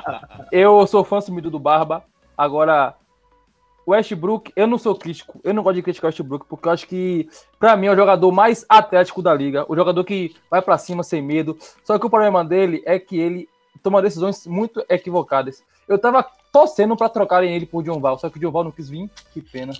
Eu 0.50 0.86
sou 0.86 1.04
fã 1.04 1.20
sumido 1.20 1.50
do 1.50 1.58
Barba. 1.58 2.04
Agora, 2.36 2.94
o 3.84 3.90
Westbrook, 3.92 4.52
eu 4.54 4.66
não 4.66 4.78
sou 4.78 4.94
crítico. 4.94 5.40
Eu 5.42 5.52
não 5.54 5.62
gosto 5.62 5.76
de 5.76 5.82
criticar 5.82 6.08
o 6.08 6.10
Westbrook, 6.10 6.46
porque 6.48 6.68
eu 6.68 6.72
acho 6.72 6.86
que, 6.86 7.28
pra 7.58 7.76
mim, 7.76 7.86
é 7.86 7.92
o 7.92 7.96
jogador 7.96 8.30
mais 8.32 8.64
atlético 8.68 9.20
da 9.22 9.34
liga. 9.34 9.64
O 9.68 9.74
jogador 9.76 10.04
que 10.04 10.34
vai 10.50 10.62
pra 10.62 10.78
cima 10.78 11.02
sem 11.02 11.20
medo. 11.22 11.56
Só 11.84 11.98
que 11.98 12.06
o 12.06 12.10
problema 12.10 12.44
dele 12.44 12.82
é 12.86 12.98
que 12.98 13.18
ele 13.18 13.48
toma 13.82 14.00
decisões 14.02 14.46
muito 14.46 14.84
equivocadas. 14.88 15.62
Eu 15.88 15.98
tava 15.98 16.24
torcendo 16.52 16.96
pra 16.96 17.08
trocarem 17.08 17.54
ele 17.54 17.66
por 17.66 17.82
John 17.82 17.98
Val, 18.00 18.18
só 18.18 18.28
que 18.30 18.38
o 18.38 18.40
John 18.40 18.50
Val 18.52 18.64
não 18.64 18.70
quis 18.70 18.88
vir. 18.88 19.10
Que 19.32 19.40
pena. 19.40 19.72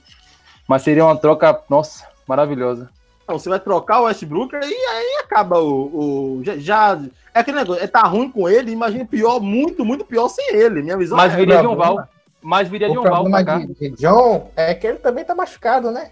Mas 0.67 0.83
seria 0.83 1.05
uma 1.05 1.17
troca, 1.17 1.61
nossa, 1.69 2.07
maravilhosa. 2.27 2.91
Não, 3.29 3.39
você 3.39 3.49
vai 3.49 3.61
trocar 3.61 4.01
o 4.01 4.05
Westbrook 4.05 4.55
e 4.55 4.59
aí 4.65 5.21
acaba 5.23 5.61
o. 5.61 6.39
o 6.39 6.45
já, 6.45 6.57
já- 6.57 7.01
É 7.33 7.41
aquele 7.41 7.59
negócio, 7.59 7.83
é, 7.83 7.87
tá 7.87 8.03
ruim 8.03 8.29
com 8.31 8.49
ele, 8.49 8.73
imagina 8.73 9.05
pior, 9.05 9.41
muito, 9.41 9.85
muito 9.85 10.05
pior 10.05 10.29
sem 10.29 10.55
ele. 10.57 10.83
Minha 10.83 10.97
visão 10.99 11.17
Mas 11.17 11.33
é 11.33 11.37
viria 11.37 11.63
não, 11.63 11.71
John 11.71 11.77
Val. 11.77 12.09
Mas 12.43 12.69
viria 12.69 12.91
O 12.91 12.95
John 12.95 13.03
Val 13.03 13.23
problema 13.23 13.45
pra 13.45 13.61
cá. 13.61 13.67
de, 13.67 13.75
de 13.75 13.91
John 13.91 14.51
é 14.57 14.75
que 14.75 14.87
ele 14.87 14.99
também 14.99 15.25
tá 15.25 15.35
machucado, 15.35 15.91
né? 15.91 16.11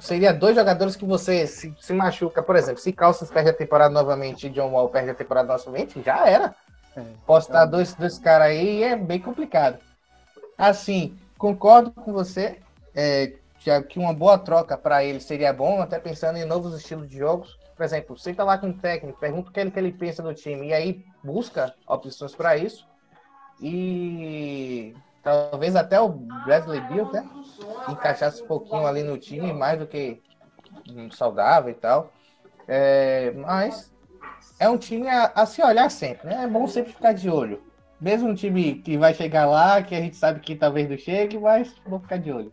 Seria 0.00 0.32
dois 0.32 0.54
jogadores 0.54 0.94
que 0.94 1.04
você 1.04 1.46
se, 1.46 1.74
se 1.80 1.92
machuca, 1.92 2.40
por 2.42 2.54
exemplo, 2.54 2.80
se 2.80 2.92
Calças 2.92 3.30
perde 3.30 3.50
a 3.50 3.52
temporada 3.52 3.92
novamente 3.92 4.46
e 4.46 4.50
John 4.50 4.70
Wall 4.70 4.88
perde 4.88 5.10
a 5.10 5.14
temporada 5.14 5.52
novamente, 5.52 6.00
já 6.02 6.24
era. 6.26 6.54
É. 6.96 7.02
Postar 7.26 7.66
dois, 7.66 7.94
dois 7.94 8.18
caras 8.18 8.48
aí 8.48 8.82
é 8.84 8.96
bem 8.96 9.18
complicado. 9.18 9.78
Assim, 10.56 11.18
concordo 11.36 11.90
com 11.90 12.12
você, 12.12 12.58
é, 12.94 13.32
já 13.58 13.82
que 13.82 13.98
uma 13.98 14.12
boa 14.12 14.38
troca 14.38 14.76
para 14.76 15.04
ele 15.04 15.20
seria 15.20 15.52
bom, 15.52 15.80
até 15.80 15.98
pensando 15.98 16.38
em 16.38 16.44
novos 16.44 16.74
estilos 16.74 17.08
de 17.08 17.18
jogos. 17.18 17.58
Por 17.76 17.84
exemplo, 17.84 18.18
senta 18.18 18.42
lá 18.42 18.58
com 18.58 18.70
o 18.70 18.74
técnico, 18.74 19.18
pergunta 19.18 19.50
o 19.50 19.52
que 19.52 19.60
ele, 19.60 19.70
que 19.70 19.78
ele 19.78 19.92
pensa 19.92 20.22
do 20.22 20.34
time, 20.34 20.68
e 20.68 20.72
aí 20.72 21.04
busca 21.22 21.74
opções 21.86 22.34
para 22.34 22.56
isso. 22.56 22.86
E 23.60 24.94
talvez 25.28 25.76
até 25.76 26.00
o 26.00 26.08
Bradley 26.08 26.80
Beal, 26.80 27.12
né? 27.12 27.28
Encaixasse 27.88 28.42
um 28.42 28.46
pouquinho 28.46 28.86
ali 28.86 29.02
no 29.02 29.18
time, 29.18 29.52
mais 29.52 29.78
do 29.78 29.86
que 29.86 30.22
hum, 30.88 31.10
saudável 31.10 31.70
e 31.70 31.74
tal. 31.74 32.12
É, 32.66 33.32
mas 33.32 33.92
é 34.58 34.68
um 34.68 34.78
time 34.78 35.08
a, 35.08 35.32
a 35.34 35.44
se 35.44 35.62
olhar 35.62 35.90
sempre, 35.90 36.28
né? 36.28 36.44
É 36.44 36.46
bom 36.46 36.66
sempre 36.66 36.92
ficar 36.92 37.12
de 37.12 37.28
olho. 37.28 37.62
Mesmo 38.00 38.28
um 38.28 38.34
time 38.34 38.76
que 38.76 38.96
vai 38.96 39.12
chegar 39.12 39.46
lá, 39.46 39.82
que 39.82 39.94
a 39.94 40.00
gente 40.00 40.16
sabe 40.16 40.40
que 40.40 40.54
talvez 40.54 40.88
não 40.88 40.96
chegue, 40.96 41.38
mas 41.38 41.74
vou 41.86 42.00
ficar 42.00 42.18
de 42.18 42.32
olho. 42.32 42.52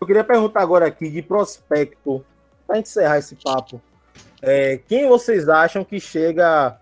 Eu 0.00 0.06
queria 0.06 0.22
perguntar 0.22 0.60
agora 0.60 0.86
aqui 0.86 1.10
de 1.10 1.22
prospecto, 1.22 2.24
para 2.66 2.78
encerrar 2.78 3.18
esse 3.18 3.34
papo. 3.34 3.80
É, 4.40 4.78
quem 4.86 5.08
vocês 5.08 5.48
acham 5.48 5.82
que 5.84 5.98
chega 5.98 6.78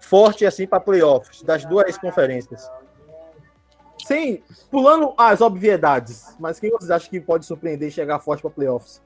forte 0.00 0.46
assim 0.46 0.66
para 0.66 0.80
playoffs 0.80 1.42
das 1.42 1.64
duas 1.64 1.96
conferências? 1.98 2.68
Sem 4.08 4.42
pulando 4.70 5.12
as 5.18 5.42
obviedades, 5.42 6.34
mas 6.40 6.58
quem 6.58 6.70
vocês 6.70 6.90
acham 6.90 7.10
que 7.10 7.20
pode 7.20 7.44
surpreender 7.44 7.88
e 7.90 7.92
chegar 7.92 8.18
forte 8.18 8.40
para 8.40 8.50
playoffs? 8.50 9.02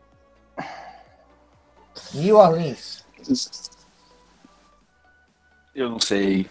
New 2.15 2.37
Orleans. 2.37 3.05
Eu 5.75 5.91
não 5.91 5.99
sei. 5.99 6.49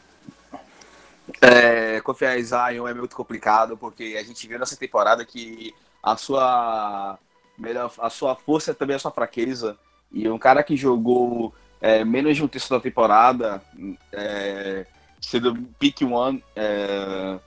É, 1.41 2.01
confiar 2.01 2.37
em 2.37 2.43
Zion 2.43 2.85
é 2.89 2.93
muito 2.93 3.15
complicado, 3.15 3.77
porque 3.77 4.17
a 4.19 4.23
gente 4.23 4.45
viu 4.45 4.59
nessa 4.59 4.75
temporada 4.75 5.23
que 5.23 5.73
a 6.03 6.17
sua 6.17 7.17
melhor, 7.57 7.89
a 7.99 8.09
sua 8.09 8.35
força 8.35 8.71
é 8.71 8.73
também 8.73 8.97
a 8.97 8.99
sua 8.99 9.11
fraqueza. 9.11 9.77
E 10.11 10.27
um 10.27 10.37
cara 10.37 10.61
que 10.61 10.75
jogou 10.75 11.55
é, 11.79 12.03
menos 12.03 12.35
de 12.35 12.43
um 12.43 12.49
terço 12.49 12.69
da 12.69 12.81
temporada, 12.81 13.61
é, 14.11 14.85
sendo 15.21 15.55
pick 15.79 16.01
one, 16.01 16.43
é, 16.53 17.39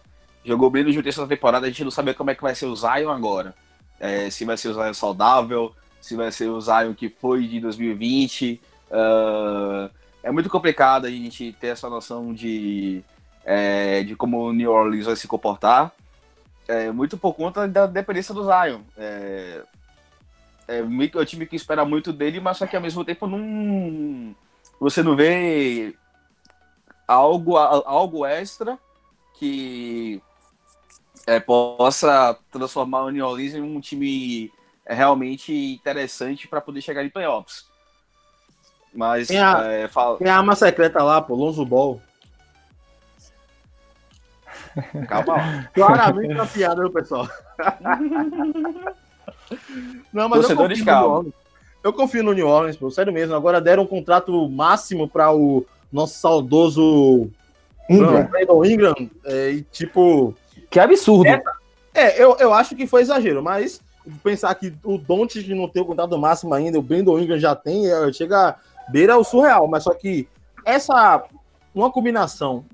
jogou 0.45 0.71
de 0.71 0.99
um 0.99 1.03
terço 1.03 1.21
da 1.21 1.27
temporada, 1.27 1.67
a 1.67 1.71
gente 1.71 1.85
não 1.85 1.91
sabe 1.91 2.15
como 2.15 2.31
é 2.31 2.35
que 2.35 2.43
vai 2.43 2.55
ser 2.55 2.67
o 2.67 2.77
Zion 2.77 3.11
agora. 3.11 3.55
É, 3.99 4.29
se 4.31 4.45
vai 4.45 4.57
ser 4.57 4.69
o 4.69 4.75
Zion 4.75 4.95
saudável, 4.95 5.75
se 6.01 6.15
vai 6.15 6.31
ser 6.31 6.49
o 6.49 6.61
Zion 6.61 6.95
que 6.95 7.09
foi 7.09 7.47
de 7.47 7.61
2020. 7.61 8.61
ah, 8.91 9.91
é 10.23 10.31
muito 10.31 10.49
complicado 10.49 11.07
a 11.07 11.11
gente 11.11 11.53
ter 11.61 11.69
essa 11.69 11.89
noção 11.91 12.33
de, 12.33 13.05
é, 13.45 14.03
de 14.03 14.17
como 14.17 14.49
o 14.49 14.53
New 14.55 14.73
Orleans 14.73 15.05
vai 15.05 15.17
se 15.17 15.29
comportar. 15.29 15.93
É, 16.67 16.91
muito 16.91 17.19
por 17.19 17.35
conta 17.35 17.69
da 17.69 17.87
dependência 17.87 18.35
do 18.35 18.43
Zion. 18.43 18.81
É, 18.97 19.63
é 20.67 20.79
é 20.79 20.83
um 20.83 21.25
time 21.27 21.47
que 21.47 21.57
espera 21.57 21.85
muito 21.85 22.11
dele, 22.11 22.41
mas 22.41 22.57
só 22.57 22.67
que 22.67 22.75
ao 22.75 22.81
mesmo 22.81 23.05
tempo 23.05 23.27
não, 23.27 24.35
você 24.81 25.03
não 25.03 25.15
vê 25.15 25.95
algo, 27.07 27.59
algo 27.59 28.25
extra 28.25 28.79
que 29.39 30.23
é, 31.27 31.41
possa 31.41 32.37
transformar 32.51 33.03
o 33.05 33.11
New 33.11 33.25
Orleans 33.27 33.55
em 33.55 33.61
um 33.63 33.81
time 33.81 34.53
realmente 34.87 35.53
interessante 35.75 36.47
para 36.47 36.61
poder 36.61 36.81
chegar 36.83 37.05
em 37.05 37.09
playoffs. 37.11 37.65
Mas 38.93 39.29
Tem 39.29 39.39
a- 39.41 39.63
é, 39.65 39.89
fala- 39.89 40.19
Tem 40.19 40.29
a 40.29 40.37
arma 40.37 40.55
secreta 40.55 41.03
lá, 41.03 41.21
pô, 41.21 41.35
Lonzo 41.35 41.65
Ball. 41.65 42.01
calma 45.09 45.37
lá. 45.37 45.69
Claramente 45.75 46.35
uma 46.35 46.47
piada, 46.47 46.83
viu, 46.83 46.91
pessoal? 46.93 47.29
Não, 50.13 50.29
mas 50.29 50.49
eu 50.49 50.57
confio, 50.57 50.79
no 50.79 50.85
calma. 50.85 51.07
New 51.09 51.13
Orleans. 51.17 51.35
eu 51.83 51.93
confio 51.93 52.23
no 52.23 52.33
New 52.33 52.47
Orleans, 52.49 52.77
pô, 52.77 52.91
sério 52.91 53.13
mesmo. 53.13 53.35
Agora 53.35 53.61
deram 53.61 53.83
um 53.83 53.87
contrato 53.87 54.49
máximo 54.49 55.09
para 55.09 55.33
o 55.35 55.65
nosso 55.93 56.19
saudoso 56.19 57.31
Ingram. 57.89 58.25
Brandon 58.27 58.65
Ingram. 58.65 59.11
é, 59.25 59.51
e 59.51 59.63
tipo, 59.63 60.35
Que 60.75 60.81
absurdo. 60.81 61.31
é, 61.95 62.21
eu, 62.21 62.37
eu 62.41 62.53
acho 62.53 62.75
que 62.75 62.85
foi 62.85 63.03
exagero, 63.03 63.41
mas 63.41 63.81
pensar 64.25 64.53
que 64.57 64.75
o 64.83 64.99
Doncic 64.99 65.49
não 65.51 65.69
tem 65.69 65.81
o 65.81 65.87
contrato 65.87 66.19
máximo 66.19 66.53
ainda, 66.53 66.81
o 66.81 66.83
Brandon 66.83 67.17
Ingram 67.17 67.39
já 67.39 67.55
tem, 67.55 67.87
é, 67.87 68.13
chega 68.13 68.49
a 68.49 68.57
beira 68.91 69.17
o 69.17 69.23
surreal, 69.23 69.69
mas 69.69 69.85
só 69.85 69.95
que 69.95 70.27
essa 70.65 71.23
uma 71.73 71.93
combinação 71.93 72.65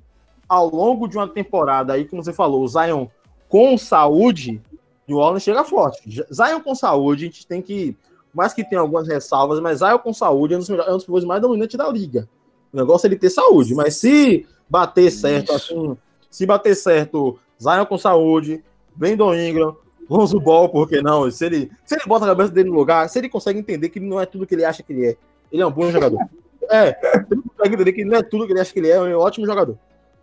ao 0.48 0.74
longo 0.74 1.06
de 1.06 1.18
uma 1.18 1.28
temporada 1.28 1.92
aí, 1.92 2.06
como 2.06 2.24
você 2.24 2.32
falou, 2.32 2.64
o 2.64 2.68
Zion 2.68 3.06
com 3.50 3.76
saúde, 3.76 4.62
New 5.06 5.18
Orleans 5.18 5.42
chega 5.42 5.62
forte. 5.62 6.24
Zion 6.32 6.60
com 6.62 6.74
saúde, 6.74 7.24
a 7.24 7.26
gente 7.26 7.46
tem 7.46 7.60
que, 7.60 7.94
mais 8.32 8.54
que 8.54 8.64
tenha 8.64 8.80
algumas 8.80 9.06
ressalvas, 9.06 9.60
mas 9.60 9.80
Zion 9.80 9.98
com 9.98 10.14
saúde 10.14 10.54
é 10.54 10.56
um 10.56 10.60
dos, 10.60 10.70
melhores, 10.70 10.90
é 10.90 10.94
um 10.94 10.96
dos 10.96 11.04
pivôs 11.04 11.24
mais 11.26 11.42
dominantes 11.42 11.76
da 11.76 11.86
liga. 11.86 12.26
O 12.72 12.78
negócio 12.78 13.06
é 13.06 13.08
ele 13.08 13.18
ter 13.18 13.28
saúde, 13.28 13.74
mas 13.74 13.96
se 13.96 14.46
bater 14.70 15.10
certo, 15.10 15.52
assim, 15.52 15.98
se 16.30 16.46
bater 16.46 16.74
certo, 16.74 17.38
Zion 17.62 17.84
com 17.84 17.98
saúde, 17.98 18.64
Brandon 18.94 19.34
Ingram, 19.34 19.76
Lonzo 20.08 20.40
Ball, 20.40 20.68
por 20.68 20.88
que 20.88 21.00
não? 21.00 21.30
Se 21.30 21.46
ele, 21.46 21.70
se 21.84 21.94
ele 21.94 22.02
bota 22.06 22.24
a 22.24 22.28
cabeça 22.28 22.50
dele 22.50 22.70
no 22.70 22.76
lugar, 22.76 23.08
se 23.08 23.18
ele 23.18 23.28
consegue 23.28 23.58
entender 23.58 23.88
que 23.88 23.98
ele 23.98 24.08
não 24.08 24.20
é 24.20 24.26
tudo 24.26 24.46
que 24.46 24.54
ele 24.54 24.64
acha 24.64 24.82
que 24.82 24.92
ele 24.92 25.06
é, 25.06 25.16
ele 25.52 25.62
é 25.62 25.66
um 25.66 25.70
bom 25.70 25.90
jogador. 25.90 26.18
É, 26.72 26.96
ele 27.28 27.42
consegue 27.42 27.74
entender 27.74 27.92
que 27.92 28.00
ele 28.02 28.10
não 28.10 28.18
é 28.18 28.22
tudo 28.22 28.46
que 28.46 28.52
ele 28.52 28.60
acha 28.60 28.72
que 28.72 28.78
ele 28.78 28.88
é, 28.88 28.94
é 28.94 29.00
um 29.00 29.18
ótimo 29.18 29.44
jogador. 29.44 29.76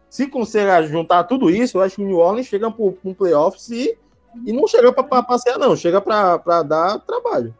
Se 0.09 0.27
consegue 0.27 0.87
juntar 0.87 1.25
tudo 1.25 1.49
isso, 1.49 1.77
eu 1.77 1.81
acho 1.81 1.97
que 1.97 2.01
o 2.01 2.05
New 2.05 2.19
Orleans 2.19 2.45
chega 2.45 2.71
para 2.71 2.85
um 3.03 3.13
playoffs 3.13 3.69
e, 3.69 3.97
e 4.45 4.53
não 4.53 4.65
chega 4.65 4.93
para 4.93 5.21
passear, 5.23 5.59
não, 5.59 5.75
chega 5.75 5.99
para 5.99 6.63
dar 6.63 6.99
trabalho. 6.99 7.53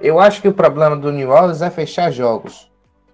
Eu 0.00 0.18
acho 0.18 0.40
que 0.40 0.48
o 0.48 0.54
problema 0.54 0.96
do 0.96 1.12
New 1.12 1.28
Orleans 1.28 1.60
é 1.60 1.68
fechar 1.68 2.10
jogos. 2.10 2.70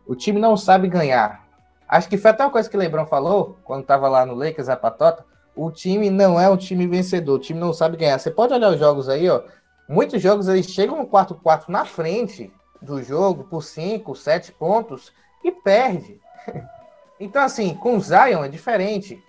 O 0.06 0.14
time 0.14 0.40
não 0.40 0.56
sabe 0.56 0.88
ganhar. 0.88 1.46
Acho 1.88 2.08
que 2.08 2.16
foi 2.16 2.30
até 2.30 2.44
uma 2.44 2.50
coisa 2.50 2.70
que 2.70 2.76
o 2.76 2.80
Lebron 2.80 3.06
falou 3.06 3.56
quando 3.64 3.82
estava 3.82 4.08
lá 4.08 4.24
no 4.24 4.34
Lakers, 4.34 4.68
a 4.68 4.76
patota. 4.76 5.24
O 5.54 5.70
time 5.70 6.10
não 6.10 6.40
é 6.40 6.48
um 6.48 6.56
time 6.56 6.86
vencedor, 6.86 7.36
o 7.36 7.38
time 7.38 7.58
não 7.58 7.72
sabe 7.72 7.96
ganhar. 7.96 8.18
Você 8.18 8.30
pode 8.30 8.54
olhar 8.54 8.70
os 8.70 8.78
jogos 8.78 9.08
aí, 9.08 9.28
ó. 9.28 9.42
Muitos 9.88 10.22
jogos 10.22 10.48
eles 10.48 10.66
chegam 10.66 10.96
no 10.96 11.06
4-4 11.06 11.68
na 11.68 11.84
frente 11.84 12.52
do 12.80 13.02
jogo 13.02 13.44
por 13.44 13.62
5, 13.62 14.14
7 14.14 14.52
pontos 14.52 15.12
e 15.44 15.50
perde. 15.50 16.20
Então, 17.20 17.40
assim, 17.40 17.72
com 17.72 17.96
o 17.96 18.00
Zion 18.00 18.42
é 18.42 18.48
diferente. 18.48 19.22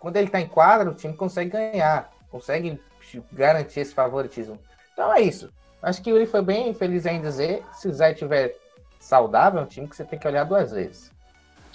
Quando 0.00 0.16
ele 0.16 0.28
tá 0.28 0.40
em 0.40 0.48
quadra, 0.48 0.90
o 0.90 0.94
time 0.94 1.14
consegue 1.14 1.50
ganhar, 1.50 2.10
consegue 2.28 2.80
garantir 3.30 3.78
esse 3.78 3.94
favoritismo. 3.94 4.58
Então 4.92 5.14
é 5.14 5.20
isso. 5.20 5.48
Acho 5.80 6.02
que 6.02 6.10
ele 6.10 6.26
foi 6.26 6.42
bem 6.42 6.74
feliz 6.74 7.06
em 7.06 7.20
dizer. 7.20 7.62
Se 7.74 7.86
o 7.86 7.92
Zion 7.92 8.10
estiver 8.10 8.56
saudável, 8.98 9.60
é 9.60 9.62
um 9.62 9.68
time 9.68 9.86
que 9.86 9.94
você 9.94 10.04
tem 10.04 10.18
que 10.18 10.26
olhar 10.26 10.42
duas 10.42 10.72
vezes. 10.72 11.11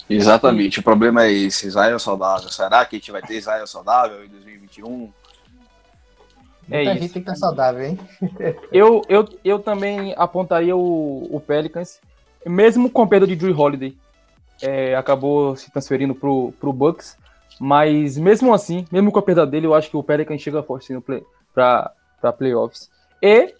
Exatamente, 0.08 0.80
o 0.80 0.82
problema 0.82 1.24
é 1.24 1.32
esse, 1.32 1.68
Zion 1.70 1.98
saudável. 1.98 2.48
Será 2.48 2.84
que 2.84 2.96
a 2.96 2.98
gente 2.98 3.12
vai 3.12 3.22
ter 3.22 3.40
Zion 3.40 3.66
saudável 3.66 4.24
em 4.24 4.28
2021? 4.28 5.12
É 6.70 6.76
Muita 6.76 6.92
isso. 6.92 7.02
gente 7.02 7.12
tem 7.12 7.22
que 7.22 7.30
estar 7.30 7.36
saudável, 7.36 7.84
hein? 7.84 7.98
Eu, 8.70 9.02
eu, 9.08 9.26
eu 9.44 9.58
também 9.58 10.14
apontaria 10.16 10.76
o, 10.76 11.26
o 11.30 11.40
Pelicans, 11.40 12.00
mesmo 12.44 12.90
com 12.90 13.02
a 13.02 13.06
perda 13.06 13.26
de 13.26 13.34
Drew 13.34 13.58
Holiday, 13.58 13.96
é, 14.62 14.94
acabou 14.94 15.56
se 15.56 15.70
transferindo 15.70 16.14
pro, 16.14 16.52
pro 16.60 16.72
Bucks, 16.72 17.16
mas 17.58 18.18
mesmo 18.18 18.52
assim, 18.52 18.84
mesmo 18.90 19.10
com 19.10 19.18
a 19.18 19.22
perda 19.22 19.46
dele, 19.46 19.66
eu 19.66 19.74
acho 19.74 19.90
que 19.90 19.96
o 19.96 20.02
Pelicans 20.02 20.40
chega 20.40 20.62
forte 20.62 20.92
no 20.92 21.00
play, 21.00 21.24
pra, 21.54 21.90
pra 22.20 22.32
playoffs. 22.32 22.90
E 23.22 23.54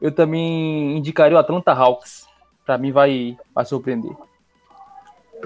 eu 0.00 0.10
também 0.10 0.96
indicaria 0.96 1.36
o 1.36 1.40
Atlanta 1.40 1.72
Hawks, 1.72 2.26
pra 2.64 2.78
mim 2.78 2.92
vai, 2.92 3.36
vai 3.54 3.64
surpreender. 3.64 4.12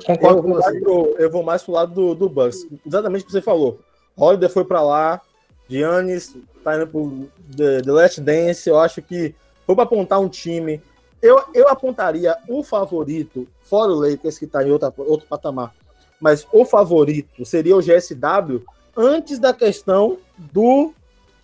Concordo 0.04 0.38
Eu 0.38 0.42
com 0.42 0.48
vou, 0.48 0.56
você. 0.62 0.70
mais 0.70 0.82
pro, 0.82 1.16
eu 1.18 1.30
vou 1.30 1.42
mais 1.42 1.62
pro 1.62 1.72
lado 1.72 1.92
do, 1.94 2.14
do 2.14 2.28
Bucks. 2.28 2.66
Exatamente 2.86 3.22
o 3.22 3.26
que 3.26 3.32
você 3.32 3.42
falou. 3.42 3.80
Holiday 4.16 4.48
foi 4.48 4.64
pra 4.64 4.82
lá, 4.82 5.20
Giannis 5.68 6.34
tá 6.64 6.76
indo 6.76 6.86
pro 6.86 7.28
The, 7.56 7.82
The 7.82 7.92
Last 7.92 8.20
Dance. 8.20 8.68
Eu 8.68 8.78
acho 8.78 9.00
que 9.02 9.34
foi 9.66 9.74
pra 9.74 9.84
apontar 9.84 10.20
um 10.20 10.28
time. 10.28 10.82
Eu, 11.22 11.42
eu 11.54 11.68
apontaria 11.68 12.36
o 12.48 12.62
favorito, 12.62 13.46
fora 13.62 13.90
o 13.92 13.94
Lakers, 14.00 14.38
que 14.38 14.46
tá 14.46 14.62
em 14.64 14.70
outra, 14.70 14.92
outro 14.98 15.26
patamar, 15.26 15.74
mas 16.20 16.46
o 16.52 16.64
favorito 16.64 17.44
seria 17.44 17.76
o 17.76 17.80
GSW 17.82 18.62
antes 18.96 19.38
da 19.38 19.52
questão 19.52 20.18
do. 20.36 20.92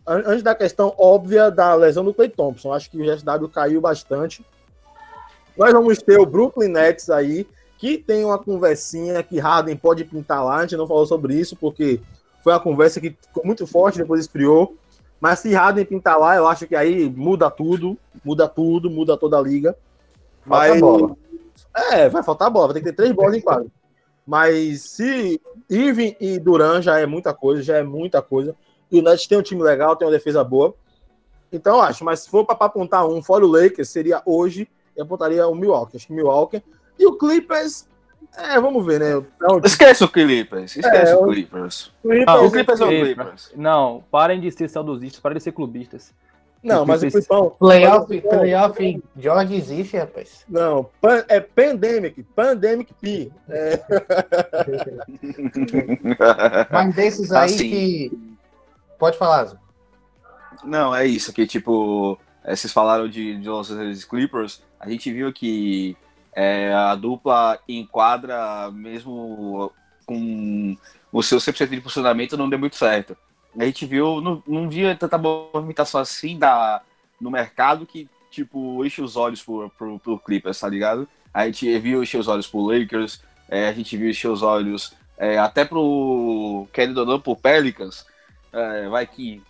an- 0.06 0.22
Antes 0.26 0.42
da 0.42 0.54
questão 0.54 0.94
óbvia 0.98 1.50
da 1.50 1.74
lesão 1.74 2.04
do 2.04 2.14
Clay 2.14 2.28
Thompson. 2.28 2.72
Acho 2.72 2.90
que 2.90 3.00
o 3.00 3.04
GSW 3.04 3.48
caiu 3.48 3.80
bastante. 3.80 4.44
Nós 5.56 5.72
vamos 5.72 5.98
ter 5.98 6.18
o 6.18 6.26
Brooklyn 6.26 6.68
Nets 6.68 7.08
aí, 7.10 7.46
que 7.78 7.98
tem 7.98 8.24
uma 8.24 8.38
conversinha 8.38 9.22
que 9.22 9.38
Harden 9.38 9.76
pode 9.76 10.04
pintar 10.04 10.44
lá. 10.44 10.56
A 10.56 10.62
gente 10.62 10.76
não 10.76 10.86
falou 10.86 11.06
sobre 11.06 11.34
isso, 11.34 11.56
porque 11.56 12.00
foi 12.42 12.52
uma 12.52 12.60
conversa 12.60 13.00
que 13.00 13.16
ficou 13.20 13.44
muito 13.44 13.66
forte, 13.66 13.98
depois 13.98 14.20
esfriou. 14.22 14.76
Mas 15.20 15.38
se 15.40 15.52
Harden 15.52 15.84
pintar 15.84 16.18
lá, 16.18 16.36
eu 16.36 16.46
acho 16.46 16.66
que 16.66 16.76
aí 16.76 17.08
muda 17.08 17.50
tudo, 17.50 17.96
muda 18.24 18.48
tudo, 18.48 18.90
muda 18.90 19.16
toda 19.16 19.38
a 19.38 19.42
liga. 19.42 19.76
Falta 20.46 20.68
Mas- 20.68 20.80
bola. 20.80 21.16
É, 21.92 22.08
vai 22.08 22.22
faltar 22.22 22.50
bola, 22.50 22.68
vai 22.68 22.74
ter 22.74 22.80
que 22.80 22.86
ter 22.86 22.96
três 22.96 23.12
bolas 23.12 23.34
em 23.34 23.40
quadro. 23.40 23.70
Mas 24.26 24.82
se 24.82 25.40
Irving 25.68 26.16
e 26.20 26.38
Duran 26.38 26.80
já 26.80 26.98
é 26.98 27.06
muita 27.06 27.34
coisa, 27.34 27.62
já 27.62 27.76
é 27.76 27.82
muita 27.82 28.22
coisa. 28.22 28.54
E 28.90 28.98
o 28.98 29.02
Nets 29.02 29.26
tem 29.26 29.36
um 29.36 29.42
time 29.42 29.62
legal, 29.62 29.96
tem 29.96 30.06
uma 30.06 30.12
defesa 30.12 30.42
boa. 30.44 30.74
Então 31.52 31.76
eu 31.76 31.82
acho, 31.82 32.04
mas 32.04 32.20
se 32.20 32.30
for 32.30 32.44
para 32.44 32.56
apontar 32.66 33.06
um 33.06 33.22
fora 33.22 33.44
o 33.44 33.48
Lakers, 33.48 33.88
seria 33.88 34.22
hoje, 34.24 34.68
eu 34.96 35.04
apontaria 35.04 35.46
o 35.46 35.54
Milwaukee. 35.54 35.96
Acho 35.96 36.06
que 36.06 36.12
Milwaukee. 36.12 36.62
E 36.98 37.06
o 37.06 37.16
Clippers, 37.18 37.86
é, 38.36 38.60
vamos 38.60 38.84
ver, 38.84 39.00
né? 39.00 39.24
Então, 39.36 39.60
Esquece 39.64 40.02
o 40.04 40.08
Clippers, 40.08 40.76
esquece 40.76 41.12
É, 41.12 41.16
o 41.16 41.20
eu- 41.20 41.28
Clippers. 41.28 41.92
Ah, 42.26 42.40
O 42.40 42.50
Clippers 42.50 42.80
é 42.80 42.84
o 42.84 42.88
Clippers. 42.88 43.14
Clippers. 43.14 43.52
Não, 43.56 44.04
parem 44.10 44.40
de 44.40 44.50
ser 44.50 44.68
saudosistas, 44.68 45.20
parem 45.20 45.38
de 45.38 45.44
ser 45.44 45.52
clubistas. 45.52 46.12
não, 46.62 46.84
mas 46.86 46.98
o 46.98 47.00
Clippers- 47.02 47.26
Clipão. 47.26 47.50
Playoff, 47.58 48.20
playoff, 48.22 49.02
George 49.18 49.54
existe, 49.54 49.96
rapaz. 49.96 50.44
Não, 50.48 50.88
pan- 51.00 51.24
é 51.28 51.40
Pandemic, 51.40 52.22
Pandemic 52.34 52.92
P. 52.94 53.30
É, 53.48 53.80
Mas 56.70 56.94
desses 56.94 57.32
aí 57.32 57.44
Assim. 57.46 57.70
que. 57.70 58.12
Pode 58.98 59.18
falar, 59.18 59.44
Zé. 59.46 59.56
Não, 60.64 60.94
é 60.94 61.06
isso, 61.06 61.32
que 61.32 61.46
tipo, 61.46 62.18
é, 62.42 62.54
vocês 62.56 62.72
falaram 62.72 63.08
de, 63.08 63.38
de 63.38 63.48
Los 63.48 63.70
Angeles 63.70 64.04
Clippers, 64.04 64.62
a 64.80 64.88
gente 64.88 65.12
viu 65.12 65.32
que 65.32 65.96
é, 66.34 66.72
a 66.72 66.94
dupla 66.94 67.58
em 67.68 67.86
quadra, 67.86 68.70
mesmo 68.70 69.72
com 70.06 70.76
o 71.12 71.22
seu 71.22 71.38
100% 71.38 71.68
de 71.68 71.80
funcionamento, 71.80 72.36
não 72.36 72.48
deu 72.48 72.58
muito 72.58 72.76
certo. 72.76 73.16
A 73.58 73.64
gente 73.64 73.86
viu, 73.86 74.20
não, 74.20 74.42
não 74.46 74.68
via 74.68 74.96
tanta 74.96 75.16
movimentação 75.16 76.00
assim 76.00 76.38
da, 76.38 76.82
no 77.20 77.30
mercado 77.30 77.86
que, 77.86 78.08
tipo, 78.30 78.84
enche 78.84 79.00
os 79.00 79.16
olhos 79.16 79.42
pro, 79.42 79.70
pro, 79.70 79.98
pro 79.98 80.18
Clippers, 80.18 80.58
tá 80.58 80.68
ligado? 80.68 81.08
A 81.32 81.46
gente 81.46 81.78
viu 81.78 82.02
encher 82.02 82.18
os 82.18 82.28
olhos 82.28 82.46
pro 82.46 82.66
Lakers, 82.66 83.22
é, 83.48 83.68
a 83.68 83.72
gente 83.72 83.96
viu 83.96 84.10
encher 84.10 84.28
os 84.28 84.42
olhos 84.42 84.94
é, 85.16 85.38
até 85.38 85.64
pro, 85.64 86.66
querendo 86.72 86.98
ou 86.98 87.06
não, 87.06 87.20
pro 87.20 87.36
Pelicans, 87.36 88.04
é, 88.52 88.88
vai 88.88 89.06
que 89.06 89.40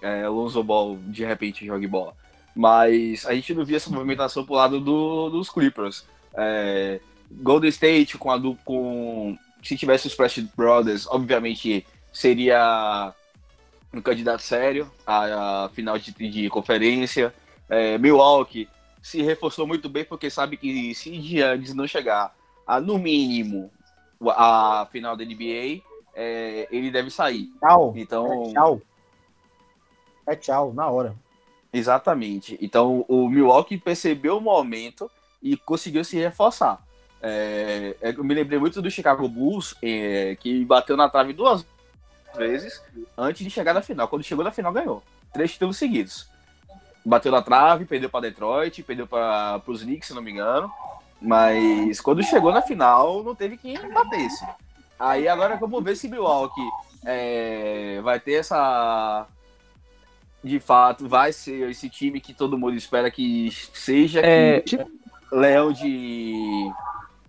é, 0.00 0.26
Lonzo 0.28 0.62
Ball 0.62 0.98
de 1.06 1.24
repente 1.24 1.66
jogue 1.66 1.86
bola. 1.86 2.14
Mas 2.54 3.26
a 3.26 3.34
gente 3.34 3.54
não 3.54 3.64
via 3.64 3.76
essa 3.76 3.90
movimentação 3.90 4.44
pro 4.44 4.54
lado 4.54 4.80
do, 4.80 5.30
dos 5.30 5.50
Clippers. 5.50 6.04
É, 6.34 7.00
Golden 7.30 7.68
State 7.70 8.16
com 8.18 8.30
a 8.30 8.36
du- 8.36 8.58
com 8.64 9.36
se 9.62 9.76
tivesse 9.76 10.06
os 10.06 10.12
Splash 10.12 10.40
Brothers, 10.56 11.06
obviamente 11.06 11.84
seria 12.12 13.12
um 13.92 14.00
candidato 14.00 14.40
sério 14.42 14.90
à, 15.06 15.64
à 15.64 15.68
final 15.70 15.98
de, 15.98 16.12
de 16.12 16.48
conferência. 16.48 17.34
É, 17.68 17.98
Milwaukee 17.98 18.68
se 19.02 19.22
reforçou 19.22 19.66
muito 19.66 19.88
bem 19.88 20.04
porque 20.04 20.30
sabe 20.30 20.56
que 20.56 20.94
se 20.94 21.20
Giannis 21.20 21.74
não 21.74 21.86
chegar 21.86 22.34
a 22.66 22.80
no 22.80 22.98
mínimo 22.98 23.70
a 24.28 24.86
final 24.90 25.16
da 25.16 25.24
NBA, 25.24 25.82
é, 26.14 26.68
ele 26.70 26.90
deve 26.90 27.10
sair. 27.10 27.48
tchau. 27.60 27.92
Então 27.96 28.42
É 28.48 28.52
tchau. 28.52 28.82
É 30.26 30.36
tchau, 30.36 30.72
na 30.74 30.88
hora. 30.88 31.14
Exatamente. 31.72 32.58
Então 32.60 33.04
o 33.08 33.28
Milwaukee 33.28 33.78
percebeu 33.78 34.38
o 34.38 34.40
momento 34.40 35.10
e 35.42 35.56
conseguiu 35.56 36.04
se 36.04 36.16
reforçar. 36.16 36.82
É, 37.22 37.96
é, 38.00 38.10
eu 38.10 38.24
me 38.24 38.34
lembrei 38.34 38.58
muito 38.58 38.80
do 38.80 38.90
Chicago 38.90 39.28
Bulls, 39.28 39.74
é, 39.82 40.36
que 40.40 40.64
bateu 40.64 40.96
na 40.96 41.08
trave 41.08 41.32
duas 41.32 41.64
vezes 42.36 42.82
antes 43.16 43.44
de 43.44 43.50
chegar 43.50 43.74
na 43.74 43.82
final. 43.82 44.08
Quando 44.08 44.24
chegou 44.24 44.44
na 44.44 44.50
final, 44.50 44.72
ganhou. 44.72 45.02
Três 45.32 45.52
títulos 45.52 45.76
seguidos. 45.76 46.28
Bateu 47.04 47.32
na 47.32 47.42
trave, 47.42 47.84
perdeu 47.84 48.10
para 48.10 48.28
Detroit, 48.28 48.82
perdeu 48.82 49.06
para 49.06 49.62
os 49.66 49.82
Knicks, 49.82 50.08
se 50.08 50.14
não 50.14 50.22
me 50.22 50.30
engano. 50.30 50.70
Mas 51.20 52.00
quando 52.00 52.22
chegou 52.22 52.52
na 52.52 52.62
final, 52.62 53.22
não 53.22 53.34
teve 53.34 53.56
quem 53.56 53.76
batesse. 53.92 54.46
Aí 54.98 55.28
agora 55.28 55.56
vamos 55.56 55.82
ver 55.82 55.96
se 55.96 56.08
Milwaukee 56.08 56.68
é, 57.04 58.00
vai 58.02 58.20
ter 58.20 58.34
essa 58.34 59.26
de 60.42 60.58
fato 60.58 61.06
vai 61.06 61.32
ser 61.32 61.70
esse 61.70 61.88
time 61.88 62.20
que 62.20 62.32
todo 62.32 62.58
mundo 62.58 62.74
espera 62.74 63.10
que 63.10 63.50
seja 63.74 64.20
É, 64.20 64.60
que 64.60 64.78
leão 65.32 65.72
de 65.72 66.70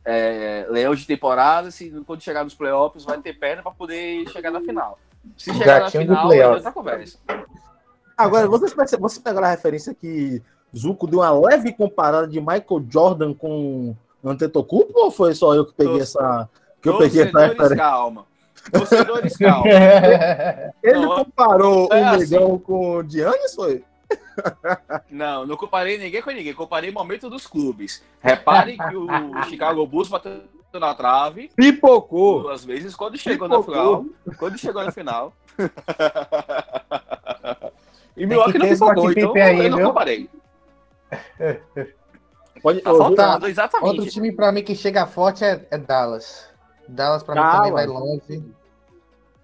é, 0.06 0.66
leão 0.70 0.96
de 0.96 1.06
temporada 1.06 1.70
se 1.72 1.90
quando 2.08 2.22
chegar 2.22 2.44
nos 2.44 2.56
playoffs 2.56 3.04
vai 3.06 3.20
ter 3.20 3.34
perna 3.34 3.62
para 3.62 3.72
poder 3.72 4.28
chegar 4.30 4.50
na 4.52 4.62
final 4.62 4.98
se 5.38 5.54
chegar 5.54 5.82
Gatinho 5.82 6.06
na 6.08 6.14
final 6.16 6.28
playoff. 6.28 6.52
é 6.52 6.56
outra 6.56 6.72
conversa 6.72 7.18
Agora, 8.18 8.48
vocês, 8.48 8.74
vocês 8.74 9.18
pegaram 9.18 9.48
a 9.48 9.52
referência 9.52 9.94
que 9.96 10.42
Zuko 10.76 11.08
deu 11.08 11.20
uma 11.20 11.32
leve 11.48 11.74
comparada 11.74 12.28
de 12.28 12.40
Michael 12.40 12.86
Jordan 12.90 13.34
com 13.34 13.96
Antetokounmpo 14.24 14.94
ou 14.96 15.12
foi 15.12 15.34
só 15.34 15.56
eu 15.56 15.66
que 15.66 15.74
peguei 15.74 15.94
Tor- 15.94 16.02
essa 16.04 16.50
que 16.82 16.90
eu 16.90 16.98
peguei 16.98 17.24
essa 17.24 17.40
referência? 17.40 17.76
calma 17.76 18.26
torcedores 18.72 19.38
calma 19.38 19.64
Ele 20.84 21.00
Não, 21.06 21.16
comparou 21.16 21.88
é 21.92 22.02
o 22.02 22.06
assim. 22.06 22.20
Negão 22.20 22.60
com 22.60 22.98
o 22.98 23.10
Giannis, 23.10 23.56
foi? 23.56 23.84
não 25.10 25.46
não 25.46 25.58
comparei 25.58 25.98
ninguém 25.98 26.22
com 26.22 26.32
ninguém 26.32 26.54
comparei 26.54 26.90
o 26.90 26.94
momento 26.94 27.30
dos 27.30 27.48
clubes 27.48 28.04
reparem 28.22 28.78
que 28.78 28.96
o 28.96 29.08
Chicago 29.50 29.86
Bulls 29.86 30.08
bateu 30.08 30.42
na 30.80 30.94
trave. 30.94 31.50
Pipocou. 31.56 32.44
Duas 32.44 32.64
vezes 32.64 32.96
quando 32.96 33.18
chegou 33.18 33.48
na 33.48 33.62
final. 33.62 34.06
Quando 34.38 34.58
chegou 34.58 34.84
na 34.84 34.92
final. 34.92 35.34
e 38.16 38.26
Milwaukee 38.26 38.58
não 38.58 38.70
pipocou, 38.70 39.12
então 39.12 39.34
aí, 39.36 39.66
eu 39.66 39.72
não 39.72 39.84
comparei. 39.84 40.30
Pode, 42.62 42.82
tá 42.82 42.94
faltando, 42.94 43.48
exatamente. 43.48 43.90
Outro 43.90 44.10
time 44.10 44.32
para 44.32 44.52
mim 44.52 44.64
que 44.64 44.76
chega 44.76 45.06
forte 45.06 45.44
é, 45.44 45.66
é 45.72 45.78
Dallas. 45.78 46.50
Dallas 46.88 47.24
para 47.24 47.36
mim 47.36 47.52
também 47.52 47.72
vai 47.72 47.88
longe. 47.88 48.44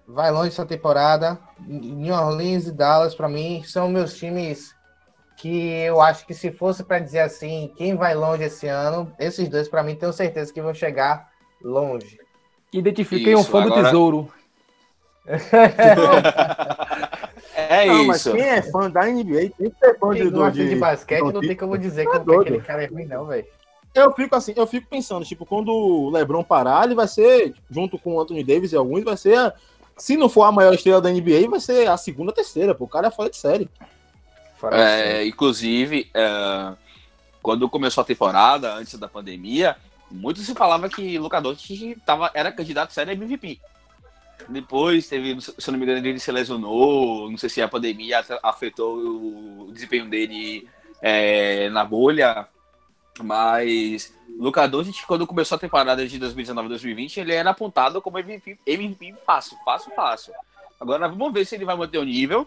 Vai 0.08 0.30
longe 0.30 0.48
essa 0.48 0.64
temporada. 0.64 1.38
New 1.60 2.14
Orleans 2.14 2.66
e 2.66 2.72
Dallas 2.72 3.14
para 3.14 3.28
mim 3.28 3.62
são 3.62 3.90
meus 3.90 4.16
times 4.16 4.74
que 5.36 5.70
eu 5.70 6.00
acho 6.00 6.26
que 6.26 6.32
se 6.32 6.50
fosse 6.50 6.82
para 6.82 6.98
dizer 6.98 7.20
assim, 7.20 7.70
quem 7.76 7.94
vai 7.94 8.14
longe 8.14 8.42
esse 8.42 8.66
ano, 8.66 9.12
esses 9.20 9.46
dois 9.48 9.68
para 9.68 9.82
mim 9.82 9.94
tenho 9.94 10.12
certeza 10.12 10.52
que 10.52 10.62
vão 10.62 10.72
chegar 10.72 11.28
longe. 11.62 12.18
Identifiquei 12.72 13.34
Isso, 13.34 13.42
um 13.42 13.44
fã 13.44 13.62
agora... 13.62 13.82
do 13.82 13.86
tesouro. 13.86 14.32
é 17.54 17.86
não, 17.86 18.00
isso. 18.00 18.08
Mas 18.08 18.24
quem 18.24 18.48
é 18.48 18.62
fã 18.62 18.90
da 18.90 19.06
NBA 19.06 19.50
tem 19.56 19.70
que 19.70 19.78
ser 19.78 19.96
fã 19.98 20.14
quem 20.14 20.30
de, 20.30 20.52
de, 20.52 20.68
de 20.70 20.76
basquete, 20.76 21.20
não 21.20 21.40
tem 21.40 21.54
como 21.54 21.76
dizer 21.76 22.06
que, 22.06 22.16
é 22.16 22.20
que 22.20 22.34
aquele 22.34 22.60
cara 22.62 22.84
é 22.84 22.86
ruim, 22.86 23.04
não, 23.04 23.26
velho. 23.26 23.46
Eu 23.94 24.12
fico 24.12 24.34
assim, 24.34 24.54
eu 24.56 24.66
fico 24.66 24.88
pensando, 24.88 25.24
tipo, 25.24 25.46
quando 25.46 25.70
o 25.70 26.10
LeBron 26.10 26.42
parar, 26.42 26.84
ele 26.84 26.94
vai 26.94 27.08
ser, 27.08 27.54
junto 27.70 27.98
com 27.98 28.14
o 28.14 28.20
Anthony 28.20 28.42
Davis 28.42 28.72
e 28.72 28.76
alguns, 28.76 29.04
vai 29.04 29.16
ser, 29.16 29.36
a, 29.36 29.52
se 29.98 30.16
não 30.16 30.28
for 30.28 30.44
a 30.44 30.52
maior 30.52 30.72
estrela 30.72 31.00
da 31.00 31.10
NBA, 31.10 31.48
vai 31.50 31.60
ser 31.60 31.88
a 31.88 31.96
segunda, 31.96 32.32
terceira, 32.32 32.74
pô, 32.74 32.84
o 32.84 32.88
cara 32.88 33.08
é 33.08 33.10
fora 33.10 33.28
de 33.28 33.36
série. 33.36 33.68
É, 34.72 35.26
inclusive, 35.26 36.10
é, 36.14 36.72
quando 37.42 37.68
começou 37.68 38.02
a 38.02 38.04
temporada, 38.04 38.74
antes 38.74 38.98
da 38.98 39.08
pandemia, 39.08 39.76
muito 40.10 40.40
se 40.40 40.54
falava 40.54 40.88
que 40.88 41.18
Luka 41.18 41.40
Doncic 41.40 41.98
tava, 42.04 42.30
era 42.32 42.52
candidato 42.52 42.92
sério 42.92 43.12
a 43.12 43.14
MVP. 43.14 43.60
Depois 44.48 45.08
teve, 45.08 45.40
se 45.40 45.50
eu 45.50 45.72
não 45.72 45.78
me 45.78 45.84
engano, 45.84 46.06
ele 46.06 46.18
se 46.18 46.32
lesionou, 46.32 47.30
não 47.30 47.36
sei 47.36 47.48
se 47.48 47.60
a 47.60 47.68
pandemia 47.68 48.24
afetou 48.42 48.96
o 49.66 49.72
desempenho 49.72 50.08
dele 50.08 50.68
é, 51.02 51.68
na 51.70 51.84
bolha, 51.84 52.46
mas 53.20 54.14
Luka 54.38 54.68
Doncic, 54.68 55.04
quando 55.04 55.26
começou 55.26 55.56
a 55.56 55.58
temporada 55.58 56.06
de 56.06 56.18
2019-2020, 56.20 57.16
ele 57.16 57.34
era 57.34 57.50
apontado 57.50 58.00
como 58.00 58.20
MVP, 58.20 58.56
MVP 58.64 59.14
fácil, 59.26 59.58
fácil, 59.64 59.92
fácil. 59.96 60.32
Agora 60.80 61.08
vamos 61.08 61.32
ver 61.32 61.44
se 61.44 61.56
ele 61.56 61.64
vai 61.64 61.76
manter 61.76 61.98
o 61.98 62.04
nível 62.04 62.46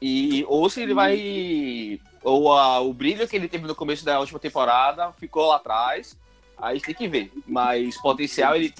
e 0.00 0.46
ou 0.48 0.70
se 0.70 0.80
ele 0.80 0.94
vai 0.94 2.00
ou 2.22 2.52
a, 2.52 2.80
o 2.80 2.94
brilho 2.94 3.28
que 3.28 3.36
ele 3.36 3.48
teve 3.48 3.66
no 3.66 3.74
começo 3.74 4.02
da 4.02 4.18
última 4.18 4.38
temporada 4.38 5.12
ficou 5.12 5.48
lá 5.48 5.56
atrás. 5.56 6.16
Aí 6.56 6.80
tem 6.80 6.94
que 6.94 7.06
ver, 7.06 7.30
mas 7.46 8.00
potencial 8.00 8.56
ele 8.56 8.72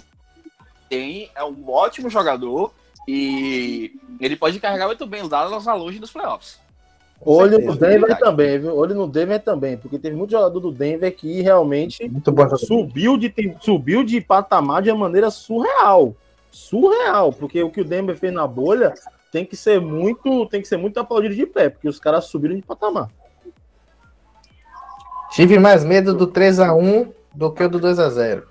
tem, 0.88 1.30
é 1.34 1.44
um 1.44 1.70
ótimo 1.70 2.08
jogador 2.08 2.72
e 3.06 3.92
ele 4.18 4.36
pode 4.36 4.58
carregar 4.60 4.86
muito 4.86 5.06
bem 5.06 5.28
dados 5.28 5.68
à 5.68 5.74
longe 5.74 5.98
dos 5.98 6.10
playoffs. 6.10 6.58
Olho 7.22 7.58
no 7.58 7.76
Denver 7.76 8.18
também, 8.18 8.58
viu? 8.58 8.74
Olho 8.74 8.94
no 8.94 9.06
Denver 9.06 9.40
também, 9.40 9.76
porque 9.76 9.98
teve 9.98 10.16
muito 10.16 10.30
jogador 10.30 10.58
do 10.58 10.72
Denver 10.72 11.14
que 11.14 11.42
realmente 11.42 12.10
subiu 12.56 13.18
de, 13.18 13.32
subiu 13.60 14.02
de 14.02 14.20
patamar 14.20 14.82
de 14.82 14.90
uma 14.90 15.00
maneira 15.00 15.30
surreal. 15.30 16.14
Surreal, 16.50 17.32
porque 17.32 17.62
o 17.62 17.70
que 17.70 17.82
o 17.82 17.84
Denver 17.84 18.16
fez 18.16 18.32
na 18.32 18.46
bolha 18.46 18.94
tem 19.30 19.44
que 19.44 19.54
ser 19.54 19.80
muito, 19.80 20.46
tem 20.46 20.62
que 20.62 20.68
ser 20.68 20.78
muito 20.78 20.98
aplaudido 20.98 21.34
de 21.34 21.46
pé, 21.46 21.68
porque 21.68 21.88
os 21.88 22.00
caras 22.00 22.24
subiram 22.24 22.56
de 22.56 22.62
patamar. 22.62 23.08
Tive 25.30 25.58
mais 25.58 25.84
medo 25.84 26.14
do 26.14 26.26
3 26.26 26.58
a 26.58 26.74
1 26.74 27.12
do 27.34 27.52
que 27.52 27.62
o 27.62 27.68
do 27.68 27.78
2 27.78 27.98
a 28.00 28.08
0 28.08 28.48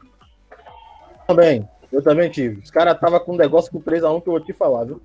Também. 1.27 1.67
Eu 1.91 2.03
também 2.03 2.29
tive. 2.29 2.61
Os 2.61 2.69
caras 2.69 2.93
estavam 2.93 3.19
com 3.19 3.33
um 3.33 3.37
negócio 3.37 3.71
com 3.71 3.81
3x1 3.81 4.21
que 4.21 4.29
eu 4.29 4.33
vou 4.33 4.39
te 4.39 4.53
falar, 4.53 4.85
viu? 4.85 5.01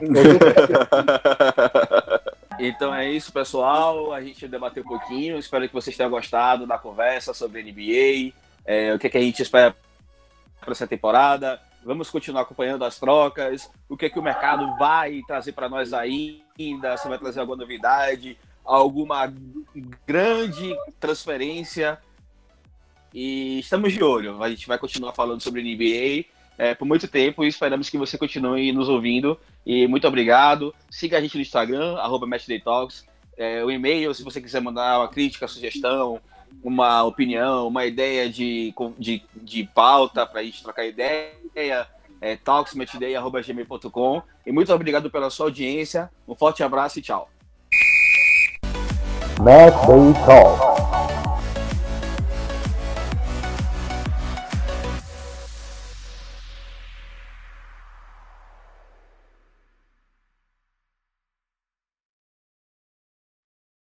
então 2.68 2.94
é 2.94 3.10
isso, 3.10 3.32
pessoal. 3.32 4.12
A 4.12 4.20
gente 4.20 4.46
debateu 4.46 4.82
um 4.82 4.86
pouquinho. 4.86 5.38
Espero 5.38 5.66
que 5.66 5.74
vocês 5.74 5.96
tenham 5.96 6.10
gostado 6.10 6.66
da 6.66 6.78
conversa 6.78 7.34
sobre 7.34 7.62
NBA. 7.62 8.34
É, 8.64 8.94
o 8.94 8.98
que, 8.98 9.06
é 9.06 9.10
que 9.10 9.18
a 9.18 9.22
gente 9.22 9.42
espera 9.42 9.76
para 10.60 10.72
essa 10.72 10.86
temporada. 10.86 11.60
Vamos 11.84 12.10
continuar 12.10 12.42
acompanhando 12.42 12.84
as 12.84 12.98
trocas. 12.98 13.70
O 13.88 13.96
que 13.96 14.06
é 14.06 14.10
que 14.10 14.18
o 14.18 14.22
mercado 14.22 14.76
vai 14.78 15.20
trazer 15.26 15.52
para 15.52 15.68
nós 15.68 15.92
ainda? 15.92 16.96
Se 16.96 17.08
vai 17.08 17.18
trazer 17.18 17.40
alguma 17.40 17.56
novidade, 17.56 18.38
alguma 18.64 19.32
grande 20.06 20.76
transferência 21.00 21.98
e 23.12 23.58
estamos 23.58 23.92
de 23.92 24.02
olho. 24.02 24.42
A 24.42 24.48
gente 24.48 24.66
vai 24.66 24.78
continuar 24.78 25.12
falando 25.12 25.42
sobre 25.42 25.62
NBA 25.62 26.26
é, 26.56 26.74
por 26.74 26.84
muito 26.84 27.08
tempo 27.08 27.44
e 27.44 27.48
esperamos 27.48 27.90
que 27.90 27.98
você 27.98 28.16
continue 28.16 28.72
nos 28.72 28.88
ouvindo. 28.88 29.38
E 29.64 29.86
muito 29.86 30.06
obrigado. 30.06 30.74
Siga 30.90 31.18
a 31.18 31.20
gente 31.20 31.36
no 31.36 31.42
Instagram, 31.42 31.96
arroba 31.96 32.26
MatchDayTalks. 32.26 33.06
É, 33.36 33.64
o 33.64 33.70
e-mail, 33.70 34.12
se 34.14 34.22
você 34.22 34.40
quiser 34.40 34.60
mandar 34.60 34.98
uma 34.98 35.08
crítica, 35.08 35.48
sugestão, 35.48 36.20
uma 36.62 37.02
opinião, 37.04 37.68
uma 37.68 37.86
ideia 37.86 38.28
de, 38.28 38.74
de, 38.98 39.22
de 39.34 39.64
pauta 39.64 40.26
para 40.26 40.40
a 40.40 40.44
gente 40.44 40.62
trocar 40.62 40.84
ideia, 40.84 41.86
é 42.20 42.36
talksmatchday.gmail.com. 42.36 44.22
E 44.46 44.52
muito 44.52 44.72
obrigado 44.72 45.10
pela 45.10 45.30
sua 45.30 45.46
audiência. 45.46 46.10
Um 46.26 46.34
forte 46.34 46.62
abraço 46.62 46.98
e 46.98 47.02
tchau. 47.02 47.28
Match 49.40 49.86
Day 49.86 50.24
Talk. 50.24 50.71